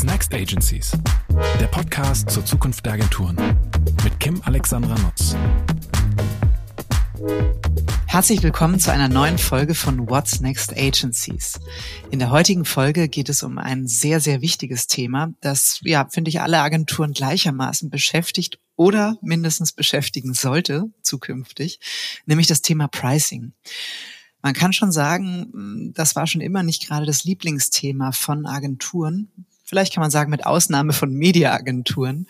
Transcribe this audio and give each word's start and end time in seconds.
What's 0.00 0.10
Next 0.10 0.32
Agencies? 0.32 0.92
Der 1.60 1.66
Podcast 1.66 2.30
zur 2.30 2.42
Zukunft 2.42 2.86
der 2.86 2.94
Agenturen 2.94 3.36
mit 4.02 4.18
Kim 4.18 4.40
Alexandra 4.46 4.98
Nutz. 4.98 5.36
Herzlich 8.06 8.42
willkommen 8.42 8.80
zu 8.80 8.90
einer 8.90 9.10
neuen 9.10 9.36
Folge 9.36 9.74
von 9.74 10.08
What's 10.08 10.40
Next 10.40 10.74
Agencies. 10.74 11.60
In 12.10 12.18
der 12.18 12.30
heutigen 12.30 12.64
Folge 12.64 13.10
geht 13.10 13.28
es 13.28 13.42
um 13.42 13.58
ein 13.58 13.86
sehr, 13.86 14.20
sehr 14.20 14.40
wichtiges 14.40 14.86
Thema, 14.86 15.34
das, 15.42 15.80
ja, 15.82 16.08
finde 16.08 16.30
ich, 16.30 16.40
alle 16.40 16.60
Agenturen 16.60 17.12
gleichermaßen 17.12 17.90
beschäftigt 17.90 18.58
oder 18.76 19.18
mindestens 19.20 19.74
beschäftigen 19.74 20.32
sollte 20.32 20.84
zukünftig, 21.02 21.78
nämlich 22.24 22.46
das 22.46 22.62
Thema 22.62 22.88
Pricing. 22.88 23.52
Man 24.40 24.54
kann 24.54 24.72
schon 24.72 24.92
sagen, 24.92 25.92
das 25.94 26.16
war 26.16 26.26
schon 26.26 26.40
immer 26.40 26.62
nicht 26.62 26.86
gerade 26.86 27.04
das 27.04 27.24
Lieblingsthema 27.24 28.12
von 28.12 28.46
Agenturen. 28.46 29.28
Vielleicht 29.70 29.94
kann 29.94 30.00
man 30.00 30.10
sagen, 30.10 30.32
mit 30.32 30.46
Ausnahme 30.46 30.92
von 30.92 31.14
Mediaagenturen. 31.14 32.26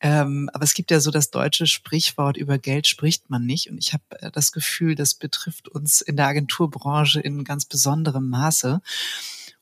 Ähm, 0.00 0.48
aber 0.52 0.62
es 0.62 0.74
gibt 0.74 0.92
ja 0.92 1.00
so 1.00 1.10
das 1.10 1.32
deutsche 1.32 1.66
Sprichwort, 1.66 2.36
über 2.36 2.56
Geld 2.56 2.86
spricht 2.86 3.30
man 3.30 3.44
nicht. 3.44 3.68
Und 3.68 3.78
ich 3.78 3.92
habe 3.92 4.04
äh, 4.10 4.30
das 4.30 4.52
Gefühl, 4.52 4.94
das 4.94 5.14
betrifft 5.14 5.68
uns 5.68 6.00
in 6.00 6.14
der 6.16 6.28
Agenturbranche 6.28 7.18
in 7.18 7.42
ganz 7.42 7.64
besonderem 7.64 8.30
Maße. 8.30 8.80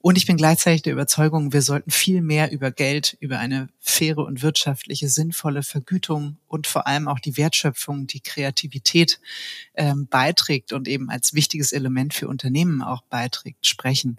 Und 0.02 0.18
ich 0.18 0.26
bin 0.26 0.36
gleichzeitig 0.36 0.82
der 0.82 0.92
Überzeugung, 0.92 1.54
wir 1.54 1.62
sollten 1.62 1.90
viel 1.90 2.20
mehr 2.20 2.52
über 2.52 2.70
Geld, 2.70 3.16
über 3.20 3.38
eine 3.38 3.70
faire 3.80 4.18
und 4.18 4.42
wirtschaftliche, 4.42 5.08
sinnvolle 5.08 5.62
Vergütung 5.62 6.36
und 6.48 6.66
vor 6.66 6.86
allem 6.86 7.08
auch 7.08 7.18
die 7.18 7.38
Wertschöpfung, 7.38 8.06
die 8.08 8.20
Kreativität 8.20 9.20
ähm, 9.74 10.06
beiträgt 10.06 10.74
und 10.74 10.86
eben 10.86 11.08
als 11.08 11.32
wichtiges 11.32 11.72
Element 11.72 12.12
für 12.12 12.28
Unternehmen 12.28 12.82
auch 12.82 13.00
beiträgt, 13.04 13.66
sprechen 13.66 14.18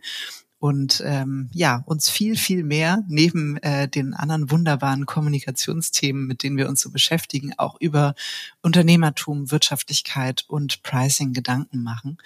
und 0.64 1.04
ähm, 1.06 1.50
ja 1.52 1.84
uns 1.88 2.10
viel 2.10 2.38
viel 2.38 2.64
mehr 2.64 3.04
neben 3.10 3.58
äh, 3.58 3.90
den 3.90 4.14
anderen 4.14 4.50
wunderbaren 4.50 5.06
Kommunikationsthemen, 5.06 6.26
mit 6.26 6.42
denen 6.42 6.56
wir 6.56 6.70
uns 6.70 6.80
so 6.80 6.90
beschäftigen, 6.90 7.52
auch 7.58 7.76
über 7.82 8.16
Unternehmertum, 8.62 9.52
Wirtschaftlichkeit 9.52 10.46
und 10.48 10.82
Pricing 10.82 11.34
Gedanken 11.34 11.84
machen. 11.84 12.18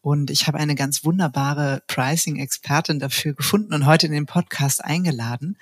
Und 0.00 0.32
ich 0.32 0.48
habe 0.48 0.58
eine 0.58 0.74
ganz 0.74 1.04
wunderbare 1.04 1.84
Pricing-Expertin 1.86 2.98
dafür 2.98 3.34
gefunden 3.34 3.72
und 3.72 3.86
heute 3.86 4.06
in 4.06 4.12
den 4.12 4.26
Podcast 4.26 4.84
eingeladen. 4.84 5.56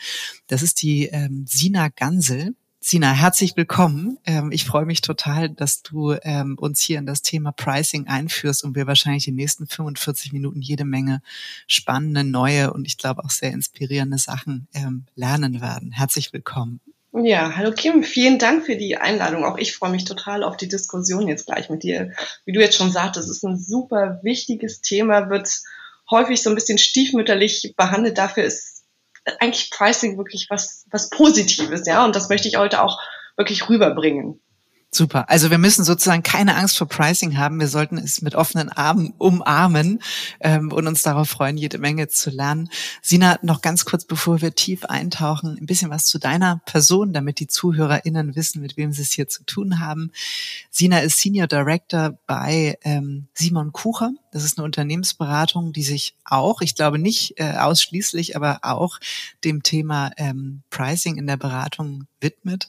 Das 0.47 0.63
ist 0.63 0.81
die 0.81 1.09
ähm, 1.09 1.45
Sina 1.47 1.89
Gansel. 1.89 2.55
Sina, 2.89 3.11
herzlich 3.11 3.57
willkommen. 3.57 4.17
Ähm, 4.27 4.53
ich 4.53 4.65
freue 4.65 4.87
mich 4.87 5.01
total, 5.01 5.49
dass 5.49 5.83
du 5.83 6.15
ähm, 6.23 6.57
uns 6.57 6.81
hier 6.81 7.01
in 7.01 7.07
das 7.07 7.21
Thema 7.21 7.51
Pricing 7.51 8.07
einführst 8.07 8.63
und 8.63 8.77
wir 8.77 8.87
wahrscheinlich 8.87 9.25
die 9.25 9.33
nächsten 9.33 9.67
45 9.67 10.33
Minuten 10.33 10.63
jede 10.63 10.85
Menge 10.85 11.21
spannende, 11.67 12.23
neue 12.23 12.73
und 12.73 12.87
ich 12.87 12.97
glaube 12.97 13.25
auch 13.25 13.31
sehr 13.31 13.51
inspirierende 13.51 14.19
Sachen 14.19 14.69
ähm, 14.73 15.05
lernen 15.17 15.61
werden. 15.61 15.91
Herzlich 15.91 16.33
willkommen. 16.33 16.79
Ja, 17.13 17.57
hallo 17.57 17.73
Kim, 17.73 18.05
vielen 18.05 18.39
Dank 18.39 18.65
für 18.65 18.77
die 18.77 18.97
Einladung. 18.97 19.45
Auch 19.45 19.59
ich 19.59 19.75
freue 19.75 19.91
mich 19.91 20.05
total 20.05 20.45
auf 20.45 20.57
die 20.57 20.69
Diskussion 20.69 21.27
jetzt 21.27 21.47
gleich 21.47 21.69
mit 21.69 21.83
dir. 21.83 22.13
Wie 22.45 22.53
du 22.53 22.61
jetzt 22.61 22.77
schon 22.77 22.93
sagtest, 22.93 23.29
es 23.29 23.39
ist 23.39 23.45
ein 23.45 23.59
super 23.59 24.21
wichtiges 24.23 24.81
Thema, 24.81 25.29
wird 25.29 25.51
häufig 26.09 26.41
so 26.41 26.51
ein 26.51 26.55
bisschen 26.55 26.79
stiefmütterlich 26.79 27.75
behandelt. 27.77 28.17
Dafür 28.17 28.45
ist 28.45 28.76
eigentlich 29.41 29.71
Pricing 29.71 30.19
wirklich 30.19 30.47
was, 30.51 30.85
was 30.91 31.11
Positives, 31.11 31.87
ja. 31.87 32.05
Und 32.05 32.17
das 32.17 32.29
möchte 32.29 32.49
ich 32.49 32.57
heute 32.57 32.83
auch 32.83 32.99
wirklich 33.37 33.69
rüberbringen. 33.69 34.41
Super. 34.97 35.29
Also 35.29 35.51
wir 35.51 35.59
müssen 35.59 35.85
sozusagen 35.85 36.23
keine 36.23 36.57
Angst 36.57 36.79
vor 36.79 36.89
Pricing 36.89 37.37
haben. 37.37 37.61
Wir 37.61 37.69
sollten 37.69 37.99
es 37.99 38.23
mit 38.23 38.35
offenen 38.35 38.71
Armen 38.71 39.13
umarmen 39.19 40.01
ähm, 40.41 40.73
und 40.73 40.87
uns 40.87 41.03
darauf 41.03 41.29
freuen, 41.29 41.59
jede 41.59 41.77
Menge 41.77 42.09
zu 42.09 42.31
lernen. 42.31 42.71
Sina, 43.03 43.39
noch 43.43 43.61
ganz 43.61 43.85
kurz, 43.85 44.07
bevor 44.07 44.41
wir 44.41 44.55
tief 44.55 44.87
eintauchen, 44.87 45.59
ein 45.61 45.67
bisschen 45.67 45.91
was 45.91 46.07
zu 46.07 46.19
deiner 46.19 46.63
Person, 46.65 47.13
damit 47.13 47.41
die 47.41 47.47
ZuhörerInnen 47.47 48.37
wissen, 48.37 48.63
mit 48.63 48.79
wem 48.79 48.93
sie 48.93 49.03
es 49.03 49.13
hier 49.13 49.29
zu 49.29 49.45
tun 49.45 49.81
haben. 49.81 50.13
Sina 50.71 51.01
ist 51.01 51.19
Senior 51.19 51.47
Director 51.47 52.19
bei 52.27 52.79
ähm, 52.83 53.29
Simon 53.35 53.73
Kucher. 53.73 54.13
Das 54.37 54.45
ist 54.45 54.59
eine 54.59 54.67
Unternehmensberatung, 54.67 55.73
die 55.73 55.83
sich 55.83 56.15
auch, 56.27 56.61
ich 56.61 56.75
glaube 56.75 56.99
nicht 56.99 57.41
äh, 57.41 57.55
ausschließlich, 57.57 58.37
aber 58.37 58.59
auch 58.61 59.01
dem 59.45 59.63
Thema 59.63 60.11
ähm, 60.19 60.61
Pricing 60.69 61.17
in 61.17 61.27
der 61.27 61.39
Beratung 61.39 62.07
widmet. 62.21 62.69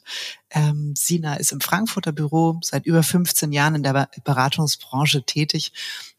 Ähm, 0.50 0.94
Sina 0.96 1.36
ist 1.36 1.52
im 1.52 1.60
Frankfurter 1.60 2.14
Büro 2.14 2.58
seit 2.64 2.86
über 2.86 3.04
15 3.04 3.52
Jahren 3.52 3.76
in 3.76 3.84
der 3.84 4.08
Beratungsbranche 4.24 5.24
tätig 5.24 5.74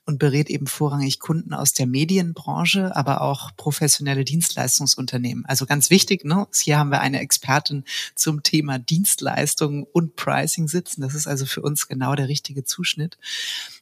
und 0.04 0.18
berät 0.18 0.50
eben 0.50 0.66
vorrangig 0.66 1.18
Kunden 1.18 1.54
aus 1.54 1.72
der 1.72 1.86
Medienbranche, 1.86 2.94
aber 2.94 3.22
auch 3.22 3.50
professionelle 3.56 4.26
Dienstleistungsunternehmen. 4.26 5.46
Also 5.46 5.64
ganz 5.64 5.88
wichtig, 5.88 6.26
ne? 6.26 6.46
hier 6.54 6.78
haben 6.78 6.90
wir 6.90 7.00
eine 7.00 7.20
Expertin 7.20 7.84
zum 8.14 8.42
Thema 8.42 8.78
Dienstleistungen 8.78 9.86
und 9.92 10.14
Pricing 10.14 10.68
sitzen. 10.68 11.00
Das 11.00 11.14
ist 11.14 11.26
also 11.26 11.46
für 11.46 11.62
uns 11.62 11.88
genau 11.88 12.14
der 12.14 12.28
richtige 12.28 12.64
Zuschnitt. 12.64 13.16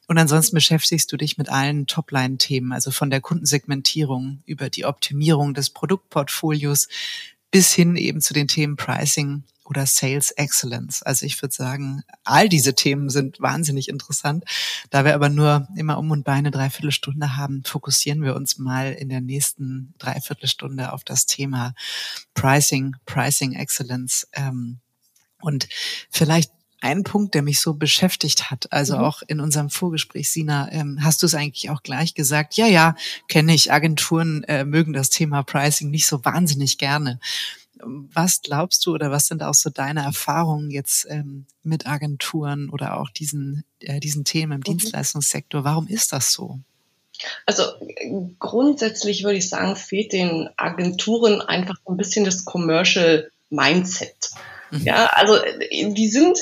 Und 0.07 0.17
ansonsten 0.17 0.55
beschäftigst 0.55 1.11
du 1.11 1.17
dich 1.17 1.37
mit 1.37 1.49
allen 1.49 1.85
Topline-Themen, 1.85 2.71
also 2.71 2.91
von 2.91 3.09
der 3.09 3.21
Kundensegmentierung 3.21 4.41
über 4.45 4.69
die 4.69 4.85
Optimierung 4.85 5.53
des 5.53 5.69
Produktportfolios 5.69 6.87
bis 7.51 7.73
hin 7.73 7.95
eben 7.95 8.21
zu 8.21 8.33
den 8.33 8.47
Themen 8.47 8.77
Pricing 8.77 9.43
oder 9.65 9.85
Sales 9.85 10.31
Excellence. 10.31 11.03
Also 11.03 11.25
ich 11.25 11.41
würde 11.41 11.53
sagen, 11.53 12.03
all 12.23 12.47
diese 12.47 12.73
Themen 12.73 13.09
sind 13.09 13.41
wahnsinnig 13.41 13.89
interessant. 13.89 14.45
Da 14.89 15.03
wir 15.03 15.13
aber 15.13 15.29
nur 15.29 15.67
immer 15.75 15.97
um 15.97 16.11
und 16.11 16.23
bei 16.23 16.33
eine 16.33 16.51
Dreiviertelstunde 16.51 17.35
haben, 17.35 17.63
fokussieren 17.65 18.23
wir 18.23 18.35
uns 18.35 18.57
mal 18.57 18.93
in 18.93 19.09
der 19.09 19.21
nächsten 19.21 19.93
Dreiviertelstunde 19.97 20.93
auf 20.93 21.03
das 21.03 21.25
Thema 21.25 21.73
Pricing, 22.33 22.95
Pricing 23.05 23.53
Excellence. 23.53 24.27
Ähm, 24.33 24.79
und 25.41 25.67
vielleicht 26.09 26.51
ein 26.79 27.03
Punkt, 27.03 27.33
der 27.33 27.41
mich 27.41 27.59
so 27.59 27.73
beschäftigt 27.73 28.51
hat, 28.51 28.71
also 28.71 28.97
mhm. 28.97 29.03
auch 29.03 29.21
in 29.27 29.39
unserem 29.39 29.69
Vorgespräch, 29.69 30.29
Sina, 30.29 30.71
ähm, 30.71 30.99
hast 31.01 31.21
du 31.21 31.25
es 31.25 31.33
eigentlich 31.33 31.69
auch 31.69 31.81
gleich 31.81 32.13
gesagt, 32.13 32.55
ja, 32.55 32.67
ja, 32.67 32.95
kenne 33.27 33.53
ich, 33.53 33.71
Agenturen 33.71 34.43
äh, 34.43 34.63
mögen 34.63 34.93
das 34.93 35.09
Thema 35.09 35.43
Pricing 35.43 35.89
nicht 35.89 36.05
so 36.05 36.23
wahnsinnig 36.23 36.77
gerne. 36.77 37.19
Was 37.79 38.41
glaubst 38.41 38.85
du 38.85 38.93
oder 38.93 39.11
was 39.11 39.27
sind 39.27 39.43
auch 39.43 39.53
so 39.53 39.69
deine 39.69 40.03
Erfahrungen 40.03 40.71
jetzt 40.71 41.05
ähm, 41.09 41.45
mit 41.63 41.85
Agenturen 41.85 42.69
oder 42.69 42.99
auch 42.99 43.09
diesen, 43.09 43.63
äh, 43.81 43.99
diesen 43.99 44.23
Themen 44.23 44.53
im 44.53 44.59
mhm. 44.59 44.63
Dienstleistungssektor? 44.63 45.63
Warum 45.63 45.87
ist 45.87 46.13
das 46.13 46.31
so? 46.31 46.59
Also 47.45 47.63
grundsätzlich 48.39 49.23
würde 49.23 49.37
ich 49.37 49.49
sagen, 49.49 49.75
fehlt 49.75 50.13
den 50.13 50.49
Agenturen 50.57 51.41
einfach 51.41 51.77
ein 51.87 51.97
bisschen 51.97 52.25
das 52.25 52.45
Commercial 52.45 53.31
Mindset. 53.49 54.31
Ja, 54.71 55.07
also 55.13 55.39
die 55.71 56.07
sind, 56.07 56.39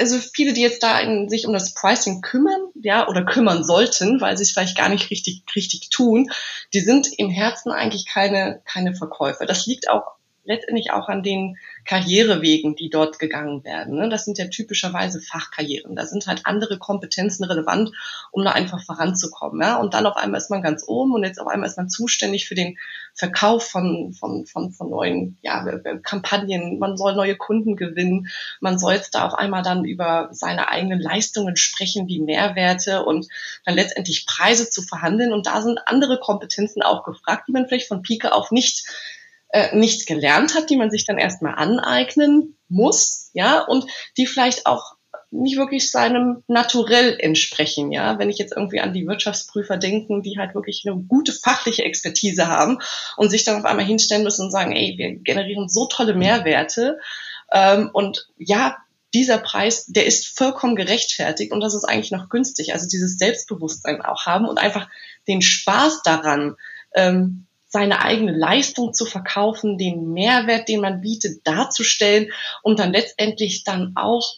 also 0.00 0.18
viele, 0.18 0.52
die 0.52 0.60
jetzt 0.62 0.82
da 0.82 1.00
in, 1.00 1.28
sich 1.28 1.46
um 1.46 1.52
das 1.52 1.74
Pricing 1.74 2.20
kümmern, 2.20 2.60
ja, 2.74 3.08
oder 3.08 3.24
kümmern 3.24 3.64
sollten, 3.64 4.20
weil 4.20 4.36
sie 4.36 4.42
es 4.42 4.52
vielleicht 4.52 4.76
gar 4.76 4.88
nicht 4.88 5.10
richtig, 5.10 5.42
richtig 5.54 5.90
tun, 5.90 6.30
die 6.72 6.80
sind 6.80 7.08
im 7.18 7.30
Herzen 7.30 7.72
eigentlich 7.72 8.06
keine, 8.06 8.60
keine 8.64 8.94
Verkäufer. 8.94 9.46
Das 9.46 9.66
liegt 9.66 9.88
auch 9.88 10.15
letztendlich 10.46 10.92
auch 10.92 11.08
an 11.08 11.22
den 11.22 11.58
Karrierewegen, 11.84 12.74
die 12.74 12.90
dort 12.90 13.18
gegangen 13.18 13.64
werden. 13.64 13.96
Ne? 13.96 14.08
Das 14.08 14.24
sind 14.24 14.38
ja 14.38 14.46
typischerweise 14.46 15.20
Fachkarrieren. 15.20 15.94
Da 15.94 16.06
sind 16.06 16.26
halt 16.26 16.42
andere 16.44 16.78
Kompetenzen 16.78 17.44
relevant, 17.44 17.92
um 18.32 18.44
da 18.44 18.52
einfach 18.52 18.82
voranzukommen. 18.82 19.76
Und 19.76 19.94
dann 19.94 20.06
auf 20.06 20.16
einmal 20.16 20.38
ist 20.38 20.50
man 20.50 20.62
ganz 20.62 20.84
oben 20.86 21.14
und 21.14 21.24
jetzt 21.24 21.40
auf 21.40 21.46
einmal 21.46 21.68
ist 21.68 21.76
man 21.76 21.88
zuständig 21.88 22.48
für 22.48 22.54
den 22.54 22.78
Verkauf 23.14 23.68
von, 23.68 24.12
von, 24.12 24.46
von, 24.46 24.72
von 24.72 24.90
neuen 24.90 25.38
ja, 25.42 25.64
Kampagnen. 26.02 26.78
Man 26.78 26.96
soll 26.96 27.14
neue 27.14 27.36
Kunden 27.36 27.76
gewinnen. 27.76 28.28
Man 28.60 28.78
soll 28.78 28.94
jetzt 28.94 29.14
da 29.14 29.26
auf 29.26 29.34
einmal 29.34 29.62
dann 29.62 29.84
über 29.84 30.28
seine 30.32 30.68
eigenen 30.68 31.00
Leistungen 31.00 31.56
sprechen, 31.56 32.08
wie 32.08 32.20
Mehrwerte 32.20 33.04
und 33.04 33.26
dann 33.64 33.74
letztendlich 33.74 34.26
Preise 34.26 34.70
zu 34.70 34.82
verhandeln. 34.82 35.32
Und 35.32 35.46
da 35.46 35.62
sind 35.62 35.80
andere 35.86 36.18
Kompetenzen 36.18 36.82
auch 36.82 37.04
gefragt, 37.04 37.44
die 37.48 37.52
man 37.52 37.66
vielleicht 37.66 37.88
von 37.88 38.02
Pike 38.02 38.32
auf 38.32 38.50
nicht 38.50 38.84
äh, 39.56 39.74
nicht 39.74 40.06
gelernt 40.06 40.54
hat, 40.54 40.68
die 40.68 40.76
man 40.76 40.90
sich 40.90 41.06
dann 41.06 41.16
erstmal 41.16 41.54
aneignen 41.54 42.58
muss, 42.68 43.30
ja, 43.32 43.60
und 43.62 43.86
die 44.18 44.26
vielleicht 44.26 44.66
auch 44.66 44.96
nicht 45.30 45.56
wirklich 45.56 45.90
seinem 45.90 46.42
Naturell 46.46 47.16
entsprechen, 47.18 47.90
ja. 47.90 48.18
Wenn 48.18 48.28
ich 48.28 48.36
jetzt 48.36 48.54
irgendwie 48.54 48.80
an 48.80 48.92
die 48.92 49.06
Wirtschaftsprüfer 49.06 49.78
denken, 49.78 50.22
die 50.22 50.36
halt 50.38 50.54
wirklich 50.54 50.84
eine 50.84 51.00
gute 51.02 51.32
fachliche 51.32 51.84
Expertise 51.84 52.48
haben 52.48 52.80
und 53.16 53.30
sich 53.30 53.44
dann 53.44 53.58
auf 53.58 53.64
einmal 53.64 53.86
hinstellen 53.86 54.24
müssen 54.24 54.44
und 54.44 54.50
sagen, 54.50 54.72
ey, 54.72 54.94
wir 54.98 55.16
generieren 55.20 55.70
so 55.70 55.86
tolle 55.86 56.12
Mehrwerte 56.12 56.98
ähm, 57.50 57.88
und 57.94 58.28
ja, 58.36 58.76
dieser 59.14 59.38
Preis, 59.38 59.86
der 59.86 60.04
ist 60.04 60.36
vollkommen 60.36 60.76
gerechtfertigt 60.76 61.50
und 61.50 61.60
das 61.60 61.74
ist 61.74 61.84
eigentlich 61.84 62.10
noch 62.10 62.28
günstig. 62.28 62.74
Also 62.74 62.86
dieses 62.86 63.16
Selbstbewusstsein 63.16 64.02
auch 64.02 64.26
haben 64.26 64.46
und 64.46 64.58
einfach 64.58 64.90
den 65.26 65.40
Spaß 65.40 66.02
daran, 66.02 66.56
ähm, 66.94 67.46
seine 67.68 68.02
eigene 68.02 68.32
Leistung 68.32 68.94
zu 68.94 69.04
verkaufen, 69.04 69.78
den 69.78 70.12
Mehrwert, 70.12 70.68
den 70.68 70.80
man 70.80 71.00
bietet, 71.00 71.46
darzustellen 71.46 72.32
und 72.62 72.78
dann 72.78 72.92
letztendlich 72.92 73.64
dann 73.64 73.92
auch 73.96 74.36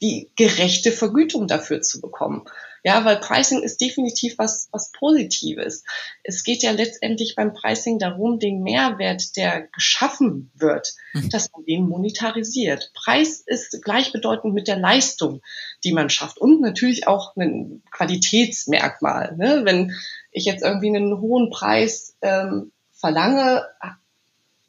die 0.00 0.30
gerechte 0.36 0.92
Vergütung 0.92 1.48
dafür 1.48 1.80
zu 1.82 2.00
bekommen. 2.00 2.44
Ja, 2.84 3.04
weil 3.04 3.16
Pricing 3.16 3.62
ist 3.62 3.80
definitiv 3.80 4.38
was, 4.38 4.68
was 4.70 4.92
Positives. 4.92 5.82
Es 6.22 6.44
geht 6.44 6.62
ja 6.62 6.70
letztendlich 6.70 7.34
beim 7.34 7.52
Pricing 7.52 7.98
darum, 7.98 8.38
den 8.38 8.62
Mehrwert, 8.62 9.36
der 9.36 9.62
geschaffen 9.68 10.52
wird, 10.54 10.94
mhm. 11.12 11.28
dass 11.30 11.50
man 11.52 11.64
den 11.64 11.88
monetarisiert. 11.88 12.92
Preis 12.94 13.42
ist 13.44 13.82
gleichbedeutend 13.82 14.54
mit 14.54 14.68
der 14.68 14.78
Leistung, 14.78 15.42
die 15.82 15.92
man 15.92 16.08
schafft 16.08 16.38
und 16.38 16.60
natürlich 16.60 17.08
auch 17.08 17.34
ein 17.36 17.82
Qualitätsmerkmal. 17.90 19.36
Ne? 19.36 19.62
Wenn 19.64 19.94
ich 20.30 20.44
jetzt 20.44 20.62
irgendwie 20.62 20.88
einen 20.88 21.20
hohen 21.20 21.50
Preis 21.50 22.16
ähm, 22.22 22.72
verlange, 22.92 23.64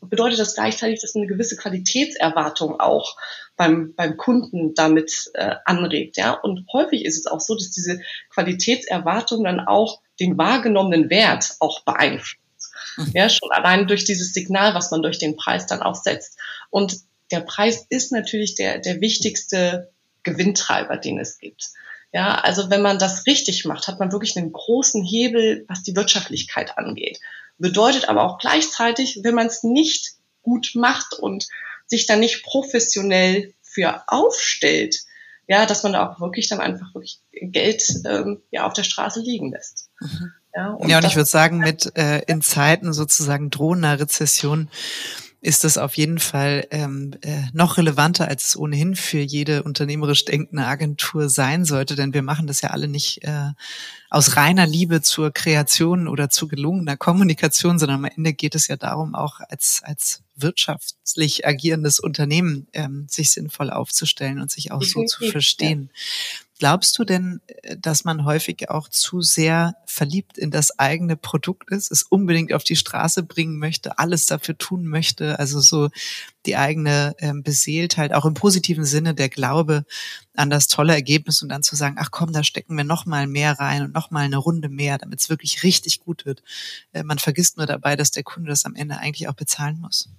bedeutet 0.02 0.40
das 0.40 0.56
gleichzeitig, 0.56 1.02
dass 1.02 1.16
eine 1.16 1.28
gewisse 1.28 1.56
Qualitätserwartung 1.56 2.80
auch 2.80 3.18
beim, 3.56 3.94
beim 3.96 4.18
Kunden 4.18 4.74
damit 4.74 5.30
äh, 5.34 5.56
anregt. 5.66 6.18
Ja? 6.18 6.32
Und 6.32 6.66
häufig 6.72 7.06
ist 7.06 7.18
es 7.18 7.28
auch 7.28 7.42
so, 7.42 7.56
dass 7.56 7.72
diese 7.72 8.00
Qualitätserwartung 8.30 9.44
dann 9.44 9.60
auch 9.60 10.02
den 10.20 10.38
wahrgenommenen 10.38 11.10
Wert 11.10 11.56
auch 11.60 11.82
beeinflusst. 11.82 12.38
Mhm. 12.98 13.12
Ja, 13.14 13.30
schon 13.30 13.52
allein 13.52 13.88
durch 13.88 14.06
dieses 14.06 14.34
Signal, 14.34 14.74
was 14.74 14.92
man 14.92 15.02
durch 15.02 15.20
den 15.20 15.36
Preis 15.36 15.68
dann 15.68 15.82
auch 15.82 15.96
setzt. 15.96 16.38
Und 16.70 16.98
der 17.32 17.42
Preis 17.42 17.86
ist 17.90 18.12
natürlich 18.12 18.56
der, 18.56 18.80
der 18.80 19.02
wichtigste 19.02 19.92
Gewinntreiber, 20.24 20.98
den 20.98 21.20
es 21.20 21.40
gibt. 21.40 21.70
Ja, 22.12 22.36
also 22.36 22.70
wenn 22.70 22.82
man 22.82 22.98
das 22.98 23.28
richtig 23.28 23.66
macht, 23.66 23.88
hat 23.88 24.00
man 24.00 24.12
wirklich 24.12 24.36
einen 24.36 24.52
großen 24.52 25.04
Hebel, 25.04 25.66
was 25.68 25.84
die 25.84 25.96
Wirtschaftlichkeit 25.96 26.78
angeht. 26.78 27.20
Bedeutet 27.60 28.10
aber 28.10 28.24
auch 28.24 28.40
gleichzeitig, 28.40 29.20
wenn 29.24 29.36
man 29.36 29.48
es 29.48 29.64
nicht 29.64 30.14
gut 30.42 30.72
macht 30.74 31.14
und 31.14 31.48
sich 31.86 32.08
dann 32.08 32.20
nicht 32.20 32.44
professionell 32.44 33.54
für 33.62 34.04
aufstellt, 34.08 35.04
ja, 35.48 35.66
dass 35.66 35.84
man 35.84 35.94
da 35.94 36.08
auch 36.08 36.20
wirklich 36.20 36.48
dann 36.48 36.62
einfach 36.62 36.94
wirklich 36.94 37.20
Geld 37.32 37.84
ähm, 38.06 38.42
ja 38.52 38.66
auf 38.66 38.74
der 38.74 38.84
Straße 38.84 39.20
liegen 39.20 39.52
lässt. 39.52 39.90
Mhm. 40.00 40.32
Ja, 40.56 40.70
und, 40.72 40.90
ja, 40.90 40.98
und 40.98 41.06
ich 41.06 41.16
würde 41.16 41.30
sagen, 41.30 41.60
mit 41.60 41.96
äh, 41.96 42.22
in 42.28 42.42
Zeiten 42.42 42.92
sozusagen 42.94 43.50
drohender 43.50 44.00
Rezession 44.00 44.70
ist 45.42 45.64
das 45.64 45.78
auf 45.78 45.96
jeden 45.96 46.20
Fall 46.20 46.68
ähm, 46.72 47.12
äh, 47.22 47.44
noch 47.54 47.78
relevanter, 47.78 48.28
als 48.28 48.50
es 48.50 48.58
ohnehin 48.58 48.96
für 48.96 49.20
jede 49.20 49.64
unternehmerisch 49.64 50.26
denkende 50.26 50.66
Agentur 50.66 51.30
sein 51.30 51.64
sollte, 51.64 51.96
denn 51.96 52.14
wir 52.14 52.24
machen 52.24 52.48
das 52.48 52.62
ja 52.62 52.72
alle 52.72 52.88
nicht 52.88 53.24
äh, 53.24 53.52
aus 54.10 54.36
reiner 54.36 54.68
Liebe 54.68 55.02
zur 55.02 55.32
Kreation 55.32 56.08
oder 56.08 56.30
zu 56.30 56.48
gelungener 56.48 56.98
Kommunikation, 56.98 57.80
sondern 57.80 58.04
am 58.04 58.12
Ende 58.14 58.34
geht 58.34 58.56
es 58.56 58.68
ja 58.68 58.76
darum, 58.76 59.16
auch 59.16 59.40
als, 59.50 59.82
als 59.84 60.24
wirtschaftlich 60.42 61.46
agierendes 61.46 62.00
Unternehmen 62.00 62.68
ähm, 62.74 63.08
sich 63.10 63.32
sinnvoll 63.32 63.70
aufzustellen 63.70 64.40
und 64.40 64.52
sich 64.52 64.72
auch 64.72 64.84
so 64.84 65.04
zu 65.06 65.30
verstehen. 65.30 65.92
Glaubst 66.60 67.00
du 67.00 67.06
denn, 67.06 67.40
äh, 67.48 67.78
dass 67.78 68.04
man 68.04 68.26
häufig 68.26 68.70
auch 68.70 68.90
zu 68.90 69.22
sehr 69.22 69.76
verliebt 69.86 70.38
in 70.38 70.52
das 70.52 70.78
eigene 70.78 71.16
Produkt 71.16 71.72
ist, 71.72 71.90
es 71.90 72.04
unbedingt 72.04 72.52
auf 72.52 72.66
die 72.66 72.76
Straße 72.76 73.24
bringen 73.24 73.58
möchte, 73.58 73.98
alles 73.98 74.26
dafür 74.26 74.58
tun 74.58 74.86
möchte, 74.86 75.40
also 75.40 75.62
so 75.62 75.90
die 76.46 76.58
eigene 76.58 77.16
ähm, 77.20 77.44
Beseeltheit, 77.44 78.14
auch 78.14 78.26
im 78.26 78.34
positiven 78.34 78.84
Sinne 78.84 79.16
der 79.16 79.30
Glaube 79.30 79.86
an 80.36 80.50
das 80.50 80.68
tolle 80.68 80.94
Ergebnis 80.94 81.42
und 81.42 81.48
dann 81.48 81.64
zu 81.64 81.78
sagen, 81.78 81.96
ach 81.98 82.12
komm, 82.12 82.34
da 82.34 82.44
stecken 82.44 82.76
wir 82.76 82.84
noch 82.84 83.06
mal 83.06 83.26
mehr 83.26 83.54
rein 83.58 83.84
und 83.84 83.94
noch 83.94 84.12
mal 84.12 84.26
eine 84.26 84.38
Runde 84.38 84.68
mehr, 84.68 84.98
damit 84.98 85.22
es 85.22 85.30
wirklich 85.30 85.64
richtig 85.64 86.02
gut 86.02 86.26
wird. 86.26 86.44
Äh, 86.92 87.04
man 87.04 87.20
vergisst 87.20 87.56
nur 87.56 87.68
dabei, 87.68 87.96
dass 87.96 88.12
der 88.12 88.24
Kunde 88.24 88.50
das 88.50 88.66
am 88.66 88.76
Ende 88.76 88.98
eigentlich 88.98 89.30
auch 89.30 89.34
bezahlen 89.34 89.80
muss 89.80 90.10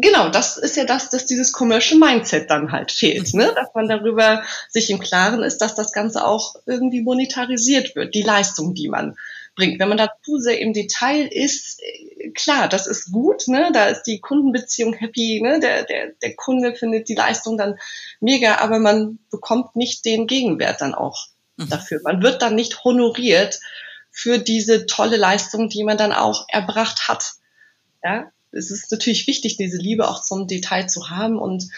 genau, 0.00 0.28
das 0.28 0.56
ist 0.56 0.76
ja 0.76 0.84
das, 0.84 1.10
dass 1.10 1.26
dieses 1.26 1.52
Commercial 1.52 1.98
Mindset 1.98 2.50
dann 2.50 2.72
halt 2.72 2.92
fehlt, 2.92 3.34
ne? 3.34 3.52
dass 3.54 3.68
man 3.74 3.88
darüber 3.88 4.42
sich 4.68 4.90
im 4.90 4.98
Klaren 4.98 5.42
ist, 5.42 5.58
dass 5.58 5.74
das 5.74 5.92
Ganze 5.92 6.26
auch 6.26 6.54
irgendwie 6.66 7.02
monetarisiert 7.02 7.96
wird, 7.96 8.14
die 8.14 8.22
Leistung, 8.22 8.74
die 8.74 8.88
man 8.88 9.16
bringt. 9.56 9.80
Wenn 9.80 9.88
man 9.88 9.98
da 9.98 10.10
zu 10.24 10.38
sehr 10.38 10.60
im 10.60 10.72
Detail 10.72 11.26
ist, 11.26 11.80
äh, 11.82 12.30
klar, 12.30 12.68
das 12.68 12.86
ist 12.86 13.12
gut, 13.12 13.48
ne? 13.48 13.70
da 13.72 13.86
ist 13.86 14.04
die 14.04 14.20
Kundenbeziehung 14.20 14.94
happy, 14.94 15.40
ne? 15.42 15.60
der, 15.60 15.84
der, 15.84 16.12
der 16.22 16.34
Kunde 16.36 16.74
findet 16.74 17.08
die 17.08 17.14
Leistung 17.14 17.58
dann 17.58 17.76
mega, 18.20 18.56
aber 18.56 18.78
man 18.78 19.18
bekommt 19.30 19.76
nicht 19.76 20.04
den 20.04 20.26
Gegenwert 20.26 20.80
dann 20.80 20.94
auch 20.94 21.26
mhm. 21.56 21.68
dafür. 21.68 22.00
Man 22.04 22.22
wird 22.22 22.42
dann 22.42 22.54
nicht 22.54 22.84
honoriert 22.84 23.60
für 24.10 24.38
diese 24.38 24.86
tolle 24.86 25.16
Leistung, 25.16 25.68
die 25.68 25.84
man 25.84 25.96
dann 25.96 26.12
auch 26.12 26.46
erbracht 26.48 27.08
hat. 27.08 27.32
Ja, 28.02 28.30
es 28.52 28.70
ist 28.70 28.90
natürlich 28.90 29.26
wichtig, 29.26 29.56
diese 29.56 29.78
Liebe 29.78 30.08
auch 30.08 30.22
zum 30.22 30.46
Detail 30.46 30.86
zu 30.86 31.10
haben 31.10 31.38
und 31.38 31.68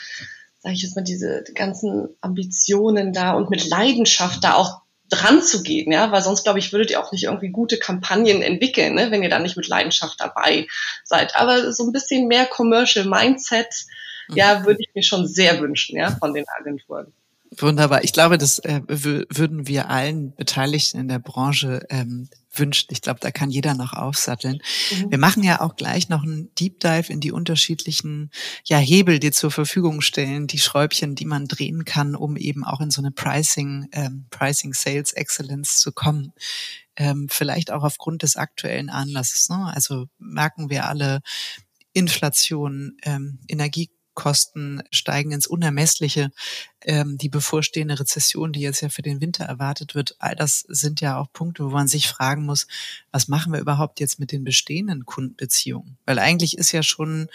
sage 0.60 0.74
ich 0.74 0.82
jetzt 0.82 0.96
mal, 0.96 1.02
diese 1.02 1.42
ganzen 1.54 2.08
Ambitionen 2.20 3.12
da 3.12 3.32
und 3.32 3.50
mit 3.50 3.68
Leidenschaft 3.68 4.44
da 4.44 4.54
auch 4.54 4.82
dran 5.08 5.42
zu 5.42 5.62
gehen, 5.62 5.92
ja, 5.92 6.10
weil 6.10 6.22
sonst 6.22 6.44
glaube 6.44 6.58
ich, 6.58 6.72
würdet 6.72 6.90
ihr 6.90 7.00
auch 7.00 7.12
nicht 7.12 7.24
irgendwie 7.24 7.50
gute 7.50 7.78
Kampagnen 7.78 8.40
entwickeln, 8.40 8.94
ne, 8.94 9.10
wenn 9.10 9.22
ihr 9.22 9.28
da 9.28 9.38
nicht 9.38 9.56
mit 9.56 9.68
Leidenschaft 9.68 10.20
dabei 10.20 10.66
seid. 11.04 11.36
Aber 11.36 11.72
so 11.72 11.84
ein 11.84 11.92
bisschen 11.92 12.28
mehr 12.28 12.46
Commercial 12.46 13.04
Mindset, 13.06 13.84
ja, 14.30 14.60
mhm. 14.60 14.66
würde 14.66 14.80
ich 14.80 14.94
mir 14.94 15.02
schon 15.02 15.26
sehr 15.26 15.60
wünschen, 15.60 15.98
ja, 15.98 16.12
von 16.12 16.32
den 16.32 16.46
Agenturen. 16.48 17.12
Wunderbar. 17.58 18.02
Ich 18.02 18.12
glaube, 18.12 18.38
das 18.38 18.58
äh, 18.60 18.80
würden 18.86 19.66
wir 19.66 19.90
allen 19.90 20.34
Beteiligten 20.34 20.98
in 20.98 21.08
der 21.08 21.18
Branche 21.18 21.84
ähm, 21.90 22.28
wünschen. 22.54 22.88
Ich 22.90 23.02
glaube, 23.02 23.20
da 23.20 23.30
kann 23.30 23.50
jeder 23.50 23.74
noch 23.74 23.92
aufsatteln. 23.92 24.62
Mhm. 24.90 25.10
Wir 25.10 25.18
machen 25.18 25.42
ja 25.42 25.60
auch 25.60 25.76
gleich 25.76 26.08
noch 26.08 26.22
einen 26.22 26.54
Deep 26.54 26.80
Dive 26.80 27.12
in 27.12 27.20
die 27.20 27.32
unterschiedlichen 27.32 28.30
ja, 28.64 28.78
Hebel, 28.78 29.18
die 29.18 29.32
zur 29.32 29.50
Verfügung 29.50 30.00
stellen, 30.00 30.46
die 30.46 30.58
Schräubchen, 30.58 31.14
die 31.14 31.26
man 31.26 31.46
drehen 31.46 31.84
kann, 31.84 32.14
um 32.14 32.36
eben 32.36 32.64
auch 32.64 32.80
in 32.80 32.90
so 32.90 33.02
eine 33.02 33.10
Pricing, 33.10 33.88
ähm, 33.92 34.26
Pricing 34.30 34.72
Sales 34.72 35.12
Excellence 35.12 35.78
zu 35.78 35.92
kommen. 35.92 36.32
Ähm, 36.96 37.28
vielleicht 37.30 37.70
auch 37.70 37.84
aufgrund 37.84 38.22
des 38.22 38.36
aktuellen 38.36 38.90
Anlasses. 38.90 39.48
Ne? 39.48 39.72
Also 39.74 40.06
merken 40.18 40.70
wir 40.70 40.86
alle 40.86 41.20
Inflation, 41.92 42.96
ähm, 43.02 43.40
Energie 43.48 43.90
Kosten 44.14 44.82
steigen 44.90 45.32
ins 45.32 45.46
Unermessliche. 45.46 46.30
Ähm, 46.84 47.16
die 47.18 47.28
bevorstehende 47.28 47.98
Rezession, 47.98 48.52
die 48.52 48.60
jetzt 48.60 48.80
ja 48.80 48.88
für 48.88 49.02
den 49.02 49.20
Winter 49.20 49.44
erwartet 49.44 49.94
wird, 49.94 50.16
all 50.18 50.34
das 50.34 50.64
sind 50.68 51.00
ja 51.00 51.18
auch 51.18 51.32
Punkte, 51.32 51.64
wo 51.64 51.70
man 51.70 51.88
sich 51.88 52.08
fragen 52.08 52.44
muss, 52.44 52.66
was 53.10 53.28
machen 53.28 53.52
wir 53.52 53.60
überhaupt 53.60 54.00
jetzt 54.00 54.18
mit 54.18 54.32
den 54.32 54.44
bestehenden 54.44 55.06
Kundenbeziehungen? 55.06 55.96
Weil 56.06 56.18
eigentlich 56.18 56.58
ist 56.58 56.72
ja 56.72 56.82
schon 56.82 57.28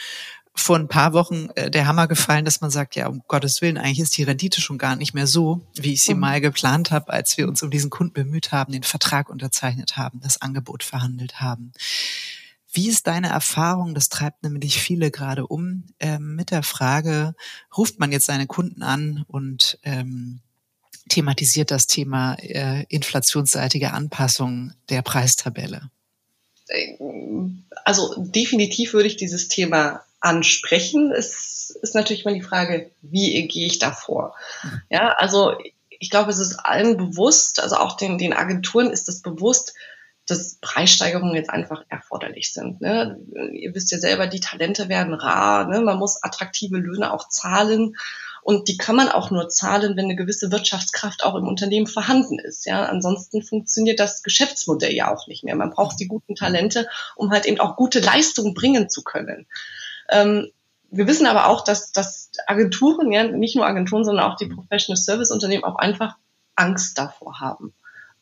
vor 0.58 0.76
ein 0.76 0.88
paar 0.88 1.14
Wochen 1.14 1.50
äh, 1.56 1.70
der 1.70 1.86
Hammer 1.86 2.08
gefallen, 2.08 2.44
dass 2.44 2.62
man 2.62 2.72
sagt, 2.72 2.96
ja, 2.96 3.08
um 3.08 3.24
Gottes 3.28 3.62
Willen, 3.62 3.78
eigentlich 3.78 4.00
ist 4.00 4.18
die 4.18 4.24
Rendite 4.24 4.60
schon 4.60 4.78
gar 4.78 4.96
nicht 4.96 5.14
mehr 5.14 5.28
so, 5.28 5.62
wie 5.76 5.94
ich 5.94 6.04
sie 6.04 6.16
mhm. 6.16 6.22
mal 6.22 6.42
geplant 6.42 6.92
habe, 6.92 7.14
als 7.14 7.38
wir 7.38 7.48
uns 7.48 7.62
um 7.62 7.70
diesen 7.70 7.90
Kunden 7.90 8.14
bemüht 8.14 8.52
haben, 8.52 8.74
den 8.74 8.84
Vertrag 8.84 9.30
unterzeichnet 9.30 9.98
haben, 9.98 10.20
das 10.20 10.42
Angebot 10.42 10.84
verhandelt 10.84 11.40
haben. 11.40 11.72
Wie 12.78 12.90
ist 12.90 13.08
deine 13.08 13.30
Erfahrung? 13.30 13.96
Das 13.96 14.08
treibt 14.08 14.44
nämlich 14.44 14.80
viele 14.80 15.10
gerade 15.10 15.48
um 15.48 15.86
ähm, 16.00 16.36
mit 16.36 16.52
der 16.52 16.62
Frage, 16.62 17.34
ruft 17.76 18.00
man 18.00 18.12
jetzt 18.12 18.28
seine 18.28 18.46
Kunden 18.46 18.84
an 18.84 19.26
und 19.28 19.80
ähm, 19.82 20.42
thematisiert 21.10 21.72
das 21.72 21.88
Thema 21.88 22.36
äh, 22.36 22.86
inflationsseitige 22.90 23.94
Anpassung 23.94 24.74
der 24.92 25.02
Preistabelle? 25.02 25.90
Also 27.84 28.14
definitiv 28.20 28.94
würde 28.94 29.08
ich 29.08 29.18
dieses 29.18 29.48
Thema 29.48 30.04
ansprechen. 30.20 31.12
Es 31.12 31.72
ist 31.82 31.96
natürlich 31.96 32.26
mal 32.26 32.36
die 32.36 32.44
Frage, 32.44 32.92
wie 33.02 33.48
gehe 33.48 33.66
ich 33.66 33.80
da 33.80 33.92
vor? 33.92 34.36
Mhm. 34.62 34.82
Ja, 34.92 35.14
also 35.14 35.58
ich 35.90 36.12
glaube, 36.12 36.30
es 36.30 36.38
ist 36.38 36.58
allen 36.58 36.96
bewusst, 36.96 37.60
also 37.60 37.78
auch 37.78 37.98
den, 37.98 38.20
den 38.20 38.34
Agenturen 38.34 38.92
ist 38.92 39.10
es 39.10 39.24
bewusst, 39.24 39.74
dass 40.28 40.58
Preissteigerungen 40.62 41.36
jetzt 41.36 41.50
einfach 41.50 41.84
erforderlich 41.90 42.54
sind. 42.54 42.82
Ne? 42.82 43.20
Ihr 43.54 43.74
wisst 43.74 43.92
ja 43.92 43.98
selber, 43.98 44.28
die 44.28 44.42
Talente 44.42 44.90
werden 44.90 45.14
rar, 45.14 45.68
ne? 45.68 45.82
man 45.82 45.98
muss 45.98 46.22
attraktive 46.22 46.78
Löhne 46.78 47.14
auch 47.14 47.30
zahlen. 47.30 47.96
Und 48.44 48.70
die 48.70 48.78
kann 48.78 48.96
man 48.96 49.10
auch 49.10 49.30
nur 49.30 49.50
zahlen, 49.50 49.98
wenn 49.98 50.06
eine 50.06 50.16
gewisse 50.16 50.52
Wirtschaftskraft 50.54 51.26
auch 51.26 51.36
im 51.36 51.48
Unternehmen 51.48 51.88
vorhanden 51.88 52.40
ist. 52.40 52.66
Ja, 52.66 52.86
ansonsten 52.86 53.42
funktioniert 53.42 54.00
das 54.00 54.24
Geschäftsmodell 54.24 54.94
ja 54.94 55.14
auch 55.14 55.28
nicht 55.28 55.44
mehr. 55.44 55.56
Man 55.56 55.72
braucht 55.72 56.00
die 56.00 56.08
guten 56.08 56.36
Talente, 56.36 56.88
um 57.18 57.32
halt 57.32 57.46
eben 57.46 57.60
auch 57.60 57.76
gute 57.76 58.00
Leistungen 58.00 58.54
bringen 58.54 58.90
zu 58.90 59.04
können. 59.04 59.48
Ähm, 60.10 60.50
wir 60.90 61.08
wissen 61.08 61.28
aber 61.28 61.48
auch, 61.48 61.64
dass, 61.64 61.92
dass 61.92 62.32
Agenturen, 62.46 63.12
ja, 63.12 63.24
nicht 63.24 63.58
nur 63.58 63.66
Agenturen, 63.66 64.06
sondern 64.06 64.24
auch 64.32 64.38
die 64.38 64.48
Professional 64.48 64.98
Service 64.98 65.32
Unternehmen 65.32 65.66
auch 65.66 65.76
einfach 65.76 66.16
Angst 66.56 66.98
davor 66.98 67.42
haben. 67.42 67.74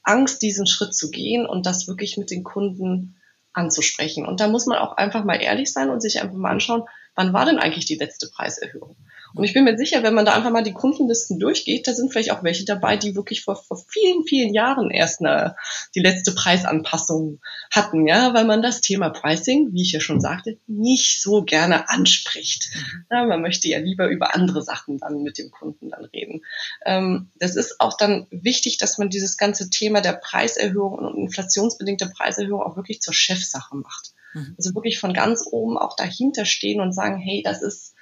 Angst, 0.06 0.42
diesen 0.42 0.68
Schritt 0.68 0.94
zu 0.94 1.10
gehen 1.12 1.46
und 1.46 1.66
das 1.66 1.88
wirklich 1.88 2.18
mit 2.18 2.32
den 2.32 2.44
Kunden 2.44 3.18
anzusprechen. 3.54 4.26
Und 4.26 4.40
da 4.40 4.48
muss 4.48 4.66
man 4.66 4.78
auch 4.78 4.98
einfach 4.98 5.24
mal 5.24 5.42
ehrlich 5.42 5.72
sein 5.72 5.90
und 5.90 6.02
sich 6.02 6.22
einfach 6.22 6.36
mal 6.36 6.52
anschauen, 6.52 6.84
wann 7.16 7.34
war 7.34 7.46
denn 7.46 7.58
eigentlich 7.58 7.86
die 7.86 7.96
letzte 7.96 8.30
Preiserhöhung? 8.30 8.96
Und 9.36 9.44
ich 9.44 9.54
bin 9.54 9.66
mir 9.66 9.78
sicher, 9.78 10.02
wenn 10.04 10.14
man 10.14 10.26
da 10.26 10.34
einfach 10.34 10.52
mal 10.52 10.64
die 10.64 10.74
Kundenlisten 10.74 11.40
durchgeht, 11.40 11.88
da 11.88 11.94
sind 11.94 12.12
vielleicht 12.12 12.32
auch 12.32 12.44
welche 12.44 12.66
dabei, 12.66 12.98
die 12.98 13.16
wirklich 13.16 13.44
vor, 13.44 13.56
vor 13.56 13.78
vielen, 13.90 14.24
vielen 14.24 14.54
Jahren 14.54 14.92
erst 14.92 15.20
eine, 15.20 15.56
die 15.94 16.00
letzte 16.00 16.34
Preisanpassung 16.34 17.42
hatten, 17.72 18.08
ja, 18.08 18.34
weil 18.34 18.46
man 18.46 18.62
das 18.62 18.82
Thema 18.82 19.10
Pricing, 19.10 19.74
wie 19.74 19.82
ich 19.82 19.92
ja 19.92 20.00
schon 20.00 20.22
sagte, 20.22 20.58
nicht 20.68 21.22
so 21.22 21.44
gerne 21.44 21.90
anspricht. 21.90 22.70
Mhm. 22.74 23.06
Ja, 23.12 23.26
man 23.26 23.42
möchte 23.42 23.68
ja 23.68 23.80
lieber 23.80 24.08
über 24.08 24.34
andere 24.34 24.62
Sachen 24.62 24.98
dann 24.98 25.22
mit 25.22 25.38
dem 25.38 25.52
Kunden 25.52 25.90
dann 25.90 26.06
reden. 26.06 26.42
Ähm, 26.86 27.30
das 27.36 27.56
ist 27.56 27.80
auch 27.80 27.98
dann 27.98 28.28
wichtig, 28.32 28.78
dass 28.78 28.98
man 28.98 29.10
dieses 29.10 29.38
ganze 29.38 29.70
Thema 29.70 30.02
der 30.02 30.14
Preiserhöhung 30.14 30.94
und 30.94 31.18
inflationsbedingte 31.18 32.08
Preiserhöhung 32.08 32.62
auch 32.62 32.78
wirklich 32.78 33.02
zur 33.02 33.14
Chefsache 33.14 33.76
macht. 33.76 34.14
Mhm. 34.34 34.56
Also 34.58 34.76
wirklich 34.76 35.00
von 35.00 35.14
ganz 35.14 35.46
oben 35.50 35.78
auch 35.78 35.96
dahinter 35.96 36.46
stehen 36.46 36.82
und 36.82 36.94
sagen, 36.94 37.18
hey, 37.18 37.42
das 37.44 37.62
ist, 37.62 37.95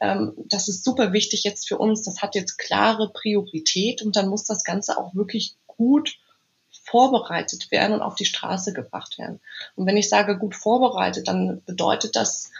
das 0.00 0.68
ist 0.68 0.84
super 0.84 1.12
wichtig 1.12 1.44
jetzt 1.44 1.68
für 1.68 1.78
uns, 1.78 2.02
das 2.02 2.20
hat 2.20 2.34
jetzt 2.34 2.58
klare 2.58 3.10
Priorität 3.12 4.02
und 4.02 4.16
dann 4.16 4.28
muss 4.28 4.44
das 4.44 4.64
Ganze 4.64 4.98
auch 4.98 5.14
wirklich 5.14 5.56
gut 5.66 6.18
vorbereitet 6.84 7.70
werden 7.70 7.94
und 7.94 8.02
auf 8.02 8.14
die 8.14 8.24
Straße 8.24 8.72
gebracht 8.72 9.18
werden. 9.18 9.40
Und 9.76 9.86
wenn 9.86 9.96
ich 9.96 10.08
sage 10.08 10.36
gut 10.36 10.54
vorbereitet, 10.54 11.28
dann 11.28 11.62
bedeutet 11.64 12.16
das 12.16 12.50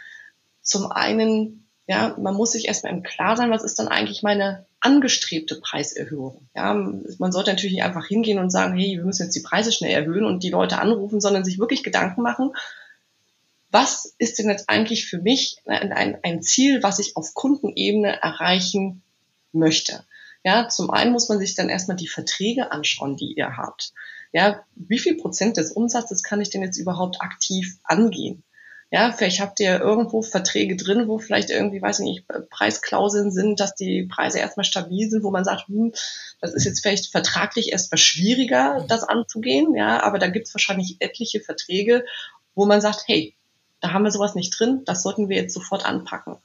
zum 0.62 0.90
einen, 0.90 1.66
ja, 1.86 2.16
man 2.18 2.34
muss 2.34 2.52
sich 2.52 2.66
erstmal 2.66 2.92
im 2.92 3.02
Klar 3.02 3.36
sein, 3.36 3.50
was 3.50 3.64
ist 3.64 3.78
dann 3.78 3.88
eigentlich 3.88 4.22
meine 4.22 4.64
angestrebte 4.80 5.56
Preiserhöhung. 5.56 6.48
Ja, 6.54 6.72
man 6.72 7.32
sollte 7.32 7.50
natürlich 7.50 7.74
nicht 7.74 7.84
einfach 7.84 8.06
hingehen 8.06 8.38
und 8.38 8.50
sagen, 8.50 8.76
hey, 8.76 8.96
wir 8.96 9.04
müssen 9.04 9.24
jetzt 9.24 9.36
die 9.36 9.40
Preise 9.40 9.72
schnell 9.72 9.92
erhöhen 9.92 10.24
und 10.24 10.42
die 10.42 10.50
Leute 10.50 10.78
anrufen, 10.78 11.20
sondern 11.20 11.44
sich 11.44 11.58
wirklich 11.58 11.82
Gedanken 11.82 12.22
machen, 12.22 12.52
was 13.74 14.14
ist 14.18 14.38
denn 14.38 14.48
jetzt 14.48 14.70
eigentlich 14.70 15.04
für 15.04 15.18
mich 15.18 15.58
ein, 15.66 16.16
ein 16.22 16.42
Ziel, 16.42 16.84
was 16.84 17.00
ich 17.00 17.16
auf 17.16 17.34
Kundenebene 17.34 18.22
erreichen 18.22 19.02
möchte? 19.50 20.04
Ja, 20.44 20.68
zum 20.68 20.90
einen 20.92 21.10
muss 21.10 21.28
man 21.28 21.40
sich 21.40 21.56
dann 21.56 21.68
erstmal 21.68 21.96
die 21.96 22.06
Verträge 22.06 22.70
anschauen, 22.70 23.16
die 23.16 23.34
ihr 23.36 23.56
habt. 23.56 23.92
Ja, 24.32 24.62
wie 24.76 25.00
viel 25.00 25.16
Prozent 25.16 25.56
des 25.56 25.72
Umsatzes 25.72 26.22
kann 26.22 26.40
ich 26.40 26.50
denn 26.50 26.62
jetzt 26.62 26.78
überhaupt 26.78 27.20
aktiv 27.20 27.76
angehen? 27.82 28.44
Ja, 28.92 29.10
vielleicht 29.10 29.40
habt 29.40 29.58
ihr 29.58 29.80
irgendwo 29.80 30.22
Verträge 30.22 30.76
drin, 30.76 31.08
wo 31.08 31.18
vielleicht 31.18 31.50
irgendwie, 31.50 31.82
weiß 31.82 31.98
ich 31.98 32.04
nicht, 32.04 32.28
Preisklauseln 32.50 33.32
sind, 33.32 33.58
dass 33.58 33.74
die 33.74 34.04
Preise 34.04 34.38
erstmal 34.38 34.64
stabil 34.64 35.10
sind, 35.10 35.24
wo 35.24 35.32
man 35.32 35.44
sagt, 35.44 35.66
hm, 35.66 35.92
das 36.40 36.54
ist 36.54 36.64
jetzt 36.64 36.80
vielleicht 36.80 37.10
vertraglich 37.10 37.72
erstmal 37.72 37.98
schwieriger, 37.98 38.84
das 38.88 39.02
anzugehen, 39.02 39.74
ja, 39.74 40.00
aber 40.04 40.20
da 40.20 40.28
gibt 40.28 40.46
es 40.46 40.54
wahrscheinlich 40.54 40.98
etliche 41.00 41.40
Verträge, 41.40 42.04
wo 42.54 42.66
man 42.66 42.80
sagt, 42.80 43.02
hey, 43.08 43.34
da 43.84 43.92
haben 43.92 44.04
wir 44.04 44.10
sowas 44.10 44.34
nicht 44.34 44.58
drin, 44.58 44.80
das 44.86 45.02
sollten 45.02 45.28
wir 45.28 45.36
jetzt 45.36 45.52
sofort 45.52 45.84
anpacken. 45.84 46.38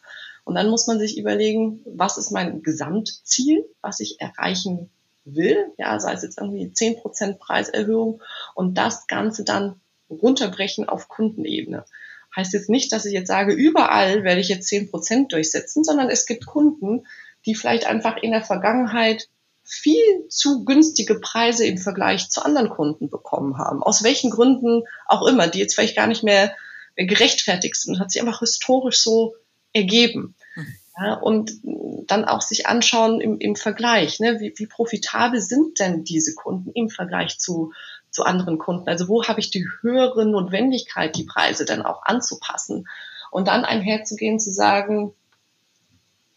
Und 0.43 0.55
dann 0.55 0.69
muss 0.69 0.87
man 0.87 0.99
sich 0.99 1.17
überlegen, 1.17 1.81
was 1.85 2.17
ist 2.17 2.31
mein 2.31 2.63
Gesamtziel, 2.63 3.65
was 3.81 4.01
ich 4.01 4.19
erreichen 4.19 4.89
will, 5.23 5.71
ja, 5.77 5.97
sei 6.01 6.11
es 6.11 6.21
jetzt 6.21 6.37
irgendwie 6.37 6.65
10% 6.65 7.37
Preiserhöhung 7.37 8.21
und 8.55 8.77
das 8.77 9.07
Ganze 9.07 9.45
dann 9.45 9.79
runterbrechen 10.09 10.89
auf 10.89 11.07
Kundenebene. 11.07 11.85
Heißt 12.35 12.51
jetzt 12.51 12.69
nicht, 12.69 12.91
dass 12.91 13.05
ich 13.05 13.13
jetzt 13.13 13.29
sage, 13.29 13.53
überall 13.53 14.25
werde 14.25 14.41
ich 14.41 14.49
jetzt 14.49 14.69
10% 14.69 15.29
durchsetzen, 15.29 15.85
sondern 15.85 16.09
es 16.09 16.25
gibt 16.25 16.45
Kunden, 16.45 17.07
die 17.45 17.55
vielleicht 17.55 17.87
einfach 17.87 18.17
in 18.17 18.31
der 18.31 18.43
Vergangenheit 18.43 19.29
viel 19.63 20.27
zu 20.27 20.65
günstige 20.65 21.21
Preise 21.21 21.65
im 21.65 21.77
Vergleich 21.77 22.29
zu 22.29 22.43
anderen 22.43 22.69
Kunden 22.69 23.09
bekommen 23.09 23.57
haben. 23.57 23.81
Aus 23.81 24.03
welchen 24.03 24.29
Gründen 24.29 24.83
auch 25.05 25.25
immer, 25.25 25.47
die 25.47 25.59
jetzt 25.59 25.75
vielleicht 25.75 25.95
gar 25.95 26.07
nicht 26.07 26.23
mehr 26.23 26.53
gerechtfertigt 27.05 27.75
sind, 27.75 27.99
hat 27.99 28.11
sich 28.11 28.21
einfach 28.21 28.39
historisch 28.39 29.01
so 29.01 29.35
ergeben. 29.73 30.35
Mhm. 30.55 30.75
Ja, 31.01 31.13
und 31.13 31.51
dann 32.07 32.25
auch 32.25 32.41
sich 32.41 32.67
anschauen 32.67 33.21
im, 33.21 33.39
im 33.39 33.55
Vergleich, 33.55 34.19
ne, 34.19 34.39
wie, 34.41 34.53
wie 34.57 34.67
profitabel 34.67 35.39
sind 35.39 35.79
denn 35.79 36.03
diese 36.03 36.35
Kunden 36.35 36.71
im 36.73 36.89
Vergleich 36.89 37.39
zu, 37.39 37.71
zu 38.11 38.23
anderen 38.23 38.57
Kunden? 38.57 38.89
Also 38.89 39.07
wo 39.07 39.23
habe 39.23 39.39
ich 39.39 39.49
die 39.49 39.65
höhere 39.81 40.25
Notwendigkeit, 40.25 41.15
die 41.15 41.23
Preise 41.23 41.63
dann 41.63 41.83
auch 41.83 42.03
anzupassen? 42.03 42.87
Und 43.31 43.47
dann 43.47 43.63
einherzugehen, 43.63 44.39
zu 44.39 44.51
sagen, 44.51 45.13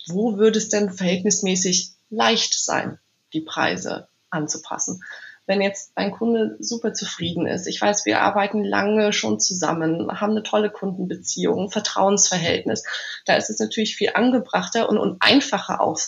wo 0.07 0.37
würde 0.37 0.59
es 0.59 0.69
denn 0.69 0.90
verhältnismäßig 0.90 1.90
leicht 2.11 2.54
sein, 2.54 2.99
die 3.33 3.40
Preise 3.40 4.09
anzupassen? 4.31 5.02
Wenn 5.47 5.61
jetzt 5.61 5.93
ein 5.97 6.13
Kunde 6.13 6.57
super 6.61 6.95
zufrieden 6.95 7.47
ist. 7.47 7.67
Ich 7.67 7.81
weiß, 7.81 8.07
wir 8.07 8.21
arbeiten 8.21 8.63
lange 8.63 9.13
schon 9.13 9.41
zusammen, 9.41 10.09
haben 10.21 10.33
eine 10.33 10.45
tolle 10.45 10.71
Kundenbeziehung, 10.71 11.71
Vertrauensverhältnis. 11.71 12.85
Da 13.27 13.35
ist 13.35 13.51
es 13.51 13.59
natürlich 13.59 13.97
viel 13.97 14.11
angebrachter 14.15 14.89
und, 14.89 14.99
und 14.99 15.17
einfacher 15.21 15.81
auch, 15.81 15.99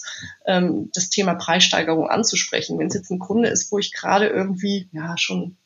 ähm, 0.47 0.91
das 0.95 1.11
Thema 1.11 1.35
Preissteigerung 1.35 2.09
anzusprechen. 2.09 2.79
Wenn 2.79 2.87
es 2.87 2.95
jetzt 2.95 3.11
ein 3.11 3.19
Kunde 3.19 3.49
ist, 3.49 3.73
wo 3.73 3.79
ich 3.79 3.93
gerade 3.93 4.29
irgendwie, 4.29 4.89
ja, 4.93 5.17
schon 5.19 5.57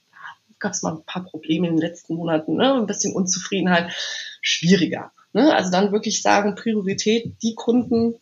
gab 0.59 0.73
es 0.73 0.83
mal 0.83 0.95
ein 0.95 1.05
paar 1.05 1.25
Probleme 1.25 1.69
in 1.69 1.77
den 1.77 1.83
letzten 1.83 2.15
Monaten, 2.15 2.57
ne, 2.57 2.75
ein 2.75 2.87
bisschen 2.87 3.15
Unzufriedenheit, 3.15 3.93
schwieriger. 4.41 5.13
Ne? 5.33 5.55
Also 5.55 5.71
dann 5.71 5.93
wirklich 5.93 6.23
sagen, 6.23 6.55
Priorität, 6.55 7.35
die 7.43 7.55
Kunden, 7.55 8.15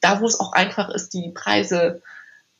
da 0.00 0.20
wo 0.20 0.26
es 0.26 0.38
auch 0.38 0.52
einfach 0.52 0.90
ist, 0.90 1.14
die 1.14 1.30
Preise 1.34 2.02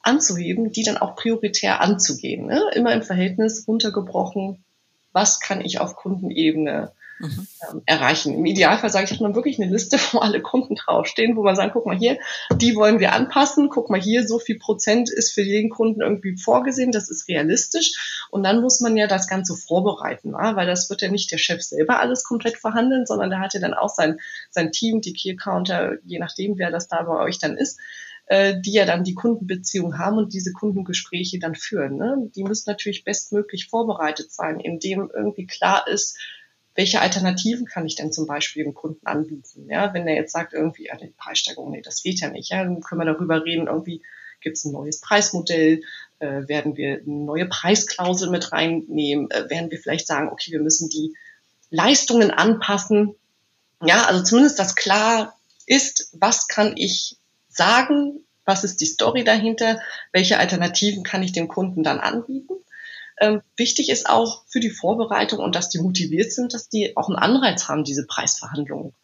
anzuheben, 0.03 0.73
die 0.73 0.83
dann 0.83 0.99
auch 0.99 1.17
prioritär 1.17 1.81
anzugehen. 1.81 2.47
Ne? 2.47 2.63
Immer 2.75 2.93
im 2.93 3.03
Verhältnis 3.03 3.67
runtergebrochen, 3.67 4.65
was 5.13 5.41
kann 5.41 5.61
ich 5.61 5.81
auf 5.81 5.97
Kundenebene 5.97 6.93
mhm. 7.21 7.47
ähm, 7.71 7.83
erreichen. 7.87 8.35
Im 8.35 8.45
Idealfall 8.45 8.91
sage 8.91 9.05
ich, 9.05 9.13
hat 9.13 9.21
man 9.21 9.35
wirklich 9.35 9.61
eine 9.61 9.71
Liste, 9.71 9.99
wo 10.13 10.19
alle 10.19 10.41
Kunden 10.41 10.75
draufstehen, 10.75 11.37
wo 11.37 11.43
man 11.43 11.57
sagt, 11.57 11.73
guck 11.73 11.87
mal 11.87 11.97
hier, 11.97 12.19
die 12.57 12.75
wollen 12.75 13.01
wir 13.01 13.13
anpassen, 13.13 13.69
guck 13.69 13.91
mal 13.91 14.01
hier, 14.01 14.27
so 14.27 14.39
viel 14.39 14.59
Prozent 14.59 15.11
ist 15.11 15.33
für 15.33 15.43
jeden 15.43 15.71
Kunden 15.71 16.03
irgendwie 16.03 16.37
vorgesehen, 16.37 16.93
das 16.93 17.09
ist 17.09 17.29
realistisch. 17.29 18.27
Und 18.31 18.43
dann 18.43 18.61
muss 18.61 18.81
man 18.81 18.97
ja 18.97 19.07
das 19.07 19.29
Ganze 19.29 19.55
vorbereiten, 19.55 20.33
weil 20.33 20.67
das 20.67 20.91
wird 20.91 21.03
ja 21.03 21.09
nicht 21.09 21.31
der 21.31 21.39
Chef 21.39 21.63
selber 21.63 22.01
alles 22.01 22.25
komplett 22.25 22.57
verhandeln, 22.57 23.07
sondern 23.07 23.31
der 23.31 23.41
hat 23.41 23.55
ja 23.55 23.61
dann 23.61 23.75
auch 23.75 23.91
sein, 23.91 24.19
sein 24.51 24.73
Team, 24.73 25.01
die 25.01 25.13
Key 25.13 25.37
Counter, 25.37 25.99
je 26.05 26.19
nachdem, 26.19 26.59
wer 26.59 26.71
das 26.71 26.89
da 26.89 27.03
bei 27.03 27.19
euch 27.21 27.39
dann 27.39 27.57
ist, 27.57 27.79
äh, 28.33 28.59
die 28.59 28.73
ja 28.73 28.87
dann 28.87 29.05
die 29.05 29.13
Kundenbeziehung 29.13 29.99
haben 29.99 30.17
und 30.17 30.33
diese 30.33 30.53
Kundengespräche 30.55 31.39
dann 31.39 31.55
führen. 31.55 31.99
Ne? 31.99 32.31
Die 32.35 32.45
müssen 32.45 32.71
natürlich 32.71 33.05
bestmöglich 33.05 33.69
vorbereitet 33.69 34.33
sein, 34.33 34.59
indem 34.59 35.11
irgendwie 35.15 35.47
klar 35.47 35.87
ist, 35.87 36.19
welche 36.75 37.03
Alternativen 37.03 37.67
kann 37.67 37.85
ich 37.85 37.95
denn 37.95 38.11
zum 38.11 38.27
Beispiel 38.27 38.65
dem 38.65 38.73
Kunden 38.73 39.07
anbieten? 39.07 39.69
Ja, 39.69 39.93
wenn 39.93 40.09
er 40.09 40.15
jetzt 40.15 40.33
sagt, 40.33 40.55
irgendwie, 40.55 40.87
ja, 40.87 40.97
die 40.97 41.13
Preissteigerung, 41.15 41.73
nee, 41.73 41.83
das 41.83 42.03
geht 42.03 42.21
ja 42.21 42.31
nicht, 42.31 42.49
ja, 42.49 42.65
dann 42.65 42.81
können 42.81 43.03
wir 43.03 43.13
darüber 43.13 43.45
reden, 43.45 43.67
irgendwie 43.67 44.01
gibt 44.41 44.57
es 44.57 44.65
ein 44.65 44.73
neues 44.73 45.03
Preismodell, 45.03 45.83
äh, 46.19 46.49
werden 46.49 46.79
wir 46.79 47.03
eine 47.03 47.05
neue 47.05 47.45
Preisklausel 47.45 48.31
mit 48.31 48.51
reinnehmen, 48.51 49.31
äh, 49.31 49.51
werden 49.51 49.71
wir 49.71 49.79
vielleicht 49.79 50.07
sagen, 50.07 50.31
okay, 50.31 50.53
wir 50.53 50.63
müssen 50.63 50.89
die 50.89 51.15
Leistungen 51.69 52.31
anpassen. 52.31 53.15
Ja, 53.85 54.07
also 54.07 54.23
zumindest, 54.23 54.59
dass 54.59 54.75
klar 54.75 55.39
ist, 55.67 56.09
was 56.15 56.49
kann 56.49 56.73
ich 56.79 57.19
sagen, 57.55 58.25
was 58.45 58.65
ist 58.65 58.81
die 58.81 58.87
Story 58.87 59.25
dahinter, 59.25 59.81
welche 60.13 60.39
Alternativen 60.39 61.03
kann 61.03 61.23
ich 61.23 61.33
dem 61.33 61.49
Kunden 61.49 61.83
dann 61.83 62.01
anbieten. 62.01 62.55
Ähm, 63.21 63.43
wichtig 63.57 63.89
ist 63.89 64.09
auch 64.09 64.43
für 64.49 64.61
die 64.61 64.71
Vorbereitung 64.71 65.39
und 65.39 65.55
dass 65.55 65.69
die 65.69 65.79
motiviert 65.79 66.33
sind, 66.33 66.55
dass 66.55 66.69
die 66.69 66.97
auch 66.97 67.09
einen 67.09 67.19
Anreiz 67.19 67.69
haben, 67.69 67.85
diese 67.85 68.07
Preisverhandlungen 68.07 68.95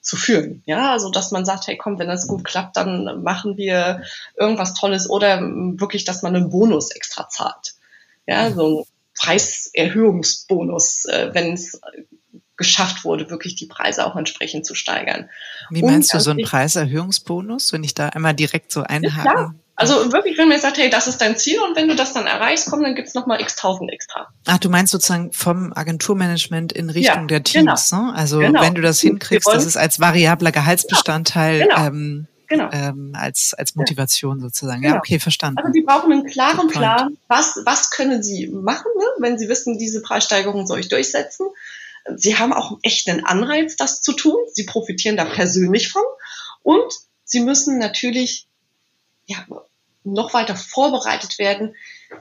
zu 0.00 0.16
führen. 0.16 0.62
Ja, 0.66 0.92
also 0.92 1.10
dass 1.10 1.30
man 1.30 1.44
sagt, 1.44 1.66
hey 1.66 1.76
komm, 1.76 1.98
wenn 1.98 2.08
das 2.08 2.26
gut 2.26 2.44
klappt, 2.44 2.76
dann 2.76 3.22
machen 3.22 3.56
wir 3.56 4.02
irgendwas 4.36 4.74
Tolles 4.74 5.08
oder 5.08 5.40
wirklich, 5.40 6.04
dass 6.04 6.22
man 6.22 6.34
einen 6.34 6.50
Bonus 6.50 6.90
extra 6.90 7.28
zahlt. 7.28 7.74
Ja, 8.26 8.50
so 8.50 8.80
ein 8.80 8.84
Preiserhöhungsbonus, 9.18 11.04
äh, 11.06 11.30
wenn 11.32 11.52
es 11.52 11.80
geschafft 12.58 13.04
wurde, 13.04 13.30
wirklich 13.30 13.54
die 13.54 13.66
Preise 13.66 14.04
auch 14.04 14.16
entsprechend 14.16 14.66
zu 14.66 14.74
steigern. 14.74 15.30
Wie 15.70 15.82
meinst 15.82 16.12
Und, 16.12 16.18
du 16.18 16.24
so 16.24 16.30
einen 16.30 16.42
Preiserhöhungsbonus, 16.42 17.72
wenn 17.72 17.84
ich 17.84 17.94
da 17.94 18.08
einmal 18.10 18.34
direkt 18.34 18.72
so 18.72 18.82
einhake? 18.82 19.28
Ja, 19.28 19.54
also 19.76 20.12
wirklich, 20.12 20.36
wenn 20.36 20.48
man 20.48 20.56
jetzt 20.56 20.62
sagt, 20.62 20.76
hey, 20.76 20.90
das 20.90 21.06
ist 21.06 21.20
dein 21.20 21.36
Ziel 21.36 21.60
und 21.60 21.76
wenn 21.76 21.86
du 21.86 21.94
das 21.94 22.12
dann 22.12 22.26
erreichst, 22.26 22.68
komm, 22.68 22.82
dann 22.82 22.96
gibt's 22.96 23.14
noch 23.14 23.26
mal 23.26 23.40
x 23.40 23.54
tausend 23.54 23.92
extra. 23.92 24.26
Ach, 24.46 24.58
du 24.58 24.68
meinst 24.68 24.90
sozusagen 24.90 25.32
vom 25.32 25.72
Agenturmanagement 25.72 26.72
in 26.72 26.90
Richtung 26.90 27.22
ja, 27.22 27.26
der 27.26 27.44
Teams, 27.44 27.90
genau. 27.90 28.02
ne? 28.06 28.14
Also 28.16 28.40
genau. 28.40 28.60
wenn 28.60 28.74
du 28.74 28.82
das 28.82 29.00
hinkriegst, 29.00 29.46
das 29.46 29.64
ist 29.64 29.76
als 29.76 30.00
variabler 30.00 30.50
Gehaltsbestandteil 30.50 31.60
genau. 31.62 31.86
ähm, 31.86 32.26
Genau. 32.48 32.70
Ähm, 32.72 33.12
als, 33.12 33.52
als 33.52 33.74
Motivation 33.74 34.40
sozusagen. 34.40 34.80
Genau. 34.80 34.94
Ja, 34.94 34.98
okay, 34.98 35.20
verstanden. 35.20 35.58
Also 35.58 35.70
die 35.70 35.82
brauchen 35.82 36.10
einen 36.10 36.24
klaren 36.24 36.68
Plan, 36.68 37.18
was, 37.28 37.60
was 37.66 37.90
können 37.90 38.22
sie 38.22 38.48
machen, 38.48 38.86
ne? 38.96 39.04
wenn 39.18 39.38
sie 39.38 39.50
wissen, 39.50 39.76
diese 39.76 40.00
Preissteigerung 40.00 40.66
soll 40.66 40.80
ich 40.80 40.88
durchsetzen 40.88 41.46
sie 42.16 42.36
haben 42.36 42.52
auch 42.52 42.78
echt 42.82 43.08
einen 43.08 43.24
Anreiz, 43.24 43.76
das 43.76 44.00
zu 44.00 44.12
tun. 44.12 44.38
Sie 44.52 44.64
profitieren 44.64 45.16
da 45.16 45.24
persönlich 45.24 45.90
von. 45.90 46.02
Und 46.62 46.92
sie 47.24 47.40
müssen 47.40 47.78
natürlich 47.78 48.46
ja, 49.26 49.46
noch 50.04 50.34
weiter 50.34 50.56
vorbereitet 50.56 51.38
werden, 51.38 51.74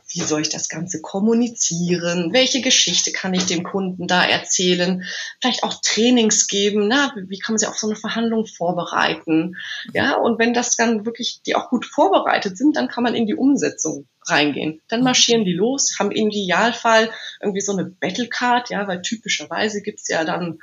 wie 0.09 0.21
soll 0.21 0.41
ich 0.41 0.49
das 0.49 0.67
Ganze 0.67 1.01
kommunizieren? 1.01 2.33
Welche 2.33 2.61
Geschichte 2.61 3.11
kann 3.11 3.33
ich 3.33 3.45
dem 3.45 3.63
Kunden 3.63 4.07
da 4.07 4.25
erzählen? 4.25 5.05
Vielleicht 5.39 5.63
auch 5.63 5.75
Trainings 5.81 6.47
geben. 6.47 6.87
Na, 6.87 7.13
wie 7.15 7.39
kann 7.39 7.53
man 7.53 7.59
sich 7.59 7.69
auf 7.69 7.77
so 7.77 7.87
eine 7.87 7.95
Verhandlung 7.95 8.45
vorbereiten? 8.45 9.55
Ja, 9.93 10.15
und 10.15 10.39
wenn 10.39 10.53
das 10.53 10.75
dann 10.75 11.05
wirklich 11.05 11.41
die 11.45 11.55
auch 11.55 11.69
gut 11.69 11.85
vorbereitet 11.85 12.57
sind, 12.57 12.75
dann 12.75 12.89
kann 12.89 13.03
man 13.03 13.15
in 13.15 13.25
die 13.25 13.35
Umsetzung 13.35 14.07
reingehen. 14.29 14.81
Dann 14.87 15.03
marschieren 15.03 15.45
die 15.45 15.53
los, 15.53 15.95
haben 15.99 16.11
im 16.11 16.29
Idealfall 16.29 17.11
irgendwie 17.41 17.61
so 17.61 17.71
eine 17.71 17.85
Battlecard, 17.85 18.69
ja, 18.69 18.87
weil 18.87 19.01
typischerweise 19.01 19.81
gibt's 19.81 20.07
ja 20.07 20.23
dann 20.23 20.59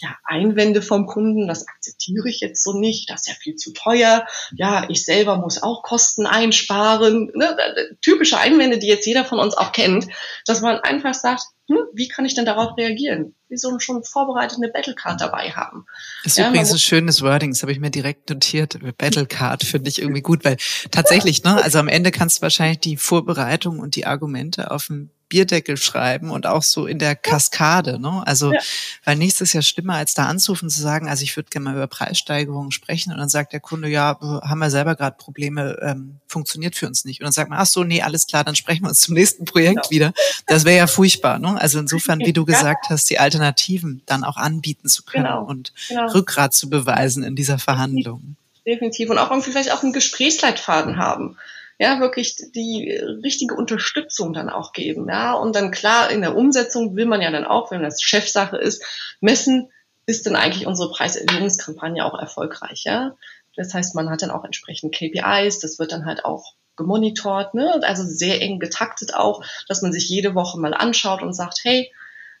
ja, 0.00 0.16
Einwände 0.24 0.82
vom 0.82 1.06
Kunden, 1.06 1.46
das 1.46 1.68
akzeptiere 1.68 2.28
ich 2.28 2.40
jetzt 2.40 2.62
so 2.62 2.78
nicht, 2.78 3.10
das 3.10 3.22
ist 3.22 3.28
ja 3.28 3.34
viel 3.34 3.56
zu 3.56 3.72
teuer, 3.72 4.26
ja, 4.52 4.86
ich 4.88 5.04
selber 5.04 5.36
muss 5.36 5.62
auch 5.62 5.82
Kosten 5.82 6.26
einsparen, 6.26 7.30
ne? 7.34 7.56
typische 8.00 8.38
Einwände, 8.38 8.78
die 8.78 8.88
jetzt 8.88 9.06
jeder 9.06 9.24
von 9.24 9.38
uns 9.38 9.56
auch 9.56 9.72
kennt, 9.72 10.06
dass 10.44 10.60
man 10.60 10.80
einfach 10.80 11.14
sagt, 11.14 11.42
hm, 11.68 11.78
wie 11.94 12.08
kann 12.08 12.24
ich 12.24 12.34
denn 12.34 12.44
darauf 12.44 12.76
reagieren? 12.76 13.34
Wie 13.48 13.56
so 13.56 13.78
schon 13.80 14.04
vorbereitet 14.04 14.58
eine 14.58 14.68
Battlecard 14.68 15.20
dabei 15.20 15.50
haben. 15.50 15.84
Das 16.22 16.32
ist 16.32 16.38
ja, 16.38 16.48
übrigens 16.48 16.72
ein 16.72 16.78
schönes 16.78 17.22
Wording, 17.22 17.50
das 17.50 17.62
habe 17.62 17.72
ich 17.72 17.80
mir 17.80 17.90
direkt 17.90 18.30
notiert. 18.30 18.78
Battlecard 18.98 19.64
finde 19.64 19.88
ich 19.88 20.00
irgendwie 20.00 20.22
gut, 20.22 20.44
weil 20.44 20.56
tatsächlich, 20.92 21.42
ne, 21.42 21.62
also 21.62 21.78
am 21.78 21.88
Ende 21.88 22.12
kannst 22.12 22.38
du 22.38 22.42
wahrscheinlich 22.42 22.80
die 22.80 22.96
Vorbereitung 22.96 23.80
und 23.80 23.96
die 23.96 24.06
Argumente 24.06 24.70
auf 24.70 24.86
dem 24.86 25.10
Bierdeckel 25.28 25.76
schreiben 25.76 26.30
und 26.30 26.46
auch 26.46 26.62
so 26.62 26.86
in 26.86 26.98
der 26.98 27.16
Kaskade. 27.16 27.98
Ne? 27.98 28.22
Also, 28.26 28.52
ja. 28.52 28.60
weil 29.04 29.16
nichts 29.16 29.40
ist 29.40 29.52
ja 29.52 29.62
schlimmer, 29.62 29.94
als 29.94 30.14
da 30.14 30.26
anzurufen 30.26 30.70
zu 30.70 30.80
sagen, 30.80 31.08
also 31.08 31.24
ich 31.24 31.36
würde 31.36 31.50
gerne 31.50 31.64
mal 31.64 31.74
über 31.74 31.86
Preissteigerungen 31.88 32.70
sprechen 32.70 33.12
und 33.12 33.18
dann 33.18 33.28
sagt 33.28 33.52
der 33.52 33.60
Kunde, 33.60 33.88
ja, 33.88 34.18
haben 34.20 34.58
wir 34.58 34.70
selber 34.70 34.94
gerade 34.94 35.16
Probleme, 35.16 35.78
ähm, 35.82 36.20
funktioniert 36.28 36.76
für 36.76 36.86
uns 36.86 37.04
nicht. 37.04 37.20
Und 37.20 37.24
dann 37.24 37.32
sagt 37.32 37.50
man, 37.50 37.58
ach 37.58 37.66
so, 37.66 37.82
nee, 37.82 38.02
alles 38.02 38.26
klar, 38.26 38.44
dann 38.44 38.54
sprechen 38.54 38.84
wir 38.84 38.88
uns 38.88 39.00
zum 39.00 39.14
nächsten 39.14 39.44
Projekt 39.44 39.86
ja. 39.86 39.90
wieder. 39.90 40.12
Das 40.46 40.64
wäre 40.64 40.76
ja 40.76 40.86
furchtbar. 40.86 41.38
Ne? 41.38 41.60
Also 41.60 41.80
insofern, 41.80 42.20
wie 42.20 42.32
du 42.32 42.44
gesagt 42.46 42.86
hast, 42.88 43.10
die 43.10 43.18
Alternativen 43.18 44.02
dann 44.06 44.22
auch 44.22 44.36
anbieten 44.36 44.88
zu 44.88 45.02
können 45.02 45.24
genau. 45.24 45.44
und 45.44 45.72
genau. 45.88 46.06
Rückgrat 46.12 46.54
zu 46.54 46.70
beweisen 46.70 47.24
in 47.24 47.34
dieser 47.34 47.58
Verhandlung. 47.58 48.36
Definitiv. 48.64 49.10
Und 49.10 49.18
auch 49.18 49.30
irgendwie 49.30 49.50
vielleicht 49.50 49.72
auch 49.72 49.82
einen 49.82 49.92
Gesprächsleitfaden 49.92 50.98
haben 50.98 51.36
ja, 51.78 52.00
wirklich 52.00 52.36
die 52.54 52.90
richtige 53.22 53.54
Unterstützung 53.54 54.32
dann 54.32 54.48
auch 54.48 54.72
geben, 54.72 55.08
ja. 55.08 55.34
Und 55.34 55.54
dann 55.54 55.70
klar, 55.70 56.10
in 56.10 56.22
der 56.22 56.36
Umsetzung 56.36 56.96
will 56.96 57.06
man 57.06 57.20
ja 57.20 57.30
dann 57.30 57.44
auch, 57.44 57.70
wenn 57.70 57.82
das 57.82 58.02
Chefsache 58.02 58.56
ist, 58.56 58.82
messen, 59.20 59.70
ist 60.06 60.26
denn 60.26 60.36
eigentlich 60.36 60.66
unsere 60.66 60.90
Preiserhöhungskampagne 60.90 62.04
auch 62.04 62.18
erfolgreich, 62.18 62.84
ja. 62.84 63.16
Das 63.56 63.74
heißt, 63.74 63.94
man 63.94 64.10
hat 64.10 64.22
dann 64.22 64.30
auch 64.30 64.44
entsprechend 64.44 64.94
KPIs, 64.94 65.58
das 65.60 65.78
wird 65.78 65.92
dann 65.92 66.06
halt 66.06 66.24
auch 66.24 66.54
gemonitort, 66.76 67.54
ne? 67.54 67.80
also 67.82 68.04
sehr 68.04 68.40
eng 68.42 68.58
getaktet 68.58 69.14
auch, 69.14 69.42
dass 69.66 69.82
man 69.82 69.92
sich 69.92 70.08
jede 70.08 70.34
Woche 70.34 70.60
mal 70.60 70.74
anschaut 70.74 71.22
und 71.22 71.32
sagt, 71.32 71.60
hey, 71.64 71.90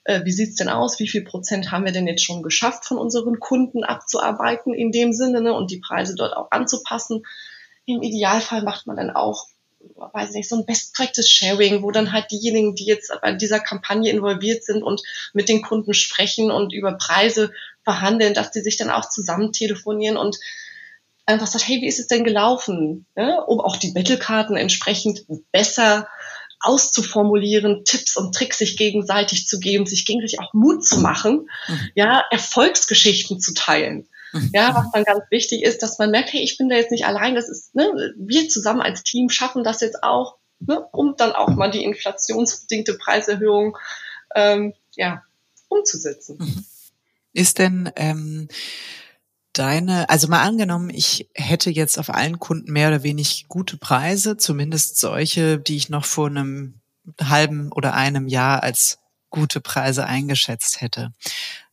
äh, 0.04 0.24
wie 0.24 0.32
sieht's 0.32 0.56
denn 0.56 0.68
aus? 0.68 0.98
Wie 1.00 1.08
viel 1.08 1.24
Prozent 1.24 1.72
haben 1.72 1.84
wir 1.84 1.92
denn 1.92 2.06
jetzt 2.06 2.24
schon 2.24 2.42
geschafft, 2.42 2.84
von 2.84 2.98
unseren 2.98 3.40
Kunden 3.40 3.82
abzuarbeiten 3.82 4.74
in 4.74 4.92
dem 4.92 5.12
Sinne 5.12 5.40
ne? 5.40 5.52
und 5.52 5.70
die 5.70 5.80
Preise 5.80 6.14
dort 6.14 6.36
auch 6.36 6.50
anzupassen? 6.50 7.24
Im 7.86 8.02
Idealfall 8.02 8.62
macht 8.62 8.86
man 8.86 8.96
dann 8.96 9.10
auch, 9.10 9.46
weiß 9.96 10.32
nicht, 10.32 10.48
so 10.48 10.56
ein 10.56 10.66
Best 10.66 10.94
Practice 10.94 11.28
Sharing, 11.28 11.82
wo 11.82 11.90
dann 11.90 12.12
halt 12.12 12.30
diejenigen, 12.30 12.74
die 12.74 12.84
jetzt 12.84 13.12
bei 13.22 13.32
dieser 13.32 13.60
Kampagne 13.60 14.10
involviert 14.10 14.64
sind 14.64 14.82
und 14.82 15.02
mit 15.32 15.48
den 15.48 15.62
Kunden 15.62 15.94
sprechen 15.94 16.50
und 16.50 16.72
über 16.72 16.92
Preise 16.92 17.52
verhandeln, 17.84 18.34
dass 18.34 18.50
die 18.50 18.60
sich 18.60 18.76
dann 18.76 18.90
auch 18.90 19.08
zusammen 19.08 19.52
telefonieren 19.52 20.16
und 20.16 20.36
einfach 21.24 21.46
sagt, 21.46 21.68
hey, 21.68 21.80
wie 21.80 21.88
ist 21.88 21.98
es 21.98 22.06
denn 22.06 22.24
gelaufen? 22.24 23.06
Ja, 23.16 23.38
um 23.40 23.60
auch 23.60 23.76
die 23.76 23.92
Battlekarten 23.92 24.56
entsprechend 24.56 25.24
besser 25.52 26.08
auszuformulieren, 26.60 27.84
Tipps 27.84 28.16
und 28.16 28.34
Tricks 28.34 28.58
sich 28.58 28.76
gegenseitig 28.76 29.46
zu 29.46 29.60
geben, 29.60 29.86
sich 29.86 30.06
gegenseitig 30.06 30.40
auch 30.40 30.52
Mut 30.54 30.84
zu 30.84 30.98
machen, 30.98 31.48
mhm. 31.68 31.90
ja, 31.94 32.24
Erfolgsgeschichten 32.30 33.40
zu 33.40 33.54
teilen. 33.54 34.08
Ja, 34.52 34.74
was 34.74 34.90
dann 34.92 35.04
ganz 35.04 35.24
wichtig 35.30 35.62
ist, 35.62 35.82
dass 35.82 35.98
man 35.98 36.10
merkt, 36.10 36.32
hey, 36.32 36.42
ich 36.42 36.58
bin 36.58 36.68
da 36.68 36.76
jetzt 36.76 36.90
nicht 36.90 37.06
allein, 37.06 37.34
das 37.34 37.48
ist, 37.48 37.74
ne, 37.74 38.14
wir 38.16 38.48
zusammen 38.48 38.80
als 38.80 39.02
Team 39.02 39.28
schaffen 39.30 39.64
das 39.64 39.80
jetzt 39.80 40.02
auch, 40.02 40.36
ne, 40.58 40.80
um 40.92 41.14
dann 41.16 41.32
auch 41.32 41.48
mal 41.48 41.70
die 41.70 41.84
inflationsbedingte 41.84 42.94
Preiserhöhung 42.94 43.76
ähm, 44.34 44.74
ja, 44.94 45.22
umzusetzen. 45.68 46.38
Mhm. 46.38 46.64
Ist 47.32 47.58
denn 47.58 47.90
ähm, 47.96 48.48
deine, 49.52 50.08
also 50.08 50.28
mal 50.28 50.42
angenommen, 50.42 50.90
ich 50.90 51.28
hätte 51.34 51.70
jetzt 51.70 51.98
auf 51.98 52.10
allen 52.10 52.38
Kunden 52.38 52.72
mehr 52.72 52.88
oder 52.88 53.02
weniger 53.02 53.46
gute 53.48 53.76
Preise, 53.76 54.36
zumindest 54.36 54.98
solche, 54.98 55.58
die 55.58 55.76
ich 55.76 55.88
noch 55.88 56.04
vor 56.04 56.28
einem 56.28 56.80
halben 57.20 57.72
oder 57.72 57.94
einem 57.94 58.26
Jahr 58.26 58.62
als 58.62 58.98
gute 59.30 59.60
Preise 59.60 60.06
eingeschätzt 60.06 60.80
hätte. 60.80 61.12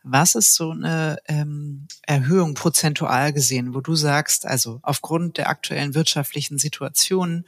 Was 0.03 0.35
ist 0.35 0.55
so 0.55 0.71
eine 0.71 1.17
ähm, 1.27 1.87
Erhöhung 2.01 2.53
prozentual 2.53 3.33
gesehen, 3.33 3.73
wo 3.73 3.81
du 3.81 3.95
sagst, 3.95 4.45
also 4.45 4.79
aufgrund 4.83 5.37
der 5.37 5.49
aktuellen 5.49 5.95
wirtschaftlichen 5.95 6.57
Situation, 6.57 7.45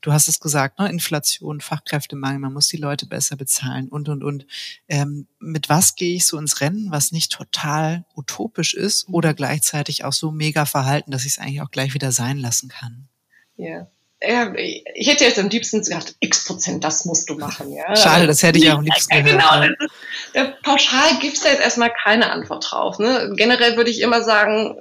du 0.00 0.12
hast 0.12 0.28
es 0.28 0.40
gesagt, 0.40 0.78
ne, 0.78 0.88
Inflation, 0.90 1.60
Fachkräftemangel, 1.60 2.38
man 2.38 2.52
muss 2.52 2.68
die 2.68 2.78
Leute 2.78 3.06
besser 3.06 3.36
bezahlen 3.36 3.88
und 3.88 4.08
und 4.08 4.24
und. 4.24 4.46
Ähm, 4.88 5.26
mit 5.38 5.68
was 5.68 5.94
gehe 5.94 6.16
ich 6.16 6.26
so 6.26 6.38
ins 6.38 6.60
Rennen, 6.60 6.90
was 6.90 7.12
nicht 7.12 7.30
total 7.30 8.04
utopisch 8.16 8.74
ist 8.74 9.08
oder 9.08 9.34
gleichzeitig 9.34 10.04
auch 10.04 10.12
so 10.12 10.32
mega 10.32 10.64
verhalten, 10.64 11.10
dass 11.10 11.24
ich 11.24 11.32
es 11.32 11.38
eigentlich 11.38 11.62
auch 11.62 11.70
gleich 11.70 11.94
wieder 11.94 12.12
sein 12.12 12.38
lassen 12.38 12.68
kann? 12.68 13.08
Ja 13.56 13.68
ja, 13.68 13.86
ich 14.20 15.08
hätte 15.08 15.24
jetzt 15.24 15.38
am 15.38 15.48
liebsten 15.48 15.78
gesagt, 15.78 16.16
x 16.20 16.44
Prozent, 16.44 16.82
das 16.82 17.04
musst 17.04 17.30
du 17.30 17.36
machen. 17.36 17.72
Ja. 17.72 17.94
Schade, 17.94 18.26
das 18.26 18.42
hätte 18.42 18.58
ich 18.58 18.70
auch 18.70 18.78
am 18.78 18.84
liebsten 18.84 19.24
gehört. 19.24 19.42
Genau, 19.42 19.86
ja, 20.34 20.52
pauschal 20.62 21.18
gibt's 21.20 21.42
da 21.42 21.50
jetzt 21.50 21.62
erstmal 21.62 21.92
keine 21.92 22.30
Antwort 22.30 22.70
drauf. 22.70 22.98
Ne? 22.98 23.32
Generell 23.36 23.76
würde 23.76 23.90
ich 23.90 24.00
immer 24.00 24.22
sagen, 24.22 24.80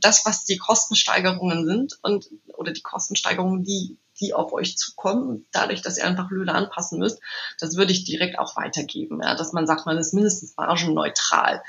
das, 0.00 0.26
was 0.26 0.44
die 0.44 0.56
Kostensteigerungen 0.56 1.66
sind 1.66 1.98
und 2.02 2.28
oder 2.56 2.72
die 2.72 2.82
Kostensteigerungen, 2.82 3.62
die 3.62 3.98
die 4.20 4.32
auf 4.32 4.52
euch 4.52 4.76
zukommen, 4.78 5.46
dadurch, 5.50 5.82
dass 5.82 5.98
ihr 5.98 6.06
einfach 6.06 6.30
Löhne 6.30 6.54
anpassen 6.54 6.98
müsst, 6.98 7.18
das 7.58 7.76
würde 7.76 7.92
ich 7.92 8.04
direkt 8.04 8.38
auch 8.38 8.56
weitergeben, 8.56 9.20
ja, 9.22 9.34
dass 9.34 9.52
man 9.52 9.66
sagt, 9.66 9.86
man 9.86 9.98
ist 9.98 10.14
mindestens 10.14 10.56
margenneutral. 10.56 11.62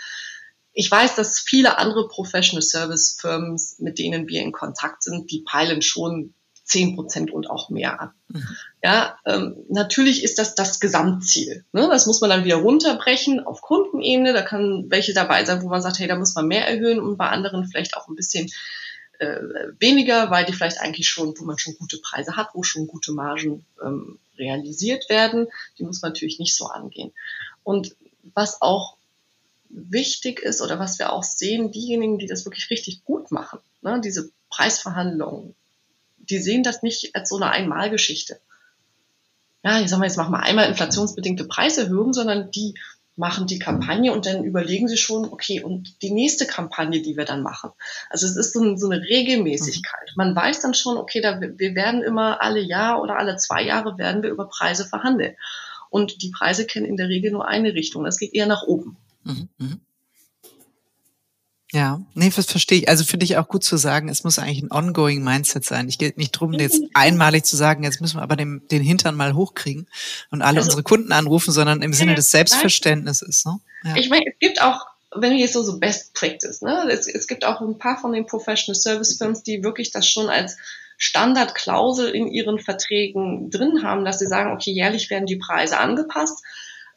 Ich 0.71 0.91
weiß, 0.91 1.15
dass 1.15 1.39
viele 1.39 1.77
andere 1.77 2.07
Professional 2.07 2.61
Service 2.61 3.17
Firmen, 3.19 3.57
mit 3.79 3.97
denen 3.97 4.27
wir 4.27 4.41
in 4.41 4.51
Kontakt 4.51 5.03
sind, 5.03 5.31
die 5.31 5.41
peilen 5.41 5.81
schon 5.81 6.33
zehn 6.65 6.95
Prozent 6.95 7.31
und 7.31 7.49
auch 7.49 7.69
mehr 7.69 8.01
an. 8.01 8.11
Mhm. 8.27 8.57
Ja, 8.83 9.17
ähm, 9.25 9.55
natürlich 9.69 10.23
ist 10.23 10.39
das 10.39 10.55
das 10.55 10.79
Gesamtziel. 10.79 11.63
Ne? 11.71 11.87
Das 11.89 12.07
muss 12.07 12.21
man 12.21 12.31
dann 12.31 12.43
wieder 12.43 12.57
runterbrechen 12.57 13.39
auf 13.39 13.61
Kundenebene. 13.61 14.33
Da 14.33 14.41
kann 14.41 14.85
welche 14.89 15.13
dabei 15.13 15.45
sein, 15.45 15.61
wo 15.61 15.69
man 15.69 15.81
sagt, 15.81 15.99
hey, 15.99 16.07
da 16.07 16.17
muss 16.17 16.35
man 16.35 16.47
mehr 16.47 16.67
erhöhen 16.67 16.99
und 16.99 17.17
bei 17.17 17.29
anderen 17.29 17.67
vielleicht 17.67 17.95
auch 17.95 18.07
ein 18.07 18.15
bisschen 18.15 18.51
äh, 19.19 19.39
weniger, 19.79 20.31
weil 20.31 20.45
die 20.45 20.53
vielleicht 20.53 20.81
eigentlich 20.81 21.07
schon, 21.07 21.35
wo 21.37 21.45
man 21.45 21.59
schon 21.59 21.77
gute 21.77 21.99
Preise 21.99 22.35
hat, 22.35 22.49
wo 22.53 22.63
schon 22.63 22.87
gute 22.87 23.11
Margen 23.11 23.63
ähm, 23.83 24.17
realisiert 24.37 25.07
werden. 25.07 25.47
Die 25.77 25.83
muss 25.83 26.01
man 26.01 26.11
natürlich 26.11 26.39
nicht 26.39 26.55
so 26.55 26.65
angehen. 26.65 27.13
Und 27.63 27.95
was 28.33 28.61
auch 28.61 28.97
wichtig 29.69 30.39
ist 30.39 30.61
oder 30.61 30.79
was 30.79 30.97
wir 30.97 31.13
auch 31.13 31.23
sehen, 31.23 31.71
diejenigen, 31.71 32.17
die 32.17 32.27
das 32.27 32.45
wirklich 32.45 32.69
richtig 32.71 33.05
gut 33.05 33.31
machen, 33.31 33.59
ne, 33.81 34.01
diese 34.03 34.31
Preisverhandlungen, 34.49 35.55
die 36.29 36.39
sehen 36.39 36.63
das 36.63 36.83
nicht 36.83 37.15
als 37.15 37.29
so 37.29 37.35
eine 37.35 37.51
Einmalgeschichte. 37.51 38.39
Ja, 39.63 39.79
ich 39.79 39.89
sag 39.89 39.97
mal, 39.97 40.05
jetzt 40.05 40.17
machen 40.17 40.31
wir 40.31 40.43
einmal 40.43 40.67
inflationsbedingte 40.67 41.45
Preiserhöhungen, 41.45 42.13
sondern 42.13 42.51
die 42.51 42.75
machen 43.15 43.47
die 43.47 43.59
Kampagne 43.59 44.11
und 44.11 44.25
dann 44.25 44.43
überlegen 44.43 44.87
sie 44.87 44.97
schon, 44.97 45.25
okay, 45.25 45.63
und 45.63 46.01
die 46.01 46.11
nächste 46.11 46.45
Kampagne, 46.45 47.01
die 47.01 47.15
wir 47.15 47.25
dann 47.25 47.41
machen. 47.41 47.71
Also 48.09 48.27
es 48.27 48.35
ist 48.35 48.53
so, 48.53 48.75
so 48.75 48.89
eine 48.89 49.01
Regelmäßigkeit. 49.01 50.11
Man 50.15 50.35
weiß 50.35 50.61
dann 50.61 50.73
schon, 50.73 50.97
okay, 50.97 51.21
da, 51.21 51.39
wir 51.39 51.75
werden 51.75 52.03
immer 52.03 52.41
alle 52.41 52.59
Jahr 52.59 53.01
oder 53.01 53.17
alle 53.17 53.37
zwei 53.37 53.63
Jahre 53.63 53.97
werden 53.97 54.21
wir 54.21 54.29
über 54.29 54.47
Preise 54.47 54.85
verhandeln. 54.85 55.35
Und 55.89 56.21
die 56.21 56.31
Preise 56.31 56.65
kennen 56.65 56.85
in 56.85 56.97
der 56.97 57.07
Regel 57.07 57.31
nur 57.31 57.47
eine 57.47 57.73
Richtung. 57.73 58.03
Das 58.03 58.17
geht 58.17 58.33
eher 58.33 58.47
nach 58.47 58.63
oben. 58.63 58.97
Mhm, 59.23 59.49
mh. 59.57 59.77
Ja, 61.75 61.99
nee, 62.13 62.31
das 62.33 62.45
verstehe 62.45 62.77
ich. 62.79 62.87
Also 62.87 63.03
finde 63.03 63.25
ich 63.25 63.35
auch 63.35 63.49
gut 63.49 63.65
zu 63.65 63.75
sagen, 63.75 64.07
es 64.07 64.23
muss 64.23 64.39
eigentlich 64.39 64.63
ein 64.63 64.71
ongoing 64.71 65.21
Mindset 65.21 65.65
sein. 65.65 65.89
Ich 65.89 65.97
geht 65.97 66.17
nicht 66.17 66.31
drum, 66.31 66.53
jetzt 66.53 66.81
einmalig 66.93 67.43
zu 67.43 67.57
sagen, 67.57 67.83
jetzt 67.83 67.99
müssen 67.99 68.17
wir 68.17 68.23
aber 68.23 68.37
den, 68.37 68.65
den 68.71 68.81
Hintern 68.81 69.13
mal 69.13 69.35
hochkriegen 69.35 69.85
und 70.31 70.41
alle 70.41 70.59
also, 70.59 70.67
unsere 70.67 70.83
Kunden 70.83 71.11
anrufen, 71.11 71.51
sondern 71.51 71.81
im 71.81 71.91
Sinne 71.91 72.15
des 72.15 72.31
Selbstverständnisses. 72.31 73.43
Ne? 73.43 73.59
Ja. 73.83 73.97
Ich 73.97 74.09
meine, 74.09 74.23
es 74.25 74.39
gibt 74.39 74.61
auch, 74.61 74.85
wenn 75.13 75.31
wir 75.31 75.37
jetzt 75.37 75.51
so, 75.51 75.63
so 75.63 75.77
Best 75.77 76.13
Practice, 76.13 76.61
ne? 76.61 76.87
Es, 76.89 77.07
es 77.07 77.27
gibt 77.27 77.43
auch 77.43 77.59
ein 77.59 77.77
paar 77.77 77.99
von 77.99 78.13
den 78.13 78.25
Professional 78.25 78.79
Service 78.79 79.17
Firms, 79.17 79.43
die 79.43 79.61
wirklich 79.61 79.91
das 79.91 80.07
schon 80.07 80.29
als 80.29 80.55
Standardklausel 80.95 82.07
in 82.15 82.27
ihren 82.29 82.57
Verträgen 82.57 83.49
drin 83.49 83.83
haben, 83.83 84.05
dass 84.05 84.19
sie 84.19 84.27
sagen, 84.27 84.53
okay, 84.53 84.71
jährlich 84.71 85.09
werden 85.09 85.25
die 85.25 85.35
Preise 85.35 85.77
angepasst. 85.77 86.41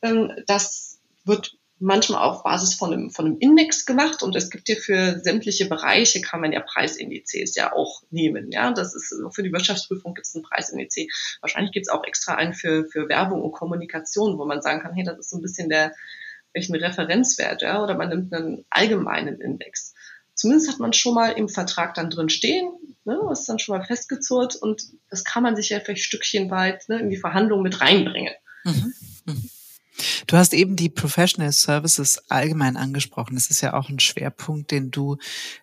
Ähm, 0.03 0.31
das 0.47 0.99
wird 1.25 1.58
manchmal 1.81 2.23
auf 2.23 2.43
Basis 2.43 2.75
von 2.75 2.93
einem, 2.93 3.11
von 3.11 3.27
einem 3.27 3.39
Index 3.39 3.87
gemacht 3.87 4.23
und 4.23 4.35
es 4.35 4.51
gibt 4.51 4.69
ja 4.69 4.77
für 4.77 5.21
sämtliche 5.21 5.67
Bereiche 5.67 6.21
kann 6.21 6.41
man 6.41 6.53
ja 6.53 6.61
Preisindizes 6.61 7.55
ja 7.55 7.73
auch 7.73 8.03
nehmen. 8.11 8.51
Ja, 8.51 8.73
das 8.73 8.95
ist 8.95 9.15
für 9.33 9.43
die 9.43 9.53
Wirtschaftsprüfung 9.53 10.15
gibt 10.15 10.27
es 10.27 10.35
einen 10.35 10.45
Preisindiz. 10.45 10.97
Wahrscheinlich 11.41 11.73
gibt 11.73 11.87
es 11.87 11.93
auch 11.93 12.05
extra 12.05 12.35
einen 12.35 12.55
für, 12.55 12.87
für 12.87 13.09
Werbung 13.09 13.43
und 13.43 13.53
Kommunikation, 13.53 14.39
wo 14.39 14.45
man 14.45 14.63
sagen 14.63 14.81
kann, 14.81 14.95
hey, 14.95 15.05
das 15.05 15.19
ist 15.19 15.31
so 15.31 15.39
ein 15.39 15.43
bisschen 15.43 15.69
der 15.69 15.93
welchen 16.53 16.75
Referenzwert, 16.75 17.63
ja, 17.63 17.83
oder 17.83 17.95
man 17.95 18.09
nimmt 18.09 18.33
einen 18.33 18.65
allgemeinen 18.71 19.41
Index. 19.41 19.95
Zumindest 20.35 20.71
hat 20.71 20.79
man 20.79 20.93
schon 20.93 21.15
mal 21.15 21.31
im 21.31 21.49
Vertrag 21.49 21.95
dann 21.95 22.11
drin 22.11 22.29
stehen, 22.29 22.71
ne, 23.05 23.19
ist 23.31 23.49
dann 23.49 23.59
schon 23.59 23.77
mal 23.77 23.85
festgezurrt 23.85 24.57
und 24.57 24.83
das 25.11 25.25
kann 25.25 25.43
man 25.43 25.57
sich 25.57 25.69
ja 25.71 25.81
vielleicht 25.81 26.05
Stückchen 26.05 26.51
weit 26.51 26.89
ne, 26.89 27.01
in 27.01 27.11
die 27.11 27.17
Verhandlungen 27.17 27.63
mit 27.63 27.81
reinbringen. 27.81 28.35
Mhm. 28.65 28.95
Mhm. 29.27 29.51
Du 30.27 30.37
hast 30.37 30.55
eben 30.55 30.77
die 30.77 30.89
Professional 30.89 31.53
Services 31.53 32.23
allgemein 32.29 32.77
angesprochen. 32.77 33.35
Das 33.35 33.51
ist 33.51 33.61
ja 33.61 33.75
auch 33.75 33.89
ein 33.89 33.99
Schwerpunkt, 33.99 34.71
den 34.71 34.91
du 34.91 35.17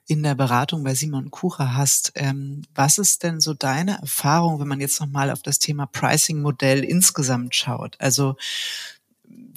in 0.08 0.24
der 0.24 0.36
Beratung 0.36 0.84
bei 0.84 0.94
Simon 0.94 1.32
Kucher 1.32 1.76
hast. 1.76 2.12
Ähm, 2.16 2.64
was 2.74 2.98
ist 2.98 3.24
denn 3.24 3.40
so 3.40 3.54
deine 3.54 4.00
Erfahrung, 4.02 4.60
wenn 4.60 4.68
man 4.68 4.82
jetzt 4.82 5.00
nochmal 5.00 5.32
auf 5.32 5.42
das 5.42 5.60
Thema 5.60 5.86
Pricing-Modell 5.86 6.84
insgesamt 6.84 7.56
schaut? 7.56 7.96
Also 8.00 8.36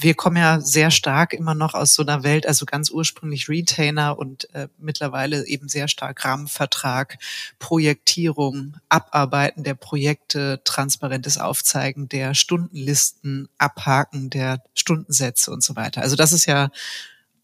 wir 0.01 0.15
kommen 0.15 0.37
ja 0.37 0.61
sehr 0.61 0.93
stark 0.93 1.33
immer 1.33 1.55
noch 1.55 1.75
aus 1.75 1.93
so 1.93 2.03
einer 2.03 2.23
Welt, 2.23 2.47
also 2.47 2.67
ganz 2.67 2.91
ursprünglich 2.91 3.49
Retainer 3.49 4.17
und 4.17 4.53
äh, 4.55 4.69
mittlerweile 4.79 5.47
eben 5.47 5.69
sehr 5.69 5.89
stark 5.89 6.25
Rahmenvertrag, 6.25 7.19
Projektierung, 7.59 8.77
Abarbeiten 8.89 9.65
der 9.65 9.75
Projekte, 9.75 10.61
transparentes 10.63 11.39
Aufzeigen 11.39 12.09
der 12.09 12.35
Stundenlisten, 12.35 13.49
Abhaken 13.59 14.31
der 14.31 14.63
Stundensätze 14.75 15.51
und 15.51 15.65
so 15.65 15.75
weiter. 15.75 16.01
Also 16.01 16.15
das 16.15 16.33
ist 16.33 16.47
ja 16.47 16.71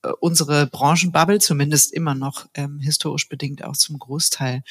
äh, 0.05 0.11
unsere 0.21 0.69
Branchenbubble, 0.69 1.41
zumindest 1.41 1.93
immer 1.93 2.15
noch 2.15 2.47
ähm, 2.55 2.79
historisch 2.79 3.29
bedingt 3.29 3.65
auch 3.65 3.77
zum 3.77 3.99
Großteil. 3.99 4.63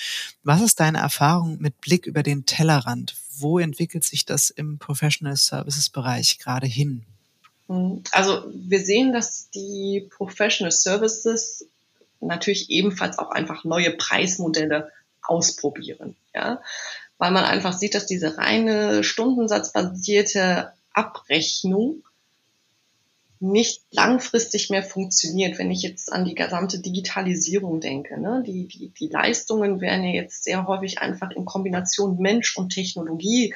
Was 0.43 0.61
ist 0.61 0.79
deine 0.79 0.99
Erfahrung 0.99 1.59
mit 1.59 1.81
Blick 1.81 2.05
über 2.05 2.23
den 2.23 2.45
Tellerrand? 2.45 3.15
Wo 3.37 3.59
entwickelt 3.59 4.05
sich 4.05 4.25
das 4.25 4.49
im 4.51 4.79
Professional 4.79 5.35
Services 5.35 5.89
Bereich 5.89 6.39
gerade 6.39 6.67
hin? 6.67 7.05
Also 7.67 8.43
wir 8.53 8.79
sehen, 8.79 9.13
dass 9.13 9.49
die 9.49 10.07
Professional 10.09 10.71
Services 10.71 11.67
natürlich 12.19 12.69
ebenfalls 12.69 13.17
auch 13.19 13.31
einfach 13.31 13.63
neue 13.63 13.91
Preismodelle 13.91 14.91
ausprobieren, 15.21 16.15
ja, 16.33 16.61
weil 17.17 17.31
man 17.31 17.45
einfach 17.45 17.73
sieht, 17.73 17.95
dass 17.95 18.05
diese 18.05 18.37
reine 18.37 19.03
stundensatzbasierte 19.03 20.73
Abrechnung 20.91 22.03
nicht 23.43 23.81
langfristig 23.91 24.69
mehr 24.69 24.83
funktioniert, 24.83 25.59
wenn 25.59 25.69
ich 25.69 25.81
jetzt 25.81 26.13
an 26.13 26.23
die 26.23 26.33
gesamte 26.33 26.79
Digitalisierung 26.79 27.81
denke. 27.81 28.19
Ne? 28.19 28.41
Die, 28.47 28.67
die, 28.67 28.87
die 28.87 29.07
Leistungen 29.09 29.81
werden 29.81 30.05
ja 30.05 30.11
jetzt 30.11 30.45
sehr 30.45 30.65
häufig 30.65 30.99
einfach 30.99 31.29
in 31.31 31.43
Kombination 31.43 32.17
Mensch 32.19 32.55
und 32.55 32.69
Technologie 32.69 33.53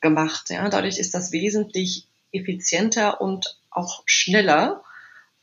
gemacht. 0.00 0.50
Ja? 0.50 0.68
Dadurch 0.68 0.98
ist 0.98 1.14
das 1.14 1.30
wesentlich 1.30 2.08
effizienter 2.34 3.20
und 3.20 3.58
auch 3.70 4.02
schneller, 4.06 4.82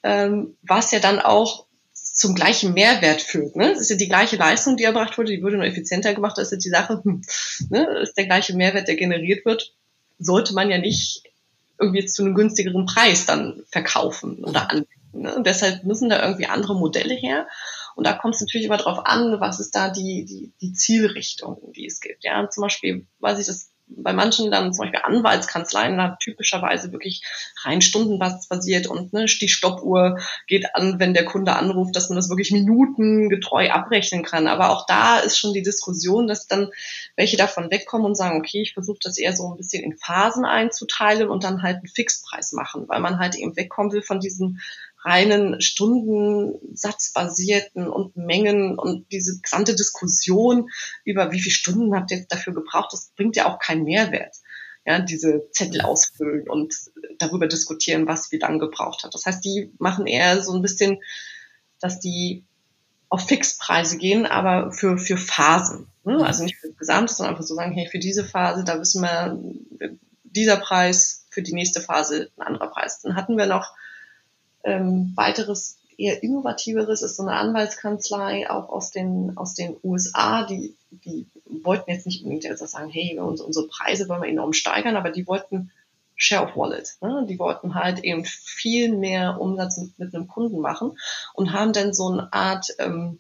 ähm, 0.04 0.58
was 0.62 0.92
ja 0.92 1.00
dann 1.00 1.20
auch 1.20 1.66
zum 1.94 2.36
gleichen 2.36 2.74
Mehrwert 2.74 3.22
führt. 3.22 3.56
Ne? 3.56 3.72
Es 3.72 3.82
ist 3.82 3.90
ja 3.90 3.96
die 3.96 4.10
gleiche 4.10 4.36
Leistung, 4.36 4.78
die 4.78 4.84
erbracht 4.84 5.18
wurde, 5.18 5.32
die 5.32 5.42
wurde 5.42 5.58
nur 5.58 5.66
effizienter 5.66 6.14
gemacht. 6.14 6.38
Das 6.38 6.52
ist 6.52 6.52
ja 6.52 6.58
die 6.58 6.70
Sache, 6.70 7.02
hm, 7.04 7.22
ne? 7.70 8.00
ist 8.02 8.16
der 8.18 8.26
gleiche 8.26 8.56
Mehrwert, 8.56 8.88
der 8.88 8.96
generiert 8.96 9.46
wird, 9.46 9.74
sollte 10.20 10.54
man 10.54 10.70
ja 10.70 10.78
nicht 10.78 11.24
irgendwie 11.80 12.06
zu 12.06 12.24
einem 12.24 12.36
günstigeren 12.36 12.86
Preis 12.86 13.26
dann 13.26 13.64
verkaufen 13.72 14.44
oder 14.44 14.70
anbieten. 14.70 15.22
Ne? 15.22 15.36
Und 15.36 15.48
deshalb 15.48 15.84
müssen 15.84 16.10
da 16.10 16.22
irgendwie 16.22 16.46
andere 16.46 16.76
Modelle 16.76 17.16
her. 17.16 17.48
Und 17.96 18.06
da 18.06 18.14
kommt 18.14 18.36
es 18.36 18.42
natürlich 18.42 18.68
immer 18.68 18.78
darauf 18.78 19.06
an, 19.06 19.40
was 19.40 19.60
ist 19.60 19.76
da 19.76 19.90
die, 19.90 20.26
die, 20.26 20.52
die 20.62 20.74
Zielrichtung, 20.74 21.74
die 21.76 21.86
es 21.86 22.00
gibt. 22.00 22.24
Ja, 22.24 22.48
zum 22.50 22.62
Beispiel, 22.62 23.06
weiß 23.20 23.40
ich, 23.40 23.48
das 23.48 23.70
bei 23.98 24.14
manchen 24.14 24.52
dann 24.52 24.74
zum 24.74 24.86
Beispiel 24.86 25.02
Anwaltskanzleien 25.04 25.98
da 25.98 26.18
typischerweise 26.22 26.92
wirklich 26.92 27.24
rein 27.64 27.82
stundenbasiert 27.82 28.88
und 28.88 29.14
ne, 29.14 29.26
die 29.26 29.50
Stoppuhr 29.50 30.20
geht 30.48 30.76
an, 30.76 31.00
wenn 31.00 31.14
der 31.14 31.26
Kunde 31.26 31.54
anruft, 31.56 31.96
dass 31.96 32.10
man 32.10 32.16
das 32.16 32.30
wirklich 32.30 32.52
minutengetreu 32.52 33.70
abrechnen 33.70 34.24
kann. 34.24 34.48
Aber 34.48 34.70
auch 34.70 34.86
da 34.86 35.20
ist 35.20 35.38
schon 35.38 35.54
die 35.54 35.64
Diskussion, 35.64 36.28
dass 36.28 36.48
dann 36.48 36.70
welche 37.16 37.38
davon 37.38 37.72
wegkommen 37.72 38.06
und 38.06 38.16
sagen, 38.16 38.40
okay, 38.40 38.62
ich 38.62 38.74
versuche 38.74 39.00
das 39.04 39.18
eher 39.18 39.36
so 39.36 39.52
ein 39.52 39.58
bisschen 39.58 39.84
in 39.84 39.98
Phasen 39.98 40.46
einzuteilen 40.46 41.30
und 41.30 41.44
dann 41.44 41.62
halt 41.62 41.78
einen 41.78 41.88
Fixpreis 41.88 42.54
machen, 42.54 42.88
weil 42.88 43.00
man 43.00 43.20
halt 43.20 43.36
eben 43.36 43.56
wegkommen 43.56 43.92
will 43.92 44.02
von 44.02 44.20
diesen 44.20 44.62
reinen 45.04 45.60
Stundensatzbasierten 45.62 47.88
und 47.88 48.16
Mengen 48.16 48.78
und 48.78 49.12
diese 49.12 49.42
gesamte 49.42 49.76
Diskussion 49.76 50.70
über 51.04 51.32
wie 51.32 51.40
viele 51.40 51.56
Stunden 51.56 51.96
habt 51.96 52.12
ihr 52.12 52.24
dafür 52.30 52.54
gebraucht, 52.54 52.94
das 52.94 53.12
bringt 53.16 53.36
ja 53.36 53.48
auch 53.48 53.58
keinen 53.60 53.84
Mehrwert. 53.84 54.36
Ja, 54.86 55.00
diese 55.00 55.50
Zettel 55.52 55.82
ausfüllen 55.82 56.48
und 56.50 56.74
darüber 57.20 57.48
diskutieren, 57.48 58.08
was 58.08 58.32
wie 58.32 58.40
lange 58.40 58.58
gebraucht 58.58 59.04
hat. 59.04 59.14
Das 59.14 59.28
heißt, 59.28 59.46
die 59.46 59.72
machen 59.78 60.08
eher 60.08 60.42
so 60.42 60.56
ein 60.56 60.64
bisschen, 60.64 60.98
dass 61.80 62.00
die 62.00 62.44
auf 63.10 63.28
Fixpreise 63.28 63.98
gehen, 63.98 64.26
aber 64.26 64.72
für, 64.72 64.98
für 64.98 65.18
Phasen. 65.18 65.86
Ne? 66.04 66.26
Also 66.26 66.44
nicht 66.44 66.56
für 66.56 66.70
das 66.70 66.78
Gesamte, 66.78 67.14
sondern 67.14 67.36
einfach 67.36 67.46
so 67.46 67.54
sagen, 67.54 67.74
hey, 67.74 67.88
für 67.92 68.00
diese 68.00 68.26
Phase, 68.26 68.64
da 68.64 68.80
wissen 68.80 69.04
wir, 69.04 69.40
dieser 70.24 70.58
Preis, 70.58 71.28
für 71.30 71.44
die 71.44 71.54
nächste 71.54 71.82
Phase 71.82 72.32
ein 72.38 72.48
anderer 72.48 72.72
Preis. 72.72 73.02
Dann 73.02 73.16
hatten 73.16 73.38
wir 73.38 73.46
noch 73.46 73.76
ähm, 74.64 75.14
weiteres 75.16 75.78
eher 75.98 76.24
innovativeres 76.24 77.02
ist 77.02 77.18
so 77.18 77.24
eine 77.24 77.34
Anwaltskanzlei 77.34 78.50
auch 78.50 78.70
aus 78.70 78.92
den 78.92 79.38
aus 79.38 79.54
den 79.54 79.76
USA, 79.84 80.46
die 80.46 80.76
die 80.90 81.28
wollten 81.46 81.92
jetzt 81.92 82.06
nicht 82.06 82.24
unbedingt 82.24 82.44
jetzt 82.44 82.68
sagen, 82.68 82.90
hey, 82.90 83.18
unsere, 83.20 83.48
unsere 83.48 83.68
Preise 83.68 84.10
wollen 84.10 84.22
wir 84.22 84.30
enorm 84.30 84.54
steigern, 84.54 84.96
aber 84.96 85.10
die 85.10 85.28
wollten 85.28 85.72
Share 86.16 86.46
of 86.46 86.56
Wallet. 86.56 86.98
Ne? 87.02 87.26
Die 87.28 87.40
wollten 87.40 87.74
halt 87.76 88.04
eben 88.04 88.26
viel 88.26 88.96
mehr 88.96 89.40
Umsatz 89.40 89.78
mit, 89.78 89.98
mit 89.98 90.16
einem 90.16 90.28
Kunden 90.28 90.60
machen 90.60 90.98
und 91.34 91.54
haben 91.54 91.74
dann 91.74 91.94
so 91.94 92.10
eine 92.10 92.32
Art 92.32 92.68
ähm, 92.78 93.20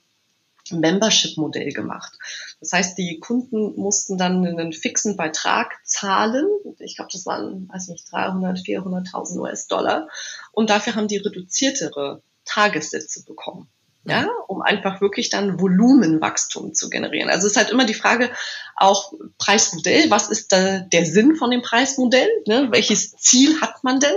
Membership-Modell 0.71 1.71
gemacht. 1.71 2.13
Das 2.60 2.73
heißt, 2.73 2.97
die 2.97 3.19
Kunden 3.19 3.79
mussten 3.79 4.17
dann 4.17 4.45
einen 4.45 4.73
fixen 4.73 5.17
Beitrag 5.17 5.79
zahlen. 5.84 6.45
Ich 6.79 6.95
glaube, 6.95 7.10
das 7.12 7.25
waren, 7.25 7.67
weiß 7.69 7.88
nicht, 7.89 8.12
300, 8.12 8.60
400.000 8.60 9.39
US-Dollar. 9.39 10.07
Und 10.51 10.69
dafür 10.69 10.95
haben 10.95 11.07
die 11.07 11.17
reduziertere 11.17 12.21
Tagessätze 12.45 13.23
bekommen. 13.25 13.67
Ja, 14.03 14.27
um 14.47 14.63
einfach 14.63 14.99
wirklich 14.99 15.29
dann 15.29 15.60
Volumenwachstum 15.60 16.73
zu 16.73 16.89
generieren. 16.89 17.29
Also 17.29 17.45
es 17.45 17.53
ist 17.53 17.57
halt 17.57 17.69
immer 17.69 17.86
die 17.86 17.93
Frage, 17.93 18.31
auch 18.75 19.13
Preismodell, 19.38 20.10
was 20.10 20.29
ist 20.29 20.51
da 20.51 20.79
der 20.79 21.05
Sinn 21.05 21.36
von 21.36 21.51
dem 21.51 21.62
Preismodell? 21.62 22.27
Ne? 22.47 22.69
Welches 22.71 23.12
Ziel 23.17 23.62
hat 23.62 23.84
man 23.84 23.99
denn? 23.99 24.15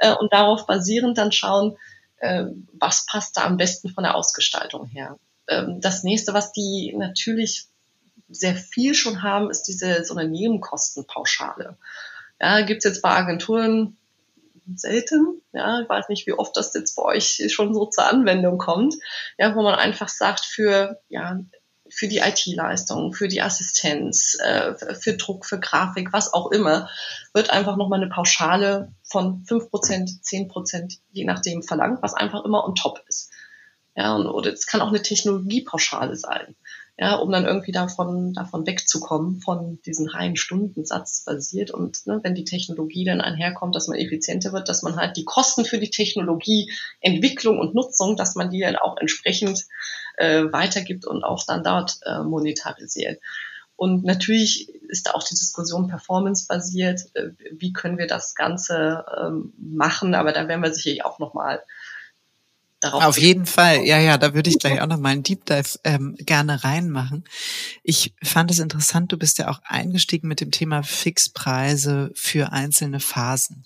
Äh, 0.00 0.14
und 0.14 0.32
darauf 0.32 0.66
basierend 0.66 1.18
dann 1.18 1.30
schauen, 1.30 1.76
äh, 2.16 2.46
was 2.72 3.06
passt 3.06 3.36
da 3.36 3.44
am 3.44 3.58
besten 3.58 3.90
von 3.90 4.02
der 4.02 4.16
Ausgestaltung 4.16 4.86
her 4.86 5.16
ähm, 5.52 5.80
das 5.80 6.02
nächste, 6.02 6.34
was 6.34 6.52
die 6.52 6.94
natürlich 6.96 7.66
sehr 8.28 8.54
viel 8.54 8.94
schon 8.94 9.22
haben, 9.22 9.50
ist 9.50 9.64
diese 9.64 10.04
so 10.04 10.14
eine 10.14 10.28
Nebenkostenpauschale. 10.28 11.76
Ja, 12.40 12.60
gibt's 12.62 12.84
jetzt 12.84 13.02
bei 13.02 13.10
Agenturen 13.10 13.96
selten. 14.74 15.42
Ja, 15.52 15.80
ich 15.80 15.88
weiß 15.88 16.08
nicht, 16.08 16.26
wie 16.26 16.32
oft 16.32 16.56
das 16.56 16.74
jetzt 16.74 16.96
bei 16.96 17.02
euch 17.02 17.42
schon 17.48 17.74
so 17.74 17.86
zur 17.86 18.06
Anwendung 18.06 18.58
kommt. 18.58 18.94
Ja, 19.38 19.54
wo 19.54 19.62
man 19.62 19.74
einfach 19.74 20.08
sagt, 20.08 20.44
für, 20.44 21.00
ja, 21.08 21.40
für 21.88 22.08
die 22.08 22.18
IT-Leistung, 22.18 23.12
für 23.12 23.28
die 23.28 23.42
Assistenz, 23.42 24.38
äh, 24.42 24.74
für 24.94 25.14
Druck, 25.14 25.44
für 25.44 25.60
Grafik, 25.60 26.12
was 26.12 26.32
auch 26.32 26.50
immer, 26.50 26.88
wird 27.34 27.50
einfach 27.50 27.76
nochmal 27.76 28.00
eine 28.00 28.10
Pauschale 28.10 28.92
von 29.04 29.44
5%, 29.44 30.22
10%, 30.22 30.98
je 31.10 31.24
nachdem 31.24 31.62
verlangt, 31.62 32.02
was 32.02 32.14
einfach 32.14 32.44
immer 32.44 32.64
on 32.64 32.74
top 32.74 33.02
ist. 33.08 33.30
Ja, 33.94 34.14
und, 34.16 34.26
oder 34.26 34.52
es 34.52 34.66
kann 34.66 34.80
auch 34.80 34.88
eine 34.88 35.02
Technologiepauschale 35.02 36.16
sein. 36.16 36.56
Ja, 36.98 37.16
um 37.16 37.32
dann 37.32 37.46
irgendwie 37.46 37.72
davon, 37.72 38.34
davon 38.34 38.66
wegzukommen, 38.66 39.40
von 39.40 39.80
diesen 39.82 40.08
reinen 40.08 40.36
Stundensatz 40.36 41.24
basiert. 41.24 41.70
Und 41.70 42.06
ne, 42.06 42.20
wenn 42.22 42.34
die 42.34 42.44
Technologie 42.44 43.04
dann 43.04 43.20
einherkommt, 43.20 43.74
dass 43.74 43.88
man 43.88 43.98
effizienter 43.98 44.52
wird, 44.52 44.68
dass 44.68 44.82
man 44.82 44.96
halt 44.96 45.16
die 45.16 45.24
Kosten 45.24 45.64
für 45.64 45.78
die 45.78 45.90
Technologieentwicklung 45.90 47.58
und 47.58 47.74
Nutzung, 47.74 48.16
dass 48.16 48.34
man 48.34 48.50
die 48.50 48.60
dann 48.60 48.76
auch 48.76 48.98
entsprechend 48.98 49.64
äh, 50.16 50.44
weitergibt 50.52 51.06
und 51.06 51.24
auch 51.24 51.44
dann 51.46 51.64
dort 51.64 51.98
äh, 52.04 52.22
monetarisiert. 52.22 53.20
Und 53.76 54.04
natürlich 54.04 54.68
ist 54.88 55.06
da 55.06 55.12
auch 55.12 55.24
die 55.24 55.34
Diskussion 55.34 55.88
performance-basiert. 55.88 57.00
Äh, 57.14 57.30
wie 57.50 57.72
können 57.72 57.98
wir 57.98 58.06
das 58.06 58.34
Ganze 58.34 59.04
ähm, 59.18 59.54
machen? 59.58 60.14
Aber 60.14 60.32
da 60.32 60.46
werden 60.46 60.62
wir 60.62 60.72
sicherlich 60.72 61.04
auch 61.04 61.18
nochmal 61.18 61.62
darauf. 62.82 63.04
Auf 63.04 63.18
jeden 63.18 63.46
Fall, 63.46 63.84
ja, 63.84 63.98
ja, 63.98 64.18
da 64.18 64.34
würde 64.34 64.50
ich 64.50 64.58
gleich 64.58 64.80
auch 64.80 64.86
noch 64.86 64.98
mal 64.98 65.10
einen 65.10 65.22
Deep 65.22 65.46
Dive 65.46 65.78
ähm, 65.84 66.16
gerne 66.18 66.64
reinmachen. 66.64 67.24
Ich 67.82 68.14
fand 68.22 68.50
es 68.50 68.58
interessant, 68.58 69.12
du 69.12 69.16
bist 69.16 69.38
ja 69.38 69.48
auch 69.48 69.60
eingestiegen 69.64 70.28
mit 70.28 70.40
dem 70.40 70.50
Thema 70.50 70.82
Fixpreise 70.82 72.10
für 72.14 72.52
einzelne 72.52 73.00
Phasen. 73.00 73.64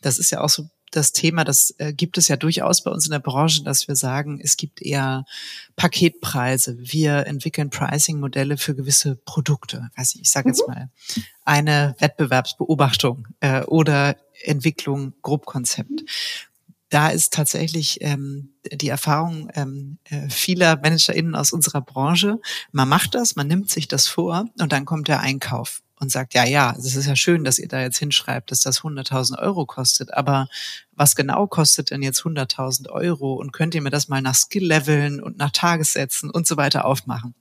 Das 0.00 0.18
ist 0.18 0.30
ja 0.30 0.40
auch 0.40 0.48
so 0.48 0.68
das 0.90 1.12
Thema, 1.12 1.44
das 1.44 1.74
äh, 1.78 1.92
gibt 1.92 2.18
es 2.18 2.28
ja 2.28 2.36
durchaus 2.36 2.82
bei 2.82 2.90
uns 2.90 3.06
in 3.06 3.12
der 3.12 3.20
Branche, 3.20 3.62
dass 3.62 3.86
wir 3.86 3.94
sagen, 3.94 4.40
es 4.42 4.56
gibt 4.56 4.82
eher 4.82 5.24
Paketpreise. 5.76 6.76
Wir 6.78 7.26
entwickeln 7.26 7.70
Pricing-Modelle 7.70 8.56
für 8.56 8.74
gewisse 8.74 9.14
Produkte. 9.14 9.88
Weiß 9.96 10.16
ich, 10.16 10.22
ich 10.22 10.30
sage 10.30 10.48
jetzt 10.48 10.66
mhm. 10.66 10.74
mal 10.74 10.90
eine 11.44 11.94
Wettbewerbsbeobachtung 11.98 13.28
äh, 13.38 13.62
oder 13.62 14.16
Entwicklung, 14.42 15.14
Grobkonzept 15.22 16.02
da 16.90 17.08
ist 17.08 17.32
tatsächlich 17.32 17.98
ähm, 18.02 18.50
die 18.70 18.88
Erfahrung 18.88 19.48
ähm, 19.54 19.98
äh, 20.04 20.28
vieler 20.28 20.76
ManagerInnen 20.76 21.34
aus 21.34 21.52
unserer 21.52 21.80
Branche. 21.80 22.38
Man 22.72 22.88
macht 22.88 23.14
das, 23.14 23.36
man 23.36 23.46
nimmt 23.46 23.70
sich 23.70 23.88
das 23.88 24.08
vor 24.08 24.46
und 24.60 24.72
dann 24.72 24.84
kommt 24.84 25.08
der 25.08 25.20
Einkauf 25.20 25.82
und 26.00 26.10
sagt, 26.10 26.34
ja, 26.34 26.44
ja, 26.44 26.74
es 26.76 26.96
ist 26.96 27.06
ja 27.06 27.14
schön, 27.14 27.44
dass 27.44 27.58
ihr 27.58 27.68
da 27.68 27.80
jetzt 27.80 27.98
hinschreibt, 27.98 28.50
dass 28.50 28.60
das 28.60 28.80
100.000 28.80 29.38
Euro 29.38 29.66
kostet, 29.66 30.12
aber 30.14 30.48
was 30.92 31.14
genau 31.14 31.46
kostet 31.46 31.90
denn 31.90 32.02
jetzt 32.02 32.22
100.000 32.22 32.88
Euro 32.88 33.34
und 33.34 33.52
könnt 33.52 33.74
ihr 33.74 33.82
mir 33.82 33.90
das 33.90 34.08
mal 34.08 34.22
nach 34.22 34.34
Skill-Leveln 34.34 35.20
und 35.20 35.36
nach 35.36 35.50
Tagessätzen 35.50 36.30
und 36.30 36.46
so 36.46 36.56
weiter 36.56 36.86
aufmachen? 36.86 37.34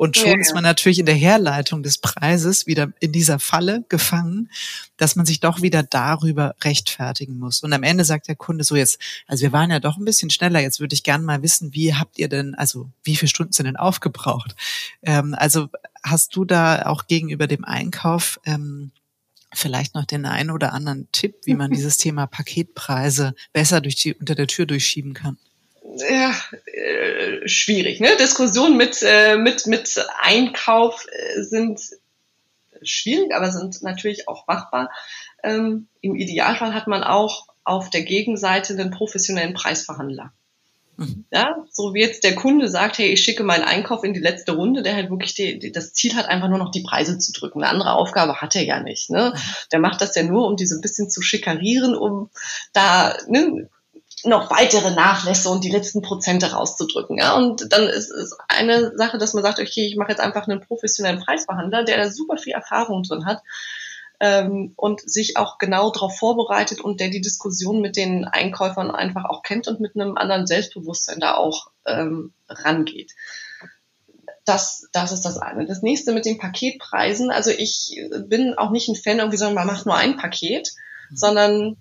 Und 0.00 0.16
schon 0.16 0.28
ja, 0.28 0.34
ja. 0.36 0.40
ist 0.40 0.54
man 0.54 0.62
natürlich 0.62 0.98
in 0.98 1.04
der 1.04 1.14
Herleitung 1.14 1.82
des 1.82 1.98
Preises 1.98 2.66
wieder 2.66 2.90
in 3.00 3.12
dieser 3.12 3.38
Falle 3.38 3.84
gefangen, 3.90 4.48
dass 4.96 5.14
man 5.14 5.26
sich 5.26 5.40
doch 5.40 5.60
wieder 5.60 5.82
darüber 5.82 6.54
rechtfertigen 6.64 7.38
muss. 7.38 7.62
Und 7.62 7.74
am 7.74 7.82
Ende 7.82 8.04
sagt 8.04 8.26
der 8.26 8.34
Kunde 8.34 8.64
so 8.64 8.76
jetzt, 8.76 8.98
also 9.26 9.42
wir 9.42 9.52
waren 9.52 9.70
ja 9.70 9.78
doch 9.78 9.98
ein 9.98 10.06
bisschen 10.06 10.30
schneller, 10.30 10.58
jetzt 10.58 10.80
würde 10.80 10.94
ich 10.94 11.02
gerne 11.02 11.22
mal 11.22 11.42
wissen, 11.42 11.74
wie 11.74 11.94
habt 11.94 12.18
ihr 12.18 12.30
denn, 12.30 12.54
also 12.54 12.88
wie 13.04 13.14
viele 13.14 13.28
Stunden 13.28 13.52
sind 13.52 13.66
denn 13.66 13.76
aufgebraucht? 13.76 14.56
Ähm, 15.02 15.34
also 15.36 15.68
hast 16.02 16.34
du 16.34 16.46
da 16.46 16.86
auch 16.86 17.06
gegenüber 17.06 17.46
dem 17.46 17.66
Einkauf 17.66 18.40
ähm, 18.46 18.92
vielleicht 19.52 19.94
noch 19.94 20.06
den 20.06 20.24
einen 20.24 20.50
oder 20.50 20.72
anderen 20.72 21.08
Tipp, 21.12 21.40
wie 21.44 21.52
man 21.52 21.70
dieses 21.72 21.98
Thema 21.98 22.26
Paketpreise 22.26 23.34
besser 23.52 23.82
durch 23.82 23.96
die, 23.96 24.14
unter 24.14 24.34
der 24.34 24.46
Tür 24.46 24.64
durchschieben 24.64 25.12
kann? 25.12 25.36
Ja, 25.96 26.34
äh, 26.66 27.48
schwierig. 27.48 28.00
Ne? 28.00 28.16
Diskussionen 28.18 28.76
mit, 28.76 29.02
äh, 29.02 29.36
mit, 29.36 29.66
mit 29.66 30.04
Einkauf 30.20 31.06
äh, 31.10 31.42
sind 31.42 31.80
schwierig, 32.82 33.34
aber 33.34 33.50
sind 33.50 33.82
natürlich 33.82 34.28
auch 34.28 34.46
machbar. 34.46 34.90
Ähm, 35.42 35.88
Im 36.00 36.14
Idealfall 36.14 36.74
hat 36.74 36.86
man 36.86 37.02
auch 37.02 37.48
auf 37.64 37.90
der 37.90 38.02
Gegenseite 38.02 38.72
einen 38.72 38.90
professionellen 38.90 39.54
Preisverhandler. 39.54 40.32
Mhm. 40.96 41.24
Ja, 41.30 41.64
so 41.70 41.94
wie 41.94 42.00
jetzt 42.00 42.24
der 42.24 42.34
Kunde 42.34 42.68
sagt, 42.68 42.98
hey, 42.98 43.08
ich 43.08 43.22
schicke 43.22 43.42
meinen 43.42 43.64
Einkauf 43.64 44.04
in 44.04 44.12
die 44.12 44.20
letzte 44.20 44.52
Runde, 44.52 44.82
der 44.82 44.94
halt 44.94 45.10
wirklich 45.10 45.34
die, 45.34 45.58
die, 45.58 45.72
das 45.72 45.94
Ziel 45.94 46.14
hat, 46.14 46.26
einfach 46.26 46.48
nur 46.48 46.58
noch 46.58 46.70
die 46.70 46.82
Preise 46.82 47.18
zu 47.18 47.32
drücken. 47.32 47.62
Eine 47.62 47.72
andere 47.72 47.92
Aufgabe 47.94 48.40
hat 48.40 48.54
er 48.54 48.64
ja 48.64 48.80
nicht. 48.80 49.10
Ne? 49.10 49.32
Mhm. 49.34 49.40
Der 49.72 49.78
macht 49.78 50.00
das 50.00 50.14
ja 50.14 50.22
nur, 50.22 50.46
um 50.46 50.56
die 50.56 50.66
so 50.66 50.76
ein 50.76 50.82
bisschen 50.82 51.10
zu 51.10 51.22
schikarieren, 51.22 51.94
um 51.94 52.30
da 52.72 53.16
ne, 53.28 53.68
noch 54.24 54.50
weitere 54.50 54.90
Nachlässe 54.90 55.48
und 55.50 55.64
die 55.64 55.70
letzten 55.70 56.02
Prozente 56.02 56.52
rauszudrücken. 56.52 57.18
Ja? 57.18 57.36
Und 57.36 57.72
dann 57.72 57.88
ist 57.88 58.10
es 58.10 58.36
eine 58.48 58.96
Sache, 58.96 59.18
dass 59.18 59.34
man 59.34 59.42
sagt, 59.42 59.60
okay, 59.60 59.86
ich 59.86 59.96
mache 59.96 60.10
jetzt 60.10 60.20
einfach 60.20 60.46
einen 60.46 60.60
professionellen 60.60 61.20
Preisverhandler, 61.20 61.84
der 61.84 61.96
da 61.96 62.10
super 62.10 62.36
viel 62.36 62.52
Erfahrung 62.52 63.02
drin 63.02 63.24
hat 63.24 63.42
ähm, 64.20 64.74
und 64.76 65.00
sich 65.00 65.36
auch 65.36 65.58
genau 65.58 65.90
darauf 65.90 66.18
vorbereitet 66.18 66.80
und 66.80 67.00
der 67.00 67.08
die 67.08 67.22
Diskussion 67.22 67.80
mit 67.80 67.96
den 67.96 68.26
Einkäufern 68.26 68.90
einfach 68.90 69.24
auch 69.24 69.42
kennt 69.42 69.66
und 69.66 69.80
mit 69.80 69.96
einem 69.96 70.16
anderen 70.16 70.46
Selbstbewusstsein 70.46 71.20
da 71.20 71.34
auch 71.34 71.70
ähm, 71.86 72.32
rangeht. 72.48 73.12
Das, 74.44 74.88
das 74.92 75.12
ist 75.12 75.22
das 75.22 75.38
eine. 75.38 75.66
Das 75.66 75.82
nächste 75.82 76.12
mit 76.12 76.26
den 76.26 76.38
Paketpreisen. 76.38 77.30
Also 77.30 77.50
ich 77.50 77.98
bin 78.26 78.54
auch 78.54 78.70
nicht 78.70 78.88
ein 78.88 78.96
Fan, 78.96 79.18
irgendwie 79.18 79.36
sagen, 79.36 79.54
man 79.54 79.66
macht 79.66 79.86
nur 79.86 79.96
ein 79.96 80.16
Paket, 80.16 80.72
mhm. 81.10 81.16
sondern 81.16 81.76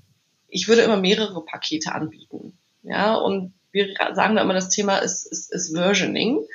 ich 0.50 0.68
würde 0.68 0.82
immer 0.82 0.98
mehrere 0.98 1.44
Pakete 1.46 1.94
anbieten. 1.94 2.58
Ja, 2.84 3.16
und 3.16 3.54
wir 3.72 3.94
sagen 4.14 4.36
da 4.36 4.42
immer, 4.42 4.54
das 4.54 4.70
Thema 4.70 4.98
ist, 4.98 5.26
ist, 5.26 5.52
ist 5.52 5.76
Versioning. 5.76 6.46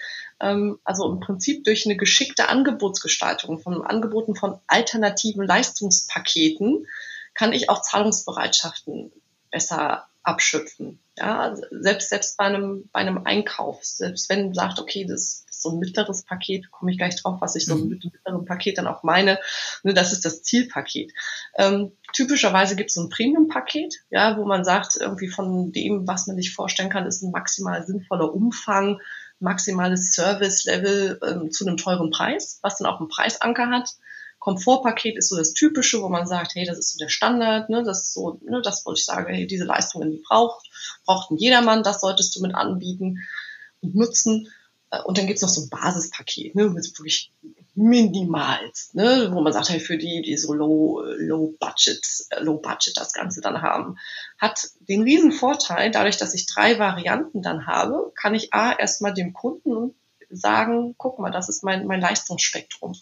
Ähm, 0.41 0.79
also 0.85 1.11
im 1.11 1.21
Prinzip 1.21 1.65
durch 1.65 1.87
eine 1.87 1.97
geschickte 1.97 2.49
Angebotsgestaltung 2.49 3.61
von 3.61 3.83
Angeboten 3.83 4.35
von 4.35 4.59
alternativen 4.67 5.47
Leistungspaketen 5.47 6.87
kann 7.35 7.53
ich 7.53 7.69
auch 7.69 7.83
Zahlungsbereitschaften 7.83 9.13
besser 9.51 10.07
abschöpfen. 10.23 10.99
Ja, 11.17 11.55
selbst, 11.71 12.11
selbst 12.11 12.37
bei 12.37 12.45
einem, 12.45 12.89
bei 12.93 13.01
einem 13.01 13.25
Einkauf, 13.25 13.85
selbst 13.85 14.29
wenn 14.29 14.47
man 14.47 14.55
sagt, 14.55 14.81
okay, 14.81 15.05
das 15.05 15.44
so 15.65 15.71
ein 15.71 15.81
mittleres 15.81 16.23
Paket, 16.23 16.71
komme 16.71 16.93
ich 16.93 16.99
gleich 16.99 17.21
drauf, 17.21 17.41
was 17.41 17.57
ich 17.57 17.67
so 17.67 17.75
mhm. 17.75 17.89
mit 17.89 18.05
dem 18.05 18.13
mittleren 18.13 18.45
Paket 18.45 18.79
dann 18.79 18.87
auch 18.87 19.03
meine, 19.03 19.41
ne, 19.83 19.93
das 19.93 20.13
ist 20.13 20.25
das 20.25 20.43
Zielpaket. 20.43 21.13
Ähm, 21.57 21.93
typischerweise 22.13 22.77
gibt 22.77 22.91
es 22.91 22.95
so 22.95 23.03
ein 23.03 23.09
Premium-Paket, 23.09 24.05
ja, 24.11 24.37
wo 24.37 24.45
man 24.45 24.65
sagt, 24.65 24.97
irgendwie 25.01 25.29
von 25.29 25.73
dem, 25.73 26.07
was 26.07 26.27
man 26.27 26.37
sich 26.37 26.55
vorstellen 26.55 26.91
kann, 26.91 27.07
ist 27.07 27.23
ein 27.23 27.33
maximal 27.33 27.85
sinnvoller 27.85 28.33
Umfang, 28.33 29.01
maximales 29.41 30.13
Service-Level 30.13 31.21
ähm, 31.27 31.51
zu 31.51 31.67
einem 31.67 31.77
teuren 31.77 32.11
Preis, 32.11 32.61
was 32.63 32.79
dann 32.79 32.87
auch 32.87 33.01
einen 33.01 33.09
Preisanker 33.09 33.69
hat. 33.71 33.91
Komfortpaket 34.45 35.17
ist 35.17 35.31
so 35.31 35.37
das 35.37 35.55
Typische, 35.55 36.03
wo 36.03 36.11
man 36.11 36.27
sagt, 36.27 36.55
hey, 36.55 36.67
das 36.67 36.79
ist 36.79 36.93
so 36.93 36.99
der 36.99 37.09
Standard, 37.09 37.71
ne, 37.71 37.83
das 37.83 38.03
ist 38.03 38.15
so, 38.15 38.39
ne, 38.45 38.61
das 38.63 38.85
wollte 38.85 39.01
ich 39.01 39.07
sagen, 39.07 39.33
hey, 39.33 39.47
diese 39.47 39.65
Leistungen, 39.65 40.11
die 40.11 40.23
braucht, 40.29 40.69
braucht 41.07 41.31
ein 41.31 41.39
jedermann, 41.39 41.83
das 41.83 42.03
solltest 42.03 42.37
du 42.37 42.43
mit 42.43 42.55
anbieten 42.55 43.21
und 43.81 43.95
nutzen. 43.95 44.49
Äh, 44.95 45.03
und 45.03 45.19
dann 45.19 45.27
gibt's 45.27 45.43
noch 45.43 45.49
so 45.49 45.63
ein 45.63 45.71
Basispaket, 45.71 46.55
ne, 46.55 46.69
mit 46.69 46.87
wirklich 46.99 47.33
minimalst, 47.75 48.95
ne, 48.95 49.31
wo 49.33 49.41
man 49.41 49.53
sagt, 49.53 49.71
hey, 49.71 49.81
für 49.81 49.99
die, 49.99 50.23
die 50.23 50.37
so 50.37 50.53
low, 50.53 51.03
low 51.03 51.55
budget, 51.59 52.07
low 52.39 52.59
budget 52.59 52.97
das 52.97 53.13
Ganze 53.13 53.41
dann 53.41 53.63
haben, 53.63 53.99
hat 54.39 54.69
den 54.81 55.03
riesen 55.03 55.33
Vorteil, 55.33 55.91
dadurch, 55.91 56.17
dass 56.17 56.35
ich 56.35 56.47
drei 56.47 56.79
Varianten 56.79 57.43
dann 57.43 57.67
habe, 57.67 58.13
kann 58.15 58.35
ich 58.35 58.55
A, 58.55 58.73
erstmal 58.73 59.13
dem 59.13 59.33
Kunden 59.33 59.95
sagen, 60.31 60.95
guck 60.99 61.19
mal, 61.19 61.31
das 61.31 61.49
ist 61.49 61.63
mein, 61.65 61.87
mein 61.87 62.01
Leistungsspektrum. 62.01 62.95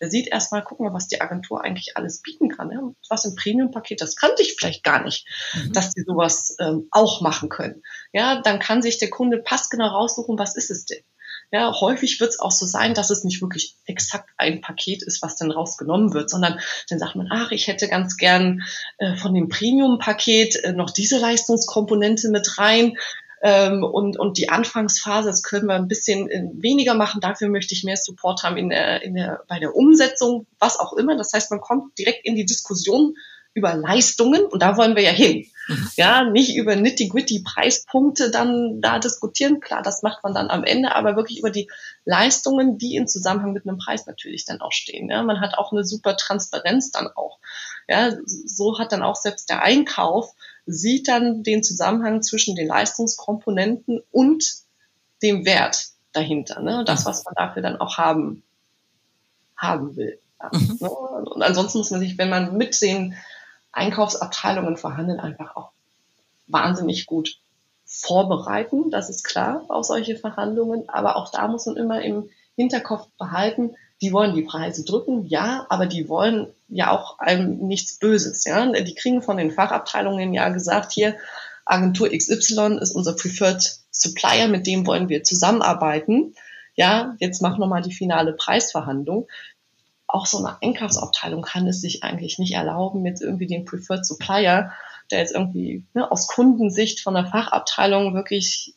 Der 0.00 0.10
sieht 0.10 0.28
erstmal, 0.28 0.62
guck 0.62 0.80
mal, 0.80 0.92
was 0.92 1.08
die 1.08 1.20
Agentur 1.20 1.64
eigentlich 1.64 1.96
alles 1.96 2.22
bieten 2.22 2.48
kann. 2.48 2.70
Ja? 2.70 2.80
Was 3.08 3.24
im 3.24 3.34
Premium-Paket, 3.34 4.00
das 4.00 4.16
kannte 4.16 4.42
ich 4.42 4.54
vielleicht 4.56 4.84
gar 4.84 5.02
nicht, 5.02 5.26
mhm. 5.54 5.72
dass 5.72 5.92
die 5.92 6.02
sowas 6.02 6.56
ähm, 6.60 6.88
auch 6.90 7.20
machen 7.20 7.48
können. 7.48 7.82
Ja, 8.12 8.40
dann 8.40 8.58
kann 8.58 8.82
sich 8.82 8.98
der 8.98 9.10
Kunde 9.10 9.38
passgenau 9.38 9.88
raussuchen, 9.88 10.38
was 10.38 10.56
ist 10.56 10.70
es 10.70 10.86
denn? 10.86 11.02
Ja, 11.50 11.72
häufig 11.80 12.20
wird 12.20 12.30
es 12.30 12.40
auch 12.40 12.50
so 12.50 12.66
sein, 12.66 12.92
dass 12.92 13.08
es 13.08 13.24
nicht 13.24 13.40
wirklich 13.40 13.76
exakt 13.86 14.28
ein 14.36 14.60
Paket 14.60 15.02
ist, 15.02 15.22
was 15.22 15.36
dann 15.36 15.50
rausgenommen 15.50 16.12
wird, 16.12 16.28
sondern 16.28 16.60
dann 16.90 16.98
sagt 16.98 17.16
man, 17.16 17.28
ach, 17.30 17.52
ich 17.52 17.68
hätte 17.68 17.88
ganz 17.88 18.18
gern 18.18 18.62
äh, 18.98 19.16
von 19.16 19.32
dem 19.32 19.48
Premium-Paket 19.48 20.56
äh, 20.56 20.72
noch 20.72 20.90
diese 20.90 21.18
Leistungskomponente 21.18 22.28
mit 22.28 22.58
rein. 22.58 22.98
Ähm, 23.40 23.82
und, 23.82 24.18
und 24.18 24.36
die 24.36 24.50
Anfangsphase, 24.50 25.28
das 25.28 25.42
können 25.42 25.68
wir 25.68 25.76
ein 25.76 25.88
bisschen 25.88 26.28
äh, 26.28 26.44
weniger 26.52 26.94
machen. 26.94 27.20
Dafür 27.20 27.48
möchte 27.48 27.72
ich 27.72 27.84
mehr 27.84 27.96
Support 27.96 28.42
haben 28.42 28.56
in 28.58 28.68
der, 28.68 29.02
in 29.02 29.14
der, 29.14 29.42
bei 29.48 29.58
der 29.58 29.74
Umsetzung, 29.74 30.46
was 30.58 30.78
auch 30.78 30.92
immer. 30.94 31.16
Das 31.16 31.32
heißt, 31.32 31.50
man 31.50 31.60
kommt 31.60 31.98
direkt 31.98 32.26
in 32.26 32.34
die 32.34 32.46
Diskussion 32.46 33.14
über 33.58 33.74
Leistungen 33.74 34.44
und 34.44 34.62
da 34.62 34.76
wollen 34.76 34.96
wir 34.96 35.02
ja 35.02 35.10
hin. 35.10 35.46
Mhm. 35.68 35.90
Ja, 35.96 36.24
nicht 36.24 36.56
über 36.56 36.76
nitty-gritty 36.76 37.42
Preispunkte 37.44 38.30
dann 38.30 38.80
da 38.80 38.98
diskutieren. 38.98 39.60
Klar, 39.60 39.82
das 39.82 40.02
macht 40.02 40.22
man 40.22 40.32
dann 40.32 40.48
am 40.48 40.64
Ende, 40.64 40.94
aber 40.94 41.16
wirklich 41.16 41.38
über 41.40 41.50
die 41.50 41.68
Leistungen, 42.04 42.78
die 42.78 42.96
in 42.96 43.06
Zusammenhang 43.06 43.52
mit 43.52 43.68
einem 43.68 43.78
Preis 43.78 44.06
natürlich 44.06 44.44
dann 44.46 44.60
auch 44.60 44.72
stehen. 44.72 45.10
Ja, 45.10 45.22
man 45.22 45.40
hat 45.40 45.58
auch 45.58 45.72
eine 45.72 45.84
super 45.84 46.16
Transparenz 46.16 46.90
dann 46.90 47.08
auch. 47.08 47.38
Ja, 47.88 48.12
so 48.24 48.78
hat 48.78 48.92
dann 48.92 49.02
auch 49.02 49.16
selbst 49.16 49.50
der 49.50 49.62
Einkauf 49.62 50.34
sieht 50.66 51.08
dann 51.08 51.42
den 51.42 51.62
Zusammenhang 51.62 52.22
zwischen 52.22 52.54
den 52.54 52.68
Leistungskomponenten 52.68 54.02
und 54.10 54.44
dem 55.22 55.44
Wert 55.46 55.88
dahinter. 56.12 56.60
Ne? 56.60 56.84
Das, 56.86 57.06
was 57.06 57.24
man 57.24 57.34
dafür 57.34 57.62
dann 57.62 57.80
auch 57.80 57.96
haben, 57.96 58.42
haben 59.56 59.96
will. 59.96 60.20
Ja, 60.40 60.50
mhm. 60.52 60.78
ne? 60.80 60.90
Und 60.90 61.42
ansonsten 61.42 61.78
muss 61.78 61.90
man 61.90 62.00
sich, 62.00 62.18
wenn 62.18 62.28
man 62.28 62.56
mit 62.56 62.80
den 62.80 63.14
Einkaufsabteilungen 63.78 64.76
verhandeln, 64.76 65.20
einfach 65.20 65.56
auch 65.56 65.70
wahnsinnig 66.46 67.06
gut 67.06 67.38
vorbereiten. 67.86 68.90
Das 68.90 69.08
ist 69.08 69.24
klar, 69.24 69.64
auf 69.68 69.84
solche 69.86 70.16
Verhandlungen. 70.16 70.88
Aber 70.88 71.16
auch 71.16 71.30
da 71.30 71.48
muss 71.48 71.66
man 71.66 71.76
immer 71.76 72.02
im 72.02 72.28
Hinterkopf 72.56 73.08
behalten, 73.18 73.76
die 74.00 74.12
wollen 74.12 74.34
die 74.34 74.42
Preise 74.42 74.84
drücken, 74.84 75.26
ja, 75.26 75.66
aber 75.70 75.86
die 75.86 76.08
wollen 76.08 76.48
ja 76.68 76.90
auch 76.92 77.18
einem 77.18 77.66
nichts 77.66 77.98
Böses, 77.98 78.44
ja. 78.44 78.64
Die 78.70 78.94
kriegen 78.94 79.22
von 79.22 79.36
den 79.36 79.50
Fachabteilungen 79.50 80.32
ja 80.32 80.50
gesagt, 80.50 80.92
hier, 80.92 81.16
Agentur 81.64 82.08
XY 82.08 82.78
ist 82.80 82.94
unser 82.94 83.14
Preferred 83.14 83.78
Supplier, 83.90 84.48
mit 84.48 84.66
dem 84.66 84.86
wollen 84.86 85.08
wir 85.08 85.24
zusammenarbeiten. 85.24 86.34
Ja, 86.74 87.16
jetzt 87.18 87.42
machen 87.42 87.58
wir 87.60 87.66
mal 87.66 87.82
die 87.82 87.92
finale 87.92 88.32
Preisverhandlung 88.32 89.26
auch 90.08 90.26
so 90.26 90.38
eine 90.38 90.60
Einkaufsabteilung 90.62 91.42
kann 91.42 91.66
es 91.66 91.80
sich 91.80 92.02
eigentlich 92.02 92.38
nicht 92.38 92.54
erlauben, 92.54 93.02
mit 93.02 93.20
irgendwie 93.20 93.46
den 93.46 93.64
Preferred 93.64 94.06
Supplier, 94.06 94.72
der 95.10 95.20
jetzt 95.20 95.34
irgendwie 95.34 95.84
ne, 95.94 96.10
aus 96.10 96.26
Kundensicht 96.26 97.00
von 97.00 97.14
der 97.14 97.26
Fachabteilung 97.26 98.14
wirklich 98.14 98.74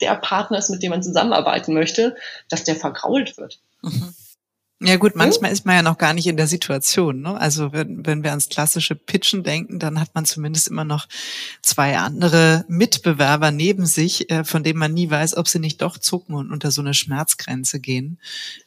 der 0.00 0.14
Partner 0.14 0.58
ist, 0.58 0.70
mit 0.70 0.82
dem 0.82 0.90
man 0.90 1.02
zusammenarbeiten 1.02 1.74
möchte, 1.74 2.16
dass 2.48 2.64
der 2.64 2.76
vergrault 2.76 3.36
wird. 3.36 3.60
Mhm. 3.82 4.14
Ja 4.80 4.96
gut, 4.96 5.16
manchmal 5.16 5.52
ist 5.52 5.64
man 5.64 5.76
ja 5.76 5.82
noch 5.82 5.96
gar 5.96 6.12
nicht 6.12 6.26
in 6.26 6.36
der 6.36 6.46
Situation. 6.46 7.22
Ne? 7.22 7.40
Also 7.40 7.72
wenn, 7.72 8.04
wenn 8.04 8.22
wir 8.22 8.30
ans 8.30 8.50
klassische 8.50 8.94
Pitchen 8.94 9.42
denken, 9.42 9.78
dann 9.78 9.98
hat 9.98 10.10
man 10.14 10.26
zumindest 10.26 10.68
immer 10.68 10.84
noch 10.84 11.06
zwei 11.62 11.96
andere 11.96 12.66
Mitbewerber 12.68 13.50
neben 13.52 13.86
sich, 13.86 14.30
äh, 14.30 14.44
von 14.44 14.62
denen 14.62 14.78
man 14.78 14.92
nie 14.92 15.10
weiß, 15.10 15.38
ob 15.38 15.48
sie 15.48 15.60
nicht 15.60 15.80
doch 15.80 15.96
zucken 15.96 16.34
und 16.34 16.52
unter 16.52 16.70
so 16.70 16.82
eine 16.82 16.92
Schmerzgrenze 16.92 17.80
gehen. 17.80 18.18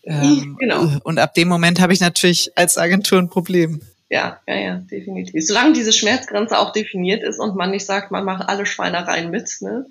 Ähm, 0.04 0.58
genau. 0.60 0.98
Und 1.04 1.20
ab 1.20 1.36
dem 1.36 1.48
Moment 1.48 1.80
habe 1.80 1.94
ich 1.94 2.00
natürlich 2.00 2.58
als 2.58 2.80
Agentur 2.80 3.20
ein 3.20 3.30
Problem. 3.30 3.82
Ja, 4.10 4.40
ja, 4.48 4.56
ja, 4.56 4.76
definitiv. 4.78 5.46
Solange 5.46 5.74
diese 5.74 5.94
Schmerzgrenze 5.94 6.58
auch 6.58 6.74
definiert 6.74 7.22
ist 7.22 7.38
und 7.40 7.56
man 7.56 7.70
nicht 7.70 7.86
sagt, 7.86 8.10
man 8.10 8.26
macht 8.26 8.50
alle 8.50 8.66
Schweinereien 8.66 9.30
mit, 9.30 9.58
ne? 9.62 9.86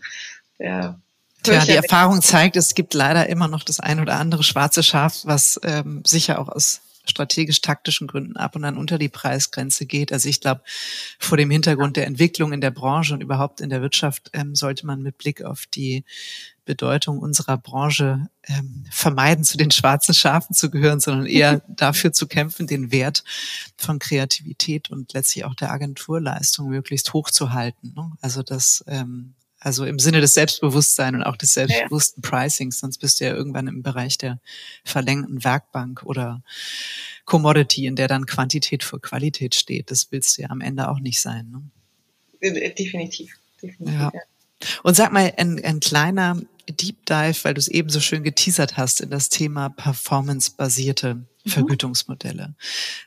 Der 0.59 0.98
Tja, 1.42 1.64
die 1.64 1.72
Erfahrung 1.72 2.20
zeigt, 2.20 2.57
es 2.57 2.74
gibt 2.74 2.94
leider 2.94 3.29
immer 3.29 3.48
noch 3.48 3.62
das 3.62 3.81
ein 3.81 4.01
oder 4.01 4.18
andere 4.18 4.42
schwarze 4.42 4.83
Schaf, 4.83 5.20
was 5.24 5.61
ähm, 5.62 6.03
sicher 6.05 6.38
auch 6.40 6.48
aus 6.48 6.81
strategisch-taktischen 7.11 8.07
Gründen 8.07 8.37
ab 8.37 8.55
und 8.57 8.64
an 8.64 8.77
unter 8.77 8.98
die 8.98 9.09
Preisgrenze 9.09 9.87
geht. 9.87 10.12
Also 10.12 10.29
ich 10.29 10.40
glaube, 10.40 10.62
vor 11.18 11.38
dem 11.38 11.51
Hintergrund 11.51 11.96
der 11.96 12.07
Entwicklung 12.07 12.53
in 12.53 12.61
der 12.61 12.70
Branche 12.70 13.14
und 13.14 13.22
überhaupt 13.22 13.61
in 13.61 13.70
der 13.70 13.83
Wirtschaft 13.83 14.31
ähm, 14.33 14.55
sollte 14.55 14.87
man 14.87 15.03
mit 15.03 15.18
Blick 15.18 15.42
auf 15.42 15.64
die 15.66 16.05
Bedeutung 16.64 17.18
unserer 17.18 17.57
Branche 17.57 18.29
ähm, 18.46 18.85
vermeiden, 18.90 19.42
zu 19.42 19.57
den 19.57 19.70
schwarzen 19.70 20.14
Schafen 20.14 20.55
zu 20.55 20.70
gehören, 20.70 21.01
sondern 21.01 21.27
eher 21.27 21.62
dafür 21.66 22.12
zu 22.12 22.27
kämpfen, 22.27 22.66
den 22.66 22.92
Wert 22.92 23.24
von 23.77 23.98
Kreativität 23.98 24.90
und 24.90 25.14
letztlich 25.14 25.44
auch 25.44 25.55
der 25.55 25.72
Agenturleistung 25.72 26.68
möglichst 26.68 27.14
hoch 27.14 27.31
zu 27.31 27.53
halten. 27.53 27.94
Ne? 27.96 28.12
Also 28.20 28.42
das 28.42 28.85
ähm, 28.87 29.35
also 29.61 29.85
im 29.85 29.99
Sinne 29.99 30.21
des 30.21 30.35
Selbstbewusstseins 30.35 31.16
und 31.16 31.23
auch 31.25 31.37
des 31.37 31.55
selbstbewussten 31.55 32.23
Pricings, 32.23 32.79
sonst 32.79 32.99
bist 32.99 33.21
du 33.21 33.25
ja 33.25 33.35
irgendwann 33.35 33.66
im 33.66 33.83
Bereich 33.83 34.18
der 34.18 34.40
verlängten 34.85 35.42
Werkbank 35.42 36.03
oder 36.05 36.42
Commodity, 37.25 37.87
in 37.87 37.97
der 37.97 38.09
dann 38.09 38.27
Quantität 38.27 38.85
vor 38.85 39.01
Qualität 39.01 39.55
steht. 39.55 39.90
Das 39.90 40.11
willst 40.11 40.38
du 40.38 40.42
ja 40.42 40.51
am 40.51 40.61
Ende 40.61 40.88
auch 40.88 41.01
nicht 41.01 41.21
sein. 41.21 41.51
Ne? 41.51 41.62
Äh, 42.40 42.73
definitiv. 42.75 43.35
definitiv 43.61 43.94
ja. 43.94 44.11
ja. 44.14 44.21
Und 44.83 44.94
sag 44.94 45.12
mal, 45.12 45.33
ein, 45.37 45.62
ein 45.64 45.81
kleiner 45.81 46.40
Deep 46.68 47.07
Dive, 47.07 47.38
weil 47.42 47.55
du 47.55 47.61
es 47.61 47.68
eben 47.68 47.88
so 47.88 48.01
schön 48.01 48.23
geteasert 48.23 48.77
hast 48.77 49.01
in 49.01 49.11
das 49.11 49.29
Thema 49.29 49.71
performance-basierte. 49.71 51.25
Vergütungsmodelle. 51.48 52.54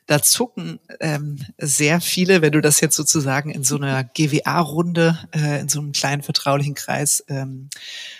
Da 0.06 0.22
zucken 0.22 0.80
ähm, 1.00 1.40
sehr 1.58 2.02
viele, 2.02 2.42
wenn 2.42 2.52
du 2.52 2.62
das 2.62 2.82
jetzt 2.82 2.96
sozusagen 2.96 3.50
in 3.50 3.64
so 3.64 3.76
einer 3.78 4.04
GWA-Runde, 4.04 5.18
äh, 5.32 5.62
in 5.62 5.70
so 5.70 5.80
einem 5.80 5.92
kleinen 5.92 6.24
vertraulichen 6.24 6.76
Kreis 6.76 7.24
ähm, 7.28 7.70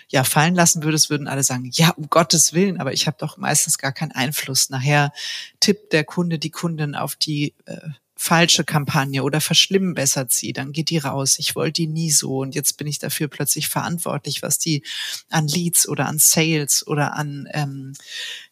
ja 0.10 0.24
fallen 0.24 0.56
lassen 0.56 0.84
würdest, 0.84 1.10
würden 1.10 1.28
alle 1.28 1.44
sagen, 1.44 1.70
ja, 1.74 1.90
um 1.92 2.10
Gottes 2.10 2.54
Willen, 2.54 2.80
aber 2.80 2.94
ich 2.94 3.08
habe 3.08 3.18
doch 3.20 3.38
meistens 3.38 3.78
gar 3.78 3.92
keinen 3.92 4.12
Einfluss. 4.12 4.70
Nachher 4.70 5.12
tippt 5.60 5.94
der 5.94 6.04
Kunde, 6.04 6.40
die 6.40 6.52
Kundin 6.52 6.96
auf 6.96 7.16
die 7.16 7.54
äh, 7.66 7.78
falsche 8.22 8.64
Kampagne 8.64 9.24
oder 9.24 9.42
verschlimmbessert 9.42 10.32
sie, 10.32 10.54
dann 10.54 10.74
geht 10.74 10.92
die 10.92 11.00
raus. 11.00 11.38
Ich 11.40 11.56
wollte 11.56 11.82
die 11.82 11.88
nie 11.88 12.12
so 12.12 12.38
und 12.42 12.54
jetzt 12.54 12.78
bin 12.78 12.86
ich 12.86 13.00
dafür 13.00 13.28
plötzlich 13.28 13.68
verantwortlich, 13.68 14.44
was 14.44 14.60
die 14.60 14.84
an 15.32 15.48
Leads 15.48 15.90
oder 15.90 16.06
an 16.06 16.20
Sales 16.20 16.86
oder 16.86 17.16
an 17.16 17.50
ähm, 17.52 17.94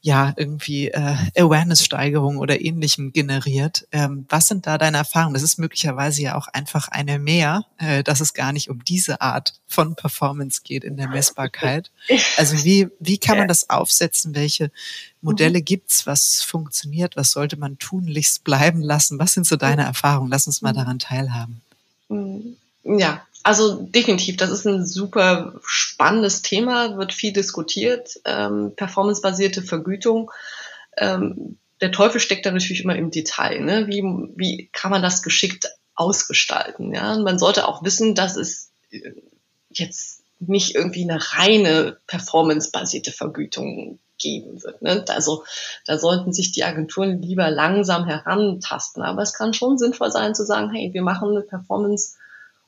ja 0.01 0.34
irgendwie 0.38 0.88
äh, 0.88 1.15
Awareness-Steigerung 1.38 2.38
oder 2.38 2.60
ähnlichem 2.60 3.13
generiert. 3.13 3.88
Ähm, 3.91 4.25
was 4.27 4.47
sind 4.47 4.65
da 4.65 4.79
deine 4.79 4.97
Erfahrungen? 4.97 5.36
Das 5.36 5.43
ist 5.43 5.60
möglicherweise 5.60 6.23
ja 6.23 6.36
auch 6.36 6.47
einfach 6.47 6.88
eine 6.88 7.19
mehr, 7.19 7.65
äh, 7.77 8.01
dass 8.01 8.21
es 8.21 8.34
gar 8.34 8.51
nicht 8.51 8.71
um 8.71 8.84
diese 8.84 9.21
Art 9.21 9.53
von 9.67 9.95
Performance 9.95 10.62
geht 10.63 10.84
in 10.84 10.97
der 10.97 11.10
Messbarkeit. 11.10 11.91
Also 12.38 12.63
wie 12.63 12.88
wie 12.99 13.17
kann 13.17 13.38
man 13.38 13.47
das 13.47 13.69
aufsetzen? 13.69 14.34
Welche 14.34 14.71
Modelle 15.21 15.60
mhm. 15.60 15.65
gibt's, 15.65 16.08
was 16.08 16.41
funktioniert, 16.41 17.15
was 17.15 17.32
sollte 17.32 17.58
man 17.58 17.77
tunlichst 17.77 18.43
bleiben 18.43 18.82
lassen? 18.82 19.19
Was 19.19 19.34
sind 19.34 19.45
so 19.45 19.55
deine 19.55 19.84
Erfahrungen? 19.84 20.32
Lass 20.32 20.47
uns 20.47 20.62
mal 20.62 20.73
mhm. 20.73 20.77
daran 20.77 20.99
teilhaben. 20.99 21.62
Mhm. 22.08 22.55
Ja, 22.84 23.25
also 23.43 23.82
definitiv, 23.82 24.38
das 24.38 24.49
ist 24.49 24.65
ein 24.65 24.86
super 24.86 25.53
spannendes 25.63 26.41
Thema, 26.41 26.97
wird 26.97 27.13
viel 27.13 27.34
diskutiert. 27.34 28.19
Ähm, 28.25 28.73
performancebasierte 28.75 29.62
Vergütung. 29.62 30.32
Ähm, 30.97 31.58
der 31.82 31.91
Teufel 31.91 32.19
steckt 32.19 32.45
da 32.45 32.51
natürlich 32.51 32.84
immer 32.84 32.95
im 32.95 33.12
Detail. 33.12 33.62
Ne? 33.62 33.88
Wie, 33.88 34.03
wie 34.36 34.69
kann 34.71 34.91
man 34.91 35.01
das 35.01 35.23
geschickt 35.23 35.69
ausgestalten? 35.95 36.93
Ja? 36.93 37.13
Und 37.13 37.23
man 37.23 37.39
sollte 37.39 37.67
auch 37.67 37.84
wissen, 37.84 38.15
dass 38.15 38.36
es 38.36 38.69
äh, 38.91 39.12
jetzt 39.69 40.21
nicht 40.39 40.75
irgendwie 40.75 41.03
eine 41.03 41.19
reine 41.34 41.97
performancebasierte 42.08 43.12
Vergütung 43.12 43.99
geben 44.19 44.62
wird. 44.63 44.82
Ne? 44.82 45.03
Also 45.10 45.43
da 45.86 45.97
sollten 45.97 46.34
sich 46.34 46.51
die 46.51 46.63
Agenturen 46.63 47.21
lieber 47.21 47.49
langsam 47.49 48.05
herantasten. 48.05 49.01
Aber 49.01 49.21
es 49.21 49.34
kann 49.34 49.53
schon 49.53 49.77
sinnvoll 49.77 50.12
sein 50.12 50.36
zu 50.36 50.45
sagen, 50.45 50.71
hey, 50.71 50.93
wir 50.93 51.01
machen 51.01 51.29
eine 51.29 51.41
Performance 51.41 52.15